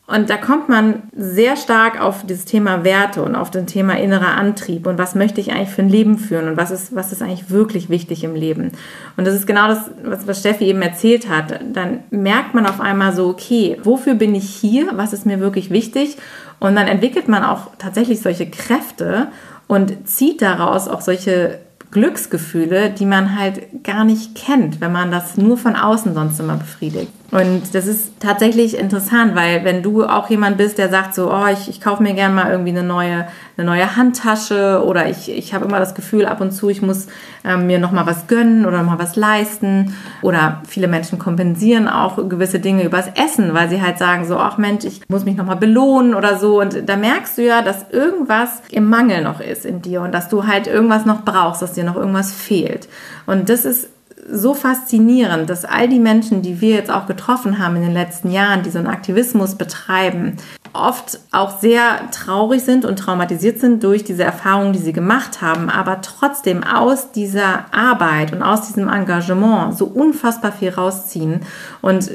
Und 0.09 0.31
da 0.31 0.37
kommt 0.37 0.69
man 0.69 1.03
sehr 1.15 1.55
stark 1.55 2.01
auf 2.01 2.25
das 2.25 2.45
Thema 2.45 2.83
Werte 2.83 3.21
und 3.21 3.35
auf 3.35 3.51
das 3.51 3.65
Thema 3.65 3.93
innerer 3.99 4.35
Antrieb 4.35 4.87
und 4.87 4.97
was 4.97 5.13
möchte 5.13 5.39
ich 5.39 5.51
eigentlich 5.51 5.69
für 5.69 5.83
ein 5.83 5.89
Leben 5.89 6.17
führen 6.17 6.47
und 6.47 6.57
was 6.57 6.71
ist, 6.71 6.95
was 6.95 7.11
ist 7.11 7.21
eigentlich 7.21 7.51
wirklich 7.51 7.89
wichtig 7.89 8.23
im 8.23 8.33
Leben. 8.33 8.71
Und 9.17 9.27
das 9.27 9.35
ist 9.35 9.45
genau 9.45 9.67
das, 9.67 9.91
was, 10.03 10.25
was 10.25 10.39
Steffi 10.39 10.65
eben 10.65 10.81
erzählt 10.81 11.29
hat. 11.29 11.59
Dann 11.73 11.99
merkt 12.09 12.55
man 12.55 12.65
auf 12.65 12.81
einmal 12.81 13.13
so, 13.13 13.27
okay, 13.27 13.77
wofür 13.83 14.15
bin 14.15 14.33
ich 14.33 14.49
hier? 14.49 14.87
Was 14.93 15.13
ist 15.13 15.27
mir 15.27 15.39
wirklich 15.39 15.69
wichtig? 15.69 16.17
Und 16.59 16.75
dann 16.75 16.87
entwickelt 16.87 17.27
man 17.27 17.43
auch 17.43 17.67
tatsächlich 17.77 18.19
solche 18.19 18.49
Kräfte 18.49 19.27
und 19.67 20.07
zieht 20.07 20.41
daraus 20.41 20.87
auch 20.87 21.01
solche 21.01 21.59
Glücksgefühle, 21.91 22.89
die 22.89 23.05
man 23.05 23.37
halt 23.37 23.83
gar 23.83 24.05
nicht 24.05 24.33
kennt, 24.33 24.81
wenn 24.81 24.91
man 24.91 25.11
das 25.11 25.37
nur 25.37 25.57
von 25.57 25.75
außen 25.75 26.15
sonst 26.15 26.39
immer 26.39 26.55
befriedigt. 26.55 27.11
Und 27.31 27.75
das 27.75 27.85
ist 27.85 28.19
tatsächlich 28.19 28.77
interessant, 28.77 29.35
weil 29.35 29.63
wenn 29.63 29.83
du 29.83 30.03
auch 30.03 30.29
jemand 30.29 30.57
bist, 30.57 30.79
der 30.79 30.89
sagt 30.89 31.13
so, 31.13 31.31
oh, 31.31 31.45
ich, 31.51 31.69
ich 31.69 31.79
kaufe 31.79 32.01
mir 32.01 32.13
gerne 32.13 32.33
mal 32.33 32.51
irgendwie 32.51 32.71
eine 32.71 32.83
neue, 32.83 33.27
eine 33.55 33.67
neue 33.67 33.95
Handtasche 33.95 34.83
oder 34.83 35.07
ich, 35.07 35.29
ich 35.29 35.53
habe 35.53 35.65
immer 35.65 35.79
das 35.79 35.93
Gefühl 35.93 36.25
ab 36.25 36.41
und 36.41 36.51
zu, 36.51 36.69
ich 36.69 36.81
muss 36.81 37.07
ähm, 37.43 37.67
mir 37.67 37.77
nochmal 37.77 38.07
was 38.07 38.25
gönnen 38.25 38.65
oder 38.65 38.79
nochmal 38.79 38.97
was 38.97 39.15
leisten. 39.15 39.95
Oder 40.23 40.63
viele 40.67 40.87
Menschen 40.87 41.19
kompensieren 41.19 41.87
auch 41.87 42.17
gewisse 42.27 42.59
Dinge 42.59 42.83
übers 42.83 43.09
Essen, 43.15 43.53
weil 43.53 43.69
sie 43.69 43.81
halt 43.81 43.99
sagen 43.99 44.25
so, 44.25 44.37
ach 44.37 44.57
Mensch, 44.57 44.85
ich 44.85 45.01
muss 45.07 45.25
mich 45.25 45.37
nochmal 45.37 45.57
belohnen 45.57 46.15
oder 46.15 46.39
so. 46.39 46.59
Und 46.59 46.89
da 46.89 46.95
merkst 46.95 47.37
du 47.37 47.45
ja, 47.45 47.61
dass 47.61 47.89
irgendwas 47.91 48.61
im 48.71 48.89
Mangel 48.89 49.23
noch 49.23 49.39
ist 49.39 49.65
in 49.65 49.83
dir 49.83 50.01
und 50.01 50.13
dass 50.13 50.29
du 50.29 50.47
halt 50.47 50.65
irgendwas 50.65 51.05
noch 51.05 51.23
brauchst, 51.23 51.61
dass 51.61 51.73
dir 51.73 51.83
noch 51.83 51.95
irgendwas 51.95 52.33
fehlt. 52.33 52.89
Und 53.27 53.49
das 53.49 53.65
ist 53.65 53.89
so 54.31 54.53
faszinierend, 54.53 55.49
dass 55.49 55.65
all 55.65 55.87
die 55.87 55.99
Menschen, 55.99 56.41
die 56.41 56.61
wir 56.61 56.75
jetzt 56.75 56.91
auch 56.91 57.05
getroffen 57.05 57.59
haben 57.59 57.75
in 57.77 57.83
den 57.83 57.93
letzten 57.93 58.31
Jahren, 58.31 58.63
die 58.63 58.69
so 58.69 58.79
einen 58.79 58.87
Aktivismus 58.87 59.55
betreiben, 59.55 60.37
oft 60.73 61.19
auch 61.31 61.59
sehr 61.59 62.09
traurig 62.11 62.61
sind 62.63 62.85
und 62.85 62.97
traumatisiert 62.97 63.59
sind 63.59 63.83
durch 63.83 64.03
diese 64.03 64.23
Erfahrungen, 64.23 64.73
die 64.73 64.79
sie 64.79 64.93
gemacht 64.93 65.41
haben, 65.41 65.69
aber 65.69 66.01
trotzdem 66.01 66.63
aus 66.63 67.11
dieser 67.11 67.65
Arbeit 67.73 68.33
und 68.33 68.43
aus 68.43 68.67
diesem 68.67 68.87
Engagement 68.87 69.77
so 69.77 69.85
unfassbar 69.85 70.51
viel 70.51 70.69
rausziehen 70.69 71.41
und 71.81 72.09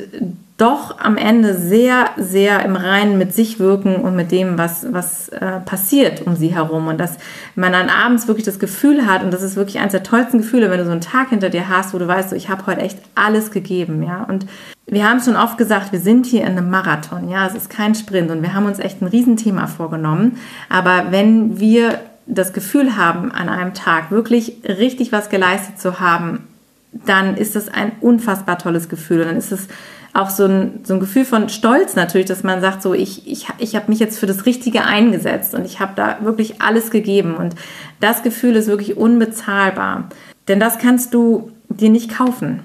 doch 0.56 1.00
am 1.00 1.16
Ende 1.16 1.58
sehr, 1.58 2.10
sehr 2.16 2.64
im 2.64 2.76
Reinen 2.76 3.18
mit 3.18 3.34
sich 3.34 3.58
wirken 3.58 3.96
und 3.96 4.14
mit 4.14 4.30
dem, 4.30 4.56
was, 4.56 4.86
was 4.92 5.28
äh, 5.30 5.58
passiert 5.64 6.24
um 6.26 6.36
sie 6.36 6.54
herum. 6.54 6.86
Und 6.86 6.98
dass 6.98 7.16
man 7.56 7.72
dann 7.72 7.88
abends 7.88 8.28
wirklich 8.28 8.44
das 8.44 8.60
Gefühl 8.60 9.04
hat, 9.04 9.24
und 9.24 9.32
das 9.32 9.42
ist 9.42 9.56
wirklich 9.56 9.80
eines 9.80 9.92
der 9.92 10.04
tollsten 10.04 10.38
Gefühle, 10.38 10.70
wenn 10.70 10.78
du 10.78 10.84
so 10.84 10.92
einen 10.92 11.00
Tag 11.00 11.30
hinter 11.30 11.50
dir 11.50 11.68
hast, 11.68 11.92
wo 11.92 11.98
du 11.98 12.06
weißt, 12.06 12.30
so, 12.30 12.36
ich 12.36 12.48
habe 12.48 12.66
heute 12.66 12.82
echt 12.82 12.98
alles 13.16 13.50
gegeben, 13.50 14.04
ja. 14.04 14.22
Und 14.22 14.46
wir 14.86 15.08
haben 15.08 15.20
schon 15.20 15.34
oft 15.34 15.58
gesagt, 15.58 15.90
wir 15.90 15.98
sind 15.98 16.24
hier 16.24 16.42
in 16.42 16.56
einem 16.56 16.70
Marathon, 16.70 17.28
ja, 17.28 17.46
es 17.48 17.54
ist 17.54 17.68
kein 17.68 17.96
Sprint 17.96 18.30
und 18.30 18.42
wir 18.42 18.54
haben 18.54 18.66
uns 18.66 18.78
echt 18.78 19.02
ein 19.02 19.08
Riesenthema 19.08 19.66
vorgenommen. 19.66 20.38
Aber 20.68 21.06
wenn 21.10 21.58
wir 21.58 21.98
das 22.26 22.52
Gefühl 22.52 22.96
haben, 22.96 23.32
an 23.32 23.48
einem 23.48 23.74
Tag 23.74 24.12
wirklich 24.12 24.58
richtig 24.64 25.10
was 25.10 25.30
geleistet 25.30 25.80
zu 25.80 25.98
haben, 25.98 26.46
dann 26.92 27.36
ist 27.36 27.56
das 27.56 27.68
ein 27.68 27.92
unfassbar 28.00 28.56
tolles 28.58 28.88
Gefühl. 28.88 29.22
Und 29.22 29.26
dann 29.26 29.36
ist 29.36 29.50
es 29.50 29.66
auch 30.14 30.30
so 30.30 30.46
ein, 30.46 30.80
so 30.84 30.94
ein 30.94 31.00
Gefühl 31.00 31.24
von 31.24 31.48
Stolz 31.48 31.96
natürlich, 31.96 32.26
dass 32.26 32.44
man 32.44 32.60
sagt, 32.60 32.82
so 32.82 32.94
ich, 32.94 33.26
ich, 33.26 33.48
ich 33.58 33.76
habe 33.76 33.88
mich 33.88 33.98
jetzt 33.98 34.18
für 34.18 34.26
das 34.26 34.46
Richtige 34.46 34.84
eingesetzt 34.84 35.54
und 35.54 35.64
ich 35.64 35.80
habe 35.80 35.92
da 35.96 36.18
wirklich 36.22 36.62
alles 36.62 36.90
gegeben. 36.90 37.34
Und 37.34 37.56
das 38.00 38.22
Gefühl 38.22 38.54
ist 38.54 38.68
wirklich 38.68 38.96
unbezahlbar. 38.96 40.08
Denn 40.46 40.60
das 40.60 40.78
kannst 40.78 41.14
du 41.14 41.50
dir 41.68 41.90
nicht 41.90 42.16
kaufen. 42.16 42.60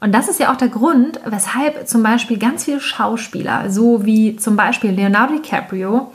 Und 0.00 0.12
das 0.12 0.28
ist 0.28 0.40
ja 0.40 0.52
auch 0.52 0.56
der 0.56 0.68
Grund, 0.68 1.20
weshalb 1.24 1.88
zum 1.88 2.02
Beispiel 2.02 2.38
ganz 2.38 2.64
viele 2.64 2.80
Schauspieler, 2.80 3.70
so 3.70 4.04
wie 4.04 4.36
zum 4.36 4.56
Beispiel 4.56 4.90
Leonardo 4.90 5.34
DiCaprio, 5.34 6.12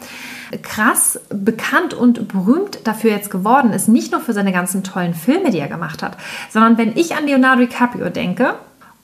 krass 0.61 1.19
bekannt 1.29 1.93
und 1.93 2.27
berühmt 2.27 2.79
dafür 2.85 3.11
jetzt 3.11 3.29
geworden 3.29 3.71
ist, 3.71 3.87
nicht 3.87 4.11
nur 4.11 4.21
für 4.21 4.33
seine 4.33 4.51
ganzen 4.53 4.83
tollen 4.83 5.13
Filme, 5.13 5.51
die 5.51 5.59
er 5.59 5.67
gemacht 5.67 6.03
hat, 6.03 6.17
sondern 6.49 6.77
wenn 6.77 6.97
ich 6.97 7.15
an 7.15 7.25
Leonardo 7.25 7.61
DiCaprio 7.61 8.09
denke, 8.09 8.55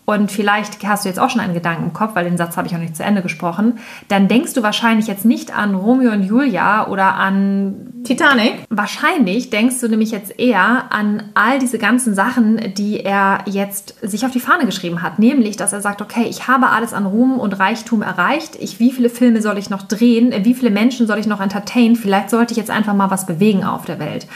und 0.05 0.31
vielleicht 0.31 0.85
hast 0.85 1.05
du 1.05 1.09
jetzt 1.09 1.19
auch 1.19 1.29
schon 1.29 1.41
einen 1.41 1.53
Gedanken 1.53 1.85
im 1.85 1.93
Kopf, 1.93 2.15
weil 2.15 2.25
den 2.25 2.37
Satz 2.37 2.57
habe 2.57 2.67
ich 2.67 2.75
auch 2.75 2.79
nicht 2.79 2.95
zu 2.95 3.03
Ende 3.03 3.21
gesprochen, 3.21 3.79
dann 4.09 4.27
denkst 4.27 4.53
du 4.53 4.63
wahrscheinlich 4.63 5.07
jetzt 5.07 5.23
nicht 5.23 5.55
an 5.55 5.75
Romeo 5.75 6.11
und 6.11 6.23
Julia 6.23 6.87
oder 6.87 7.15
an 7.15 7.92
Titanic. 8.03 8.65
Wahrscheinlich 8.69 9.49
denkst 9.49 9.79
du 9.81 9.87
nämlich 9.87 10.11
jetzt 10.11 10.39
eher 10.39 10.91
an 10.91 11.23
all 11.35 11.59
diese 11.59 11.77
ganzen 11.77 12.15
Sachen, 12.15 12.73
die 12.73 13.01
er 13.01 13.39
jetzt 13.45 13.95
sich 14.01 14.25
auf 14.25 14.31
die 14.31 14.39
Fahne 14.39 14.65
geschrieben 14.65 15.01
hat. 15.01 15.19
Nämlich, 15.19 15.57
dass 15.57 15.73
er 15.73 15.81
sagt, 15.81 16.01
okay, 16.01 16.25
ich 16.29 16.47
habe 16.47 16.69
alles 16.69 16.93
an 16.93 17.05
Ruhm 17.05 17.39
und 17.39 17.59
Reichtum 17.59 18.01
erreicht. 18.01 18.57
Ich, 18.59 18.79
wie 18.79 18.91
viele 18.91 19.09
Filme 19.09 19.41
soll 19.41 19.57
ich 19.57 19.69
noch 19.69 19.83
drehen? 19.83 20.33
Wie 20.43 20.53
viele 20.53 20.71
Menschen 20.71 21.07
soll 21.07 21.19
ich 21.19 21.27
noch 21.27 21.41
entertainen? 21.41 21.95
Vielleicht 21.95 22.29
sollte 22.29 22.53
ich 22.53 22.57
jetzt 22.57 22.71
einfach 22.71 22.93
mal 22.93 23.11
was 23.11 23.25
bewegen 23.25 23.63
auf 23.63 23.85
der 23.85 23.99
Welt. 23.99 24.27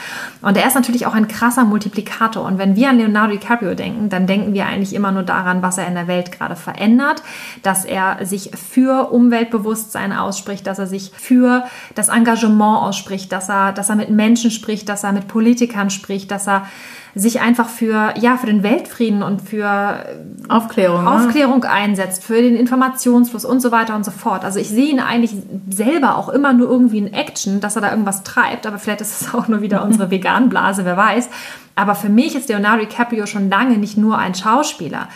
Und 0.42 0.56
er 0.56 0.68
ist 0.68 0.76
natürlich 0.76 1.08
auch 1.08 1.14
ein 1.14 1.28
krasser 1.28 1.66
Multiplikator. 1.66 2.46
Und 2.46 2.58
wenn 2.58 2.76
wir 2.76 2.90
an 2.90 2.98
Leonardo 2.98 3.34
DiCaprio 3.34 3.74
denken, 3.74 4.10
dann 4.10 4.28
denken 4.28 4.54
wir 4.54 4.66
eigentlich 4.66 4.94
immer 4.94 5.12
nur 5.12 5.24
daran, 5.24 5.38
daran, 5.48 5.62
was 5.62 5.78
er 5.78 5.88
in 5.88 5.96
der 5.96 6.08
Welt 6.08 6.32
gerade 6.32 6.56
verändert, 6.56 7.22
dass 7.64 7.86
er 7.86 8.26
sich 8.26 8.52
für 8.56 9.12
Umweltbewusstsein 9.12 10.14
ausspricht, 10.14 10.68
dass 10.68 10.80
er 10.80 10.88
sich 10.88 11.12
für 11.16 11.64
das 11.96 12.10
Engagement 12.10 12.82
ausspricht, 12.82 13.32
dass 13.32 13.50
er, 13.50 13.57
dass 13.76 13.90
er 13.90 13.96
mit 13.96 14.10
Menschen 14.10 14.52
spricht, 14.52 14.90
dass 14.90 15.04
er 15.04 15.12
mit 15.12 15.28
Politikern 15.28 15.90
spricht, 15.90 16.32
dass 16.32 16.48
er 16.48 16.68
sich 17.16 17.42
einfach 17.42 17.68
für, 17.68 18.14
ja, 18.20 18.38
für 18.38 18.46
den 18.46 18.64
Weltfrieden 18.64 19.24
und 19.24 19.42
für 19.42 20.06
Aufklärung, 20.50 21.08
Aufklärung 21.08 21.64
ja. 21.64 21.72
einsetzt, 21.72 22.24
für 22.24 22.42
den 22.42 22.56
Informationsfluss 22.56 23.44
und 23.44 23.60
so 23.60 23.72
weiter 23.72 23.96
und 23.96 24.06
so 24.06 24.12
fort. 24.12 24.44
Also 24.44 24.60
ich 24.60 24.70
sehe 24.70 24.92
ihn 24.92 25.00
eigentlich 25.00 25.34
selber 25.70 26.18
auch 26.18 26.30
immer 26.30 26.54
nur 26.54 26.70
irgendwie 26.70 27.00
in 27.00 27.14
Action, 27.14 27.60
dass 27.60 27.76
er 27.76 27.82
da 27.82 27.92
irgendwas 27.92 28.24
treibt, 28.24 28.68
aber 28.68 28.78
vielleicht 28.78 29.02
ist 29.02 29.22
es 29.22 29.34
auch 29.34 29.48
nur 29.48 29.62
wieder 29.62 29.84
unsere 29.84 30.12
Veganblase, 30.12 30.86
wer 30.86 30.98
weiß. 30.98 31.30
Aber 31.76 31.96
für 31.96 32.10
mich 32.10 32.36
ist 32.36 32.50
Leonardo 32.50 32.86
DiCaprio 32.86 33.26
schon 33.26 33.50
lange 33.50 33.78
nicht 33.78 33.98
nur 33.98 34.18
ein 34.18 34.36
Schauspieler. 34.36 35.10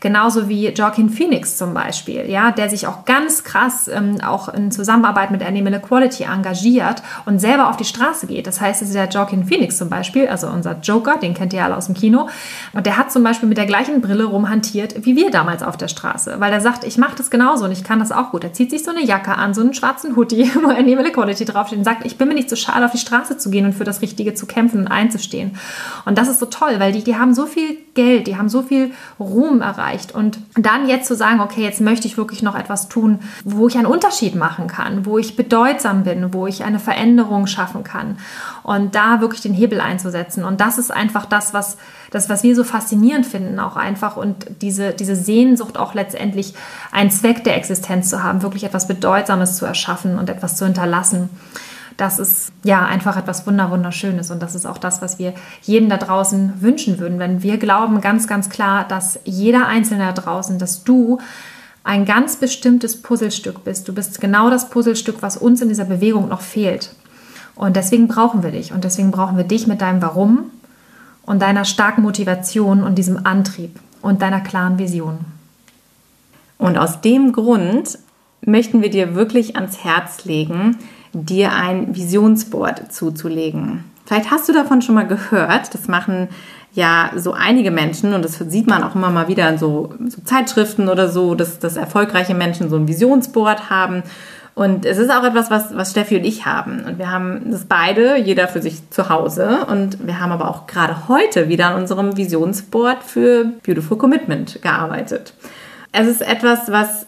Genauso 0.00 0.48
wie 0.48 0.68
Joaquin 0.68 1.10
Phoenix 1.10 1.56
zum 1.56 1.74
Beispiel, 1.74 2.30
ja, 2.30 2.52
der 2.52 2.68
sich 2.70 2.86
auch 2.86 3.04
ganz 3.04 3.44
krass 3.44 3.88
ähm, 3.88 4.20
auch 4.20 4.48
in 4.48 4.70
Zusammenarbeit 4.70 5.30
mit 5.30 5.44
Animal 5.44 5.74
Equality 5.74 6.24
engagiert 6.24 7.02
und 7.26 7.40
selber 7.40 7.68
auf 7.68 7.76
die 7.76 7.84
Straße 7.84 8.26
geht. 8.26 8.46
Das 8.46 8.60
heißt, 8.60 8.82
es 8.82 8.88
ist 8.88 8.94
der 8.94 9.08
Joaquin 9.08 9.44
Phoenix 9.44 9.76
zum 9.76 9.88
Beispiel, 9.88 10.28
also 10.28 10.48
unser 10.48 10.78
Joker, 10.80 11.18
den 11.18 11.34
kennt 11.34 11.52
ihr 11.52 11.64
alle 11.64 11.76
aus 11.76 11.86
dem 11.86 11.94
Kino. 11.94 12.28
Und 12.72 12.86
der 12.86 12.96
hat 12.96 13.10
zum 13.10 13.22
Beispiel 13.22 13.48
mit 13.48 13.58
der 13.58 13.66
gleichen 13.66 14.00
Brille 14.00 14.24
rumhantiert 14.24 14.88
wie 15.04 15.16
wir 15.16 15.30
damals 15.30 15.62
auf 15.62 15.76
der 15.76 15.88
Straße, 15.88 16.36
weil 16.38 16.52
er 16.52 16.60
sagt, 16.60 16.84
ich 16.84 16.98
mache 16.98 17.16
das 17.16 17.30
genauso 17.30 17.64
und 17.64 17.72
ich 17.72 17.84
kann 17.84 17.98
das 17.98 18.12
auch 18.12 18.30
gut. 18.30 18.44
Er 18.44 18.52
zieht 18.52 18.70
sich 18.70 18.84
so 18.84 18.90
eine 18.90 19.04
Jacke 19.04 19.34
an, 19.34 19.54
so 19.54 19.60
einen 19.60 19.74
schwarzen 19.74 20.16
Hoodie, 20.16 20.50
wo 20.62 20.68
Animal 20.68 21.06
Equality 21.06 21.44
draufsteht 21.44 21.78
und 21.78 21.84
sagt, 21.84 22.06
ich 22.06 22.18
bin 22.18 22.28
mir 22.28 22.34
nicht 22.34 22.50
so 22.50 22.56
schade, 22.56 22.84
auf 22.84 22.92
die 22.92 22.98
Straße 22.98 23.38
zu 23.38 23.50
gehen 23.50 23.66
und 23.66 23.74
für 23.74 23.84
das 23.84 24.02
Richtige 24.02 24.34
zu 24.34 24.46
kämpfen 24.46 24.80
und 24.80 24.88
einzustehen. 24.88 25.56
Und 26.04 26.18
das 26.18 26.28
ist 26.28 26.40
so 26.40 26.46
toll, 26.46 26.76
weil 26.78 26.92
die, 26.92 27.02
die 27.02 27.16
haben 27.16 27.34
so 27.34 27.46
viel 27.46 27.78
Geld, 27.98 28.28
die 28.28 28.36
haben 28.36 28.48
so 28.48 28.62
viel 28.62 28.92
Ruhm 29.18 29.60
erreicht. 29.60 30.14
Und 30.14 30.38
dann 30.54 30.88
jetzt 30.88 31.08
zu 31.08 31.16
sagen, 31.16 31.40
okay, 31.40 31.64
jetzt 31.64 31.80
möchte 31.80 32.06
ich 32.06 32.16
wirklich 32.16 32.44
noch 32.44 32.54
etwas 32.54 32.88
tun, 32.88 33.18
wo 33.44 33.66
ich 33.66 33.76
einen 33.76 33.86
Unterschied 33.86 34.36
machen 34.36 34.68
kann, 34.68 35.04
wo 35.04 35.18
ich 35.18 35.34
bedeutsam 35.34 36.04
bin, 36.04 36.32
wo 36.32 36.46
ich 36.46 36.62
eine 36.62 36.78
Veränderung 36.78 37.48
schaffen 37.48 37.82
kann 37.82 38.18
und 38.62 38.94
da 38.94 39.20
wirklich 39.20 39.40
den 39.40 39.52
Hebel 39.52 39.80
einzusetzen. 39.80 40.44
Und 40.44 40.60
das 40.60 40.78
ist 40.78 40.92
einfach 40.92 41.26
das, 41.26 41.52
was, 41.54 41.76
das, 42.12 42.28
was 42.30 42.44
wir 42.44 42.54
so 42.54 42.62
faszinierend 42.62 43.26
finden, 43.26 43.58
auch 43.58 43.74
einfach 43.74 44.16
und 44.16 44.46
diese, 44.62 44.92
diese 44.92 45.16
Sehnsucht 45.16 45.76
auch 45.76 45.94
letztendlich 45.94 46.54
einen 46.92 47.10
Zweck 47.10 47.42
der 47.42 47.56
Existenz 47.56 48.10
zu 48.10 48.22
haben, 48.22 48.42
wirklich 48.42 48.62
etwas 48.62 48.86
Bedeutsames 48.86 49.56
zu 49.56 49.66
erschaffen 49.66 50.20
und 50.20 50.30
etwas 50.30 50.56
zu 50.56 50.66
hinterlassen 50.66 51.30
das 51.98 52.20
ist 52.20 52.52
ja 52.62 52.86
einfach 52.86 53.16
etwas 53.16 53.44
Wunderschönes 53.44 54.30
und 54.30 54.40
das 54.40 54.54
ist 54.54 54.66
auch 54.66 54.78
das, 54.78 55.02
was 55.02 55.18
wir 55.18 55.34
jedem 55.62 55.88
da 55.88 55.96
draußen 55.96 56.62
wünschen 56.62 57.00
würden. 57.00 57.18
Wenn 57.18 57.42
wir 57.42 57.58
glauben 57.58 58.00
ganz, 58.00 58.28
ganz 58.28 58.48
klar, 58.48 58.86
dass 58.86 59.18
jeder 59.24 59.66
Einzelne 59.66 60.06
da 60.06 60.12
draußen, 60.12 60.60
dass 60.60 60.84
du 60.84 61.18
ein 61.82 62.04
ganz 62.04 62.36
bestimmtes 62.36 63.02
Puzzlestück 63.02 63.64
bist. 63.64 63.88
Du 63.88 63.92
bist 63.92 64.20
genau 64.20 64.48
das 64.48 64.70
Puzzlestück, 64.70 65.22
was 65.22 65.36
uns 65.36 65.60
in 65.60 65.68
dieser 65.68 65.86
Bewegung 65.86 66.28
noch 66.28 66.40
fehlt. 66.40 66.94
Und 67.56 67.74
deswegen 67.74 68.06
brauchen 68.06 68.44
wir 68.44 68.52
dich 68.52 68.72
und 68.72 68.84
deswegen 68.84 69.10
brauchen 69.10 69.36
wir 69.36 69.44
dich 69.44 69.66
mit 69.66 69.80
deinem 69.80 70.00
Warum 70.00 70.52
und 71.22 71.42
deiner 71.42 71.64
starken 71.64 72.02
Motivation 72.02 72.84
und 72.84 72.96
diesem 72.96 73.26
Antrieb 73.26 73.80
und 74.02 74.22
deiner 74.22 74.40
klaren 74.40 74.78
Vision. 74.78 75.18
Und 76.58 76.78
aus 76.78 77.00
dem 77.00 77.32
Grund 77.32 77.98
möchten 78.40 78.82
wir 78.82 78.90
dir 78.90 79.16
wirklich 79.16 79.56
ans 79.56 79.82
Herz 79.82 80.24
legen, 80.24 80.78
dir 81.24 81.52
ein 81.52 81.94
Visionsboard 81.94 82.92
zuzulegen. 82.92 83.84
Vielleicht 84.06 84.30
hast 84.30 84.48
du 84.48 84.52
davon 84.52 84.80
schon 84.80 84.94
mal 84.94 85.06
gehört. 85.06 85.74
Das 85.74 85.86
machen 85.88 86.28
ja 86.72 87.10
so 87.16 87.32
einige 87.32 87.70
Menschen 87.70 88.14
und 88.14 88.24
das 88.24 88.38
sieht 88.38 88.66
man 88.66 88.82
auch 88.82 88.94
immer 88.94 89.10
mal 89.10 89.28
wieder 89.28 89.48
in 89.48 89.58
so, 89.58 89.94
so 90.08 90.22
Zeitschriften 90.22 90.88
oder 90.88 91.08
so, 91.08 91.34
dass, 91.34 91.58
dass 91.58 91.76
erfolgreiche 91.76 92.34
Menschen 92.34 92.70
so 92.70 92.76
ein 92.76 92.88
Visionsboard 92.88 93.68
haben. 93.68 94.02
Und 94.54 94.86
es 94.86 94.98
ist 94.98 95.10
auch 95.10 95.22
etwas, 95.22 95.50
was, 95.50 95.76
was 95.76 95.92
Steffi 95.92 96.16
und 96.16 96.24
ich 96.24 96.44
haben. 96.46 96.84
Und 96.84 96.98
wir 96.98 97.12
haben 97.12 97.50
das 97.50 97.66
beide, 97.66 98.18
jeder 98.18 98.48
für 98.48 98.60
sich 98.60 98.90
zu 98.90 99.08
Hause. 99.08 99.66
Und 99.70 100.04
wir 100.04 100.20
haben 100.20 100.32
aber 100.32 100.50
auch 100.50 100.66
gerade 100.66 101.06
heute 101.06 101.48
wieder 101.48 101.68
an 101.68 101.80
unserem 101.80 102.16
Visionsboard 102.16 103.04
für 103.04 103.44
Beautiful 103.64 103.98
Commitment 103.98 104.60
gearbeitet. 104.60 105.32
Es 105.92 106.08
ist 106.08 106.22
etwas, 106.22 106.72
was 106.72 107.06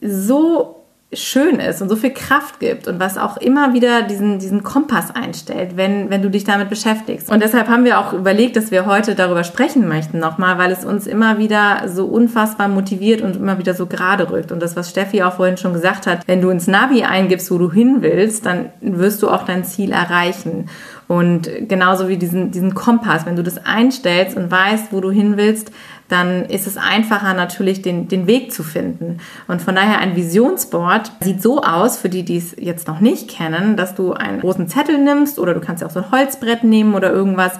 so 0.00 0.81
schön 1.14 1.56
ist 1.60 1.82
und 1.82 1.88
so 1.88 1.96
viel 1.96 2.12
Kraft 2.12 2.58
gibt 2.58 2.88
und 2.88 2.98
was 2.98 3.18
auch 3.18 3.36
immer 3.36 3.74
wieder 3.74 4.02
diesen, 4.02 4.38
diesen 4.38 4.62
Kompass 4.62 5.14
einstellt, 5.14 5.76
wenn, 5.76 6.08
wenn 6.08 6.22
du 6.22 6.30
dich 6.30 6.44
damit 6.44 6.70
beschäftigst. 6.70 7.30
Und 7.30 7.42
deshalb 7.42 7.68
haben 7.68 7.84
wir 7.84 7.98
auch 7.98 8.14
überlegt, 8.14 8.56
dass 8.56 8.70
wir 8.70 8.86
heute 8.86 9.14
darüber 9.14 9.44
sprechen 9.44 9.86
möchten 9.86 10.18
nochmal, 10.18 10.56
weil 10.56 10.70
es 10.70 10.84
uns 10.84 11.06
immer 11.06 11.38
wieder 11.38 11.88
so 11.88 12.06
unfassbar 12.06 12.68
motiviert 12.68 13.20
und 13.20 13.36
immer 13.36 13.58
wieder 13.58 13.74
so 13.74 13.86
gerade 13.86 14.30
rückt. 14.30 14.52
Und 14.52 14.60
das, 14.60 14.74
was 14.74 14.88
Steffi 14.88 15.22
auch 15.22 15.34
vorhin 15.34 15.58
schon 15.58 15.74
gesagt 15.74 16.06
hat, 16.06 16.26
wenn 16.26 16.40
du 16.40 16.48
ins 16.48 16.66
Navi 16.66 17.02
eingibst, 17.02 17.50
wo 17.50 17.58
du 17.58 17.70
hin 17.70 17.98
willst, 18.00 18.46
dann 18.46 18.70
wirst 18.80 19.22
du 19.22 19.28
auch 19.28 19.44
dein 19.44 19.64
Ziel 19.64 19.92
erreichen. 19.92 20.70
Und 21.08 21.50
genauso 21.68 22.08
wie 22.08 22.16
diesen, 22.16 22.52
diesen 22.52 22.74
Kompass, 22.74 23.26
wenn 23.26 23.36
du 23.36 23.42
das 23.42 23.66
einstellst 23.66 24.34
und 24.34 24.50
weißt, 24.50 24.92
wo 24.92 25.00
du 25.00 25.10
hin 25.10 25.36
willst, 25.36 25.70
dann 26.12 26.44
ist 26.44 26.66
es 26.66 26.76
einfacher 26.76 27.34
natürlich 27.34 27.82
den, 27.82 28.06
den 28.08 28.26
Weg 28.26 28.52
zu 28.52 28.62
finden. 28.62 29.18
Und 29.48 29.62
von 29.62 29.74
daher 29.74 29.98
ein 29.98 30.14
Visionsboard 30.14 31.10
sieht 31.20 31.42
so 31.42 31.62
aus, 31.62 31.96
für 31.96 32.08
die, 32.08 32.22
die 32.22 32.36
es 32.36 32.54
jetzt 32.58 32.86
noch 32.86 33.00
nicht 33.00 33.28
kennen, 33.28 33.76
dass 33.76 33.94
du 33.94 34.12
einen 34.12 34.40
großen 34.40 34.68
Zettel 34.68 34.98
nimmst 34.98 35.38
oder 35.38 35.54
du 35.54 35.60
kannst 35.60 35.80
ja 35.80 35.88
auch 35.88 35.92
so 35.92 36.00
ein 36.00 36.10
Holzbrett 36.10 36.64
nehmen 36.64 36.94
oder 36.94 37.10
irgendwas 37.10 37.58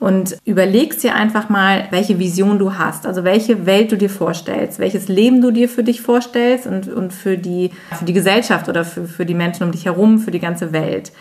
und 0.00 0.36
überlegst 0.44 1.02
dir 1.02 1.14
einfach 1.14 1.48
mal, 1.48 1.86
welche 1.90 2.18
Vision 2.18 2.58
du 2.58 2.76
hast, 2.76 3.06
also 3.06 3.24
welche 3.24 3.64
Welt 3.64 3.90
du 3.90 3.96
dir 3.96 4.10
vorstellst, 4.10 4.78
welches 4.78 5.08
Leben 5.08 5.40
du 5.40 5.50
dir 5.50 5.68
für 5.68 5.82
dich 5.82 6.02
vorstellst 6.02 6.66
und, 6.66 6.88
und 6.88 7.12
für, 7.12 7.38
die, 7.38 7.70
für 7.98 8.04
die 8.04 8.12
Gesellschaft 8.12 8.68
oder 8.68 8.84
für, 8.84 9.06
für 9.06 9.24
die 9.24 9.34
Menschen 9.34 9.62
um 9.62 9.72
dich 9.72 9.86
herum, 9.86 10.18
für 10.18 10.30
die 10.30 10.40
ganze 10.40 10.72
Welt. 10.72 11.12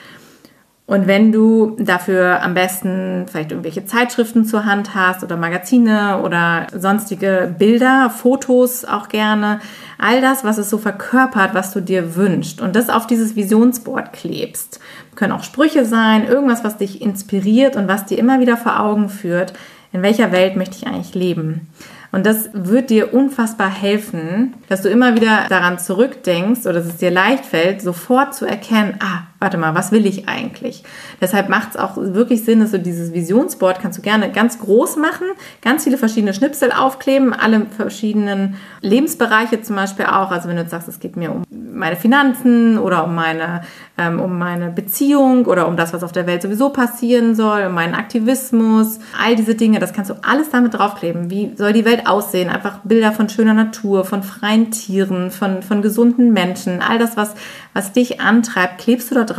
Und 0.86 1.07
wenn 1.07 1.31
du 1.31 1.77
dafür 1.79 2.41
am 2.41 2.53
besten 2.53 3.25
vielleicht 3.29 3.51
irgendwelche 3.51 3.86
Zeitschriften 3.86 4.45
zur 4.45 4.65
Hand 4.65 4.93
hast 4.95 5.23
oder 5.23 5.38
Magazine 5.38 6.21
oder 6.21 6.67
sonstige 6.77 7.55
Bilder, 7.57 8.09
Fotos 8.09 8.84
auch 8.84 9.07
gerne, 9.07 9.61
all 9.97 10.19
das, 10.19 10.43
was 10.43 10.57
es 10.57 10.69
so 10.69 10.77
verkörpert, 10.77 11.53
was 11.53 11.71
du 11.71 11.79
dir 11.79 12.17
wünschst 12.17 12.59
und 12.59 12.75
das 12.75 12.89
auf 12.89 13.07
dieses 13.07 13.38
Visionsboard 13.38 14.11
klebst. 14.11 14.81
Können 15.15 15.31
auch 15.31 15.43
Sprüche 15.43 15.86
sein, 15.86 16.27
irgendwas, 16.27 16.65
was 16.65 16.75
dich 16.75 17.01
inspiriert 17.01 17.77
und 17.77 17.88
was 17.88 18.05
dir 18.05 18.19
immer 18.19 18.41
wieder 18.41 18.57
vor 18.57 18.81
Augen 18.81 19.07
führt, 19.07 19.53
in 19.93 20.01
welcher 20.01 20.34
Welt 20.34 20.57
möchte 20.57 20.75
ich 20.75 20.88
eigentlich 20.88 21.15
leben. 21.15 21.69
Und 22.11 22.27
das 22.27 22.49
wird 22.53 22.91
dir 22.91 23.13
unfassbar 23.13 23.71
helfen, 23.71 24.53
dass 24.69 24.84
du 24.84 24.89
immer 24.89 25.15
wieder 25.15 25.45
daran 25.49 25.79
zurückdenkst 25.79 26.61
oder 26.65 26.73
dass 26.73 26.86
es 26.86 26.97
dir 26.97 27.09
leicht 27.09 27.45
fällt, 27.45 27.81
sofort 27.81 28.36
zu 28.36 28.45
erkennen, 28.45 28.99
ah, 28.99 29.23
warte 29.44 29.58
mal, 29.58 29.76
was 29.76 29.91
will 29.91 30.06
ich 30.06 30.30
eigentlich? 30.30 30.84
Deshalb 31.20 31.50
macht 31.50 31.72
es 31.72 31.78
auch 31.78 31.98
wirklich 31.98 32.46
Sinn, 32.46 32.62
dass 32.62 32.72
du 32.72 32.80
dieses 32.80 33.14
Visionsboard 33.14 33.82
kannst 33.82 33.98
du 33.98 34.02
gerne 34.02 34.32
ganz 34.32 34.58
groß 34.58 34.96
machen, 34.96 35.28
ganz 35.62 35.84
viele 35.84 35.98
verschiedene 35.98 36.34
Schnipsel 36.34 36.72
aufkleben, 36.72 37.34
alle 37.34 37.66
verschiedenen 37.66 38.56
Lebensbereiche 38.80 39.62
zum 39.62 39.76
Beispiel 39.76 40.06
auch. 40.06 40.32
Also 40.32 40.48
wenn 40.48 40.56
du 40.56 40.62
jetzt 40.62 40.72
sagst, 40.72 40.88
es 40.88 41.02
geht 41.02 41.18
mir 41.18 41.32
um 41.32 41.44
meine 41.50 41.98
Finanzen 41.98 42.78
oder 42.78 43.04
um 43.04 43.16
meine, 43.16 43.64
ähm, 43.98 44.22
um 44.22 44.38
meine 44.38 44.70
Beziehung 44.70 45.46
oder 45.46 45.68
um 45.68 45.76
das, 45.76 45.91
was 45.91 46.04
auf 46.04 46.14
der 46.14 46.26
Welt 46.26 46.41
sowieso 46.41 46.70
passieren 46.70 47.36
soll, 47.36 47.66
um 47.66 47.74
meinen 47.74 47.96
Aktivismus, 47.96 49.00
all 49.22 49.36
diese 49.36 49.56
Dinge, 49.56 49.80
das 49.80 49.91
kannst 49.91 50.10
du 50.10 50.16
alles 50.24 50.52
damit 50.52 50.74
draufkleben. 50.74 51.30
Wie 51.30 51.52
soll 51.58 51.74
die 51.74 51.84
Welt 51.84 52.08
aussehen? 52.08 52.50
Einfach 52.50 52.80
Bilder 52.86 53.12
von 53.12 53.28
schöner 53.28 53.54
Natur, 53.54 54.06
von 54.06 54.24
freien 54.24 54.72
Tieren, 54.72 55.32
von, 55.32 55.64
von 55.64 55.82
gesunden 55.82 56.32
Menschen, 56.32 56.82
all 56.82 56.98
das, 56.98 57.18
was, 57.18 57.36
was 57.74 57.91
dich 57.91 58.22
antreibt, 58.22 58.78
klebst 58.78 59.12
du 59.12 59.16
da 59.16 59.26
drauf 59.26 59.32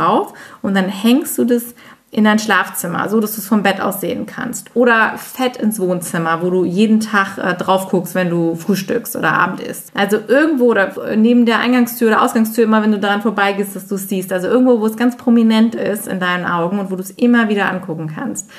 und 0.61 0.75
dann 0.75 0.89
hängst 0.89 1.37
du 1.37 1.45
das 1.45 1.75
in 2.15 2.23
dein 2.23 2.39
Schlafzimmer, 2.39 3.09
so 3.09 3.19
dass 3.19 3.35
du 3.35 3.41
es 3.41 3.47
vom 3.47 3.61
Bett 3.61 3.81
aus 3.81 3.99
sehen 3.99 4.25
kannst. 4.25 4.73
Oder 4.73 5.17
fett 5.17 5.57
ins 5.57 5.81
Wohnzimmer, 5.81 6.41
wo 6.41 6.49
du 6.49 6.63
jeden 6.63 7.01
Tag 7.01 7.37
äh, 7.37 7.55
drauf 7.55 7.89
guckst, 7.89 8.15
wenn 8.15 8.29
du 8.29 8.55
frühstückst 8.55 9.17
oder 9.17 9.33
Abend 9.33 9.59
isst. 9.59 9.91
Also 9.93 10.19
irgendwo 10.25 10.71
oder 10.71 10.93
neben 11.17 11.45
der 11.45 11.59
Eingangstür 11.59 12.07
oder 12.07 12.21
Ausgangstür 12.21 12.63
immer, 12.63 12.81
wenn 12.81 12.93
du 12.93 12.99
daran 12.99 13.21
vorbeigehst, 13.21 13.75
dass 13.75 13.87
du 13.87 13.95
es 13.95 14.07
siehst. 14.07 14.31
Also 14.31 14.47
irgendwo, 14.47 14.79
wo 14.79 14.85
es 14.85 14.95
ganz 14.95 15.17
prominent 15.17 15.75
ist 15.75 16.07
in 16.07 16.21
deinen 16.21 16.45
Augen 16.45 16.79
und 16.79 16.89
wo 16.89 16.95
du 16.95 17.01
es 17.01 17.11
immer 17.11 17.49
wieder 17.49 17.69
angucken 17.69 18.09
kannst. 18.15 18.49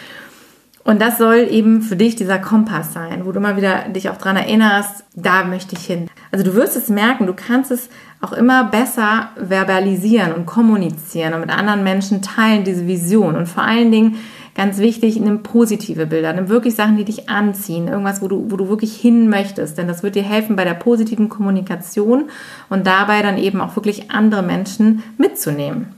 Und 0.87 1.03
das 1.03 1.19
soll 1.19 1.49
eben 1.51 1.83
für 1.83 1.97
dich 1.97 2.15
dieser 2.15 2.39
Kompass 2.39 2.93
sein, 2.93 3.27
wo 3.27 3.33
du 3.33 3.41
immer 3.41 3.57
wieder 3.57 3.89
dich 3.89 4.09
auch 4.09 4.19
dran 4.19 4.37
erinnerst, 4.37 5.05
da 5.17 5.43
möchte 5.43 5.75
ich 5.75 5.85
hin. 5.85 6.09
Also 6.31 6.45
du 6.45 6.55
wirst 6.55 6.77
es 6.77 6.89
merken, 6.89 7.27
du 7.27 7.35
kannst 7.35 7.73
es 7.73 7.89
auch 8.21 8.33
immer 8.33 8.63
besser 8.63 9.31
verbalisieren 9.37 10.33
und 10.33 10.47
kommunizieren 10.47 11.35
und 11.35 11.41
mit 11.41 11.51
anderen 11.51 11.83
Menschen 11.83 12.23
teilen 12.23 12.63
diese 12.63 12.87
Vision. 12.87 13.35
Und 13.35 13.49
vor 13.49 13.65
allen 13.65 13.91
Dingen, 13.91 14.19
ganz 14.55 14.79
wichtig, 14.79 15.19
nimm 15.19 15.43
positive 15.43 16.07
Bilder, 16.07 16.33
nimm 16.33 16.49
wirklich 16.49 16.77
Sachen, 16.77 16.97
die 16.97 17.05
dich 17.05 17.29
anziehen, 17.29 17.89
irgendwas, 17.89 18.23
wo 18.23 18.29
du, 18.29 18.49
wo 18.49 18.57
du 18.57 18.69
wirklich 18.69 18.95
hin 18.95 19.29
möchtest. 19.29 19.79
Denn 19.79 19.89
das 19.89 20.05
wird 20.05 20.15
dir 20.15 20.23
helfen 20.23 20.55
bei 20.55 20.65
der 20.65 20.75
positiven 20.75 21.29
Kommunikation 21.29 22.27
und 22.69 22.87
dabei 22.87 23.23
dann 23.23 23.39
eben 23.39 23.61
auch 23.61 23.75
wirklich 23.75 24.13
andere 24.13 24.45
Menschen 24.45 25.03
mitzunehmen. 25.19 25.97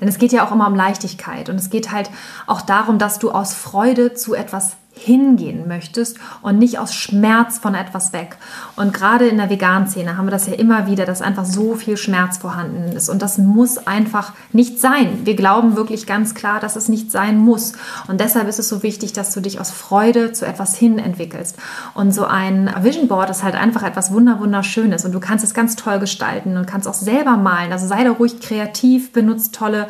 Denn 0.00 0.08
es 0.08 0.18
geht 0.18 0.32
ja 0.32 0.46
auch 0.46 0.52
immer 0.52 0.66
um 0.66 0.74
Leichtigkeit. 0.74 1.48
Und 1.48 1.56
es 1.56 1.70
geht 1.70 1.92
halt 1.92 2.10
auch 2.46 2.60
darum, 2.60 2.98
dass 2.98 3.18
du 3.18 3.30
aus 3.30 3.54
Freude 3.54 4.14
zu 4.14 4.34
etwas 4.34 4.76
hingehen 4.98 5.68
möchtest 5.68 6.16
und 6.40 6.58
nicht 6.58 6.78
aus 6.78 6.94
Schmerz 6.94 7.58
von 7.58 7.74
etwas 7.74 8.12
weg. 8.12 8.38
Und 8.76 8.94
gerade 8.94 9.26
in 9.26 9.36
der 9.36 9.50
Vegan-Szene 9.50 10.16
haben 10.16 10.26
wir 10.26 10.30
das 10.30 10.46
ja 10.46 10.54
immer 10.54 10.86
wieder, 10.86 11.04
dass 11.04 11.20
einfach 11.20 11.44
so 11.44 11.74
viel 11.74 11.98
Schmerz 11.98 12.38
vorhanden 12.38 12.96
ist. 12.96 13.10
Und 13.10 13.20
das 13.20 13.36
muss 13.36 13.86
einfach 13.86 14.32
nicht 14.52 14.80
sein. 14.80 15.20
Wir 15.24 15.36
glauben 15.36 15.76
wirklich 15.76 16.06
ganz 16.06 16.34
klar, 16.34 16.60
dass 16.60 16.76
es 16.76 16.88
nicht 16.88 17.12
sein 17.12 17.36
muss. 17.36 17.74
Und 18.08 18.20
deshalb 18.20 18.48
ist 18.48 18.58
es 18.58 18.70
so 18.70 18.82
wichtig, 18.82 19.12
dass 19.12 19.34
du 19.34 19.40
dich 19.40 19.60
aus 19.60 19.70
Freude 19.70 20.32
zu 20.32 20.46
etwas 20.46 20.76
hin 20.76 20.98
entwickelst. 20.98 21.56
Und 21.92 22.12
so 22.12 22.24
ein 22.24 22.70
Vision 22.80 23.06
Board 23.06 23.28
ist 23.28 23.42
halt 23.42 23.54
einfach 23.54 23.82
etwas 23.82 24.12
wunderschönes. 24.12 25.04
Und 25.04 25.12
du 25.12 25.20
kannst 25.20 25.44
es 25.44 25.52
ganz 25.52 25.76
toll 25.76 25.98
gestalten 25.98 26.56
und 26.56 26.66
kannst 26.66 26.88
auch 26.88 26.94
selber 26.94 27.36
malen. 27.36 27.70
Also 27.70 27.86
sei 27.86 28.02
da 28.02 28.12
ruhig 28.12 28.40
kreativ, 28.40 29.12
benutzt 29.12 29.54
tolle 29.54 29.88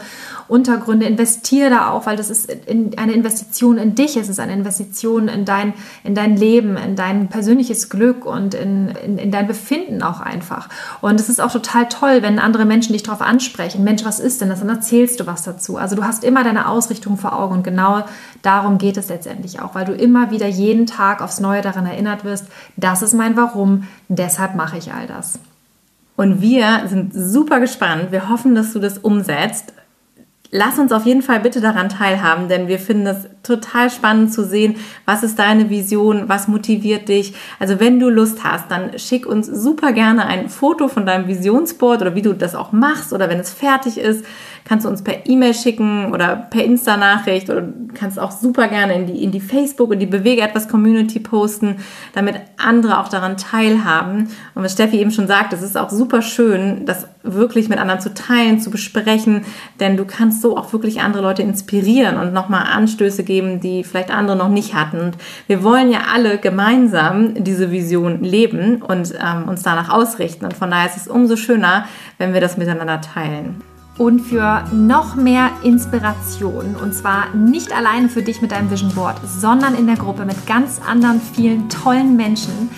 Untergründe, 0.49 1.07
investiere 1.07 1.71
da 1.71 1.91
auch, 1.91 2.07
weil 2.07 2.17
das 2.17 2.29
ist 2.29 2.51
eine 2.69 3.13
Investition 3.13 3.79
in 3.79 3.95
dich. 3.95 4.17
Es 4.17 4.29
ist 4.29 4.41
eine 4.41 4.53
Investition 4.53 4.96
Investition 4.97 5.29
in 5.29 5.45
dein, 5.45 5.75
in 6.05 6.15
dein 6.15 6.37
Leben, 6.37 6.77
in 6.77 6.97
dein 6.97 7.29
persönliches 7.29 7.91
Glück 7.91 8.25
und 8.25 8.55
in, 8.55 8.89
in, 8.89 9.19
in 9.19 9.31
dein 9.31 9.47
Befinden 9.47 10.03
auch 10.03 10.21
einfach. 10.21 10.69
Und 11.01 11.21
es 11.21 11.29
ist 11.29 11.41
auch 11.41 11.53
total 11.53 11.89
toll, 11.89 12.23
wenn 12.23 12.39
andere 12.39 12.65
Menschen 12.65 12.93
dich 12.93 13.03
darauf 13.03 13.21
ansprechen. 13.21 13.85
Mensch, 13.85 14.05
was 14.05 14.21
ist 14.21 14.41
denn 14.41 14.49
das? 14.49 14.61
Dann 14.61 14.69
erzählst 14.69 15.21
du 15.21 15.27
was 15.27 15.43
dazu. 15.43 15.77
Also 15.77 15.97
du 15.97 16.05
hast 16.05 16.25
immer 16.25 16.45
deine 16.45 16.69
Ausrichtung 16.69 17.19
vor 17.19 17.39
Augen 17.39 17.57
und 17.57 17.63
genau 17.63 18.05
darum 18.43 18.79
geht 18.79 18.97
es 18.97 19.09
letztendlich 19.09 19.61
auch, 19.61 19.75
weil 19.75 19.85
du 19.85 19.93
immer 19.93 20.31
wieder 20.31 20.47
jeden 20.47 20.87
Tag 20.87 21.23
aufs 21.23 21.41
Neue 21.41 21.63
daran 21.63 21.87
erinnert 21.87 22.25
wirst, 22.25 22.47
das 22.77 23.03
ist 23.03 23.15
mein 23.15 23.37
Warum, 23.37 23.87
deshalb 24.09 24.55
mache 24.55 24.79
ich 24.79 24.93
all 24.93 25.07
das. 25.07 25.39
Und 26.17 26.41
wir 26.41 26.85
sind 26.87 27.13
super 27.15 27.61
gespannt. 27.61 28.11
Wir 28.11 28.31
hoffen, 28.31 28.55
dass 28.55 28.73
du 28.73 28.79
das 28.79 28.97
umsetzt 28.97 29.75
lass 30.51 30.79
uns 30.79 30.93
auf 30.93 31.07
jeden 31.07 31.23
Fall 31.23 31.41
bitte 31.41 31.61
daran 31.61 31.89
teilhaben, 31.89 32.49
denn 32.49 32.69
wir 32.69 32.79
finden 32.79 33.07
es 33.07 33.29
total 33.47 33.91
spannend 33.91 34.33
zu 34.33 34.45
sehen, 34.45 34.77
was 35.05 35.23
ist 35.23 35.39
deine 35.39 35.71
Vision, 35.71 36.29
was 36.29 36.49
motiviert 36.49 37.09
dich. 37.09 37.35
Also 37.59 37.81
wenn 37.81 38.01
du 38.01 38.09
Lust 38.09 38.45
hast, 38.45 38.71
dann 38.71 38.99
schick 38.99 39.27
uns 39.27 39.47
super 39.47 39.93
gerne 39.93 40.27
ein 40.27 40.49
Foto 40.49 40.89
von 40.89 41.07
deinem 41.07 41.29
Visionsboard 41.29 42.03
oder 42.03 42.15
wie 42.15 42.23
du 42.23 42.33
das 42.33 42.55
auch 42.55 42.73
machst 42.73 43.13
oder 43.13 43.29
wenn 43.29 43.39
es 43.39 43.53
fertig 43.53 43.99
ist 43.99 44.25
kannst 44.67 44.85
du 44.85 44.91
uns 44.91 45.03
per 45.03 45.27
E-Mail 45.27 45.55
schicken 45.55 46.13
oder 46.13 46.37
per 46.37 46.65
Insta-Nachricht 46.65 47.49
oder 47.51 47.69
kannst 47.95 48.19
auch 48.19 48.33
super 48.33 48.67
gerne 48.69 48.95
in 48.95 49.07
die, 49.07 49.23
in 49.23 49.31
die 49.31 49.41
Facebook 49.41 49.91
und 49.91 50.01
die 50.01 50.07
Bewege 50.07 50.43
etwas 50.43 50.69
Community 50.69 51.21
posten, 51.21 51.77
damit 52.15 52.37
andere 52.57 52.99
auch 52.99 53.09
daran 53.09 53.37
teilhaben. 53.37 54.29
Und 54.55 54.65
was 54.65 54.73
Steffi 54.73 54.99
eben 54.99 55.13
schon 55.13 55.29
sagt, 55.29 55.53
es 55.53 55.63
ist 55.63 55.79
auch 55.79 55.91
super 55.91 56.21
schön, 56.21 56.85
das 56.85 57.07
wirklich 57.23 57.69
mit 57.69 57.79
anderen 57.79 58.01
zu 58.01 58.13
teilen, 58.13 58.61
zu 58.61 58.71
besprechen, 58.71 59.45
denn 59.79 59.97
du 59.97 60.05
kannst 60.05 60.43
so 60.43 60.57
auch 60.57 60.73
wirklich 60.73 61.01
andere 61.01 61.23
Leute 61.23 61.43
inspirieren 61.43 62.17
und 62.17 62.33
nochmal 62.33 62.65
Anstöße 62.73 63.23
geben, 63.23 63.36
die 63.43 63.85
vielleicht 63.85 64.11
andere 64.11 64.37
noch 64.37 64.49
nicht 64.49 64.75
hatten. 64.75 65.01
Und 65.01 65.17
wir 65.47 65.63
wollen 65.63 65.91
ja 65.91 66.01
alle 66.13 66.39
gemeinsam 66.39 67.35
diese 67.43 67.71
Vision 67.71 68.23
leben 68.23 68.83
und 68.83 69.15
ähm, 69.15 69.49
uns 69.49 69.63
danach 69.63 69.91
ausrichten. 69.91 70.45
Und 70.45 70.55
von 70.55 70.71
daher 70.71 70.87
ist 70.87 70.97
es 70.97 71.09
umso 71.09 71.37
schöner, 71.37 71.87
wenn 72.19 72.33
wir 72.33 72.41
das 72.41 72.57
miteinander 72.57 73.01
teilen 73.01 73.63
und 73.99 74.21
für 74.21 74.65
noch 74.73 75.15
mehr 75.15 75.51
Inspiration. 75.63 76.77
Und 76.77 76.95
zwar 76.95 77.35
nicht 77.35 77.75
alleine 77.75 78.09
für 78.09 78.23
dich 78.23 78.43
mit 78.43 78.53
deinem 78.53 78.71
Vision 78.71 78.93
Board, 78.95 79.17
sondern 79.27 79.75
in 79.75 79.87
der 79.87 79.97
Gruppe 79.97 80.25
mit 80.25 80.47
ganz 80.47 80.81
anderen 80.87 81.21
vielen 81.21 81.69
tollen 81.69 82.17
Menschen 82.17 82.71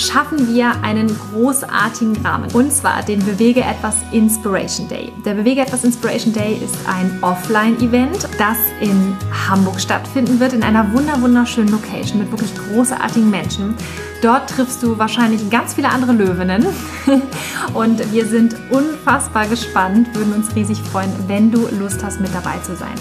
schaffen 0.00 0.52
wir 0.54 0.82
einen 0.82 1.08
großartigen 1.30 2.24
Rahmen. 2.24 2.50
Und 2.52 2.72
zwar 2.72 3.02
den 3.02 3.24
Bewege 3.24 3.60
etwas 3.60 3.96
Inspiration 4.12 4.88
Day. 4.88 5.12
Der 5.24 5.34
Bewege 5.34 5.60
etwas 5.60 5.84
Inspiration 5.84 6.32
Day 6.32 6.58
ist 6.64 6.76
ein 6.86 7.18
Offline-Event, 7.22 8.28
das 8.38 8.56
in 8.80 9.16
Hamburg 9.48 9.80
stattfinden 9.80 10.40
wird, 10.40 10.54
in 10.54 10.62
einer 10.62 10.92
wunderschönen 10.92 11.70
Location 11.70 12.18
mit 12.18 12.30
wirklich 12.30 12.52
großartigen 12.54 13.30
Menschen. 13.30 13.74
Dort 14.22 14.50
triffst 14.50 14.82
du 14.82 14.98
wahrscheinlich 14.98 15.48
ganz 15.50 15.74
viele 15.74 15.88
andere 15.88 16.12
Löwinnen. 16.12 16.66
Und 17.74 18.12
wir 18.12 18.26
sind 18.26 18.56
unfassbar 18.70 19.46
gespannt, 19.46 20.14
würden 20.14 20.34
uns 20.34 20.54
riesig 20.54 20.78
freuen, 20.80 21.10
wenn 21.26 21.50
du 21.50 21.68
Lust 21.78 22.04
hast, 22.04 22.20
mit 22.20 22.34
dabei 22.34 22.58
zu 22.58 22.76
sein. 22.76 22.94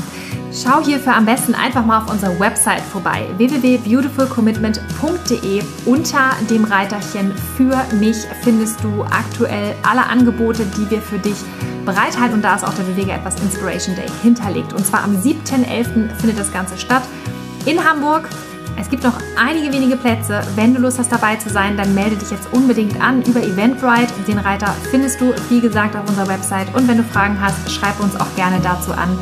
Schau 0.51 0.83
hierfür 0.83 1.15
am 1.15 1.25
besten 1.25 1.53
einfach 1.53 1.85
mal 1.85 1.99
auf 1.99 2.09
unserer 2.11 2.39
Website 2.39 2.81
vorbei 2.81 3.27
www.beautifulcommitment.de. 3.37 5.61
Unter 5.85 6.31
dem 6.49 6.63
Reiterchen 6.63 7.31
für 7.55 7.77
mich 7.99 8.17
findest 8.41 8.83
du 8.83 9.03
aktuell 9.03 9.75
alle 9.87 10.07
Angebote, 10.07 10.65
die 10.65 10.89
wir 10.89 11.01
für 11.01 11.19
dich 11.19 11.37
bereithalten 11.85 12.33
und 12.33 12.41
da 12.41 12.55
ist 12.55 12.65
auch 12.65 12.73
der 12.73 12.81
Beweger 12.83 13.13
etwas 13.13 13.39
Inspiration 13.41 13.95
Day 13.95 14.07
hinterlegt. 14.23 14.73
Und 14.73 14.87
zwar 14.87 15.03
am 15.03 15.15
7.11. 15.15 16.09
findet 16.15 16.39
das 16.39 16.51
Ganze 16.51 16.79
statt 16.79 17.03
in 17.67 17.87
Hamburg. 17.87 18.27
Es 18.79 18.89
gibt 18.89 19.03
noch 19.03 19.19
einige 19.37 19.71
wenige 19.71 19.97
Plätze. 19.97 20.41
Wenn 20.55 20.73
du 20.73 20.81
Lust 20.81 20.97
hast 20.97 21.11
dabei 21.11 21.35
zu 21.35 21.49
sein, 21.49 21.77
dann 21.77 21.93
melde 21.93 22.15
dich 22.15 22.31
jetzt 22.31 22.51
unbedingt 22.53 22.99
an 23.01 23.21
über 23.23 23.43
Eventbrite. 23.43 24.13
Den 24.27 24.39
Reiter 24.39 24.73
findest 24.89 25.21
du, 25.21 25.31
wie 25.49 25.61
gesagt, 25.61 25.95
auf 25.95 26.09
unserer 26.09 26.27
Website. 26.27 26.73
Und 26.73 26.87
wenn 26.87 26.97
du 26.97 27.03
Fragen 27.03 27.39
hast, 27.39 27.71
schreib 27.71 27.99
uns 27.99 28.15
auch 28.15 28.35
gerne 28.35 28.59
dazu 28.63 28.93
an. 28.93 29.15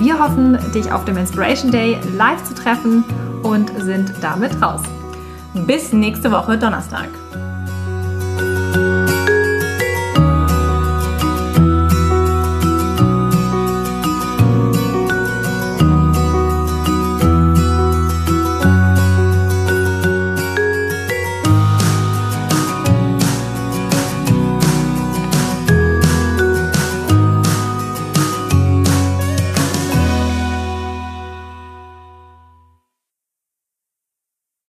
Wir 0.00 0.18
hoffen, 0.18 0.58
dich 0.72 0.90
auf 0.90 1.04
dem 1.04 1.18
Inspiration 1.18 1.70
Day 1.70 1.98
live 2.16 2.42
zu 2.44 2.54
treffen 2.54 3.04
und 3.42 3.70
sind 3.82 4.14
damit 4.22 4.62
raus. 4.62 4.80
Bis 5.66 5.92
nächste 5.92 6.32
Woche 6.32 6.56
Donnerstag. 6.56 7.10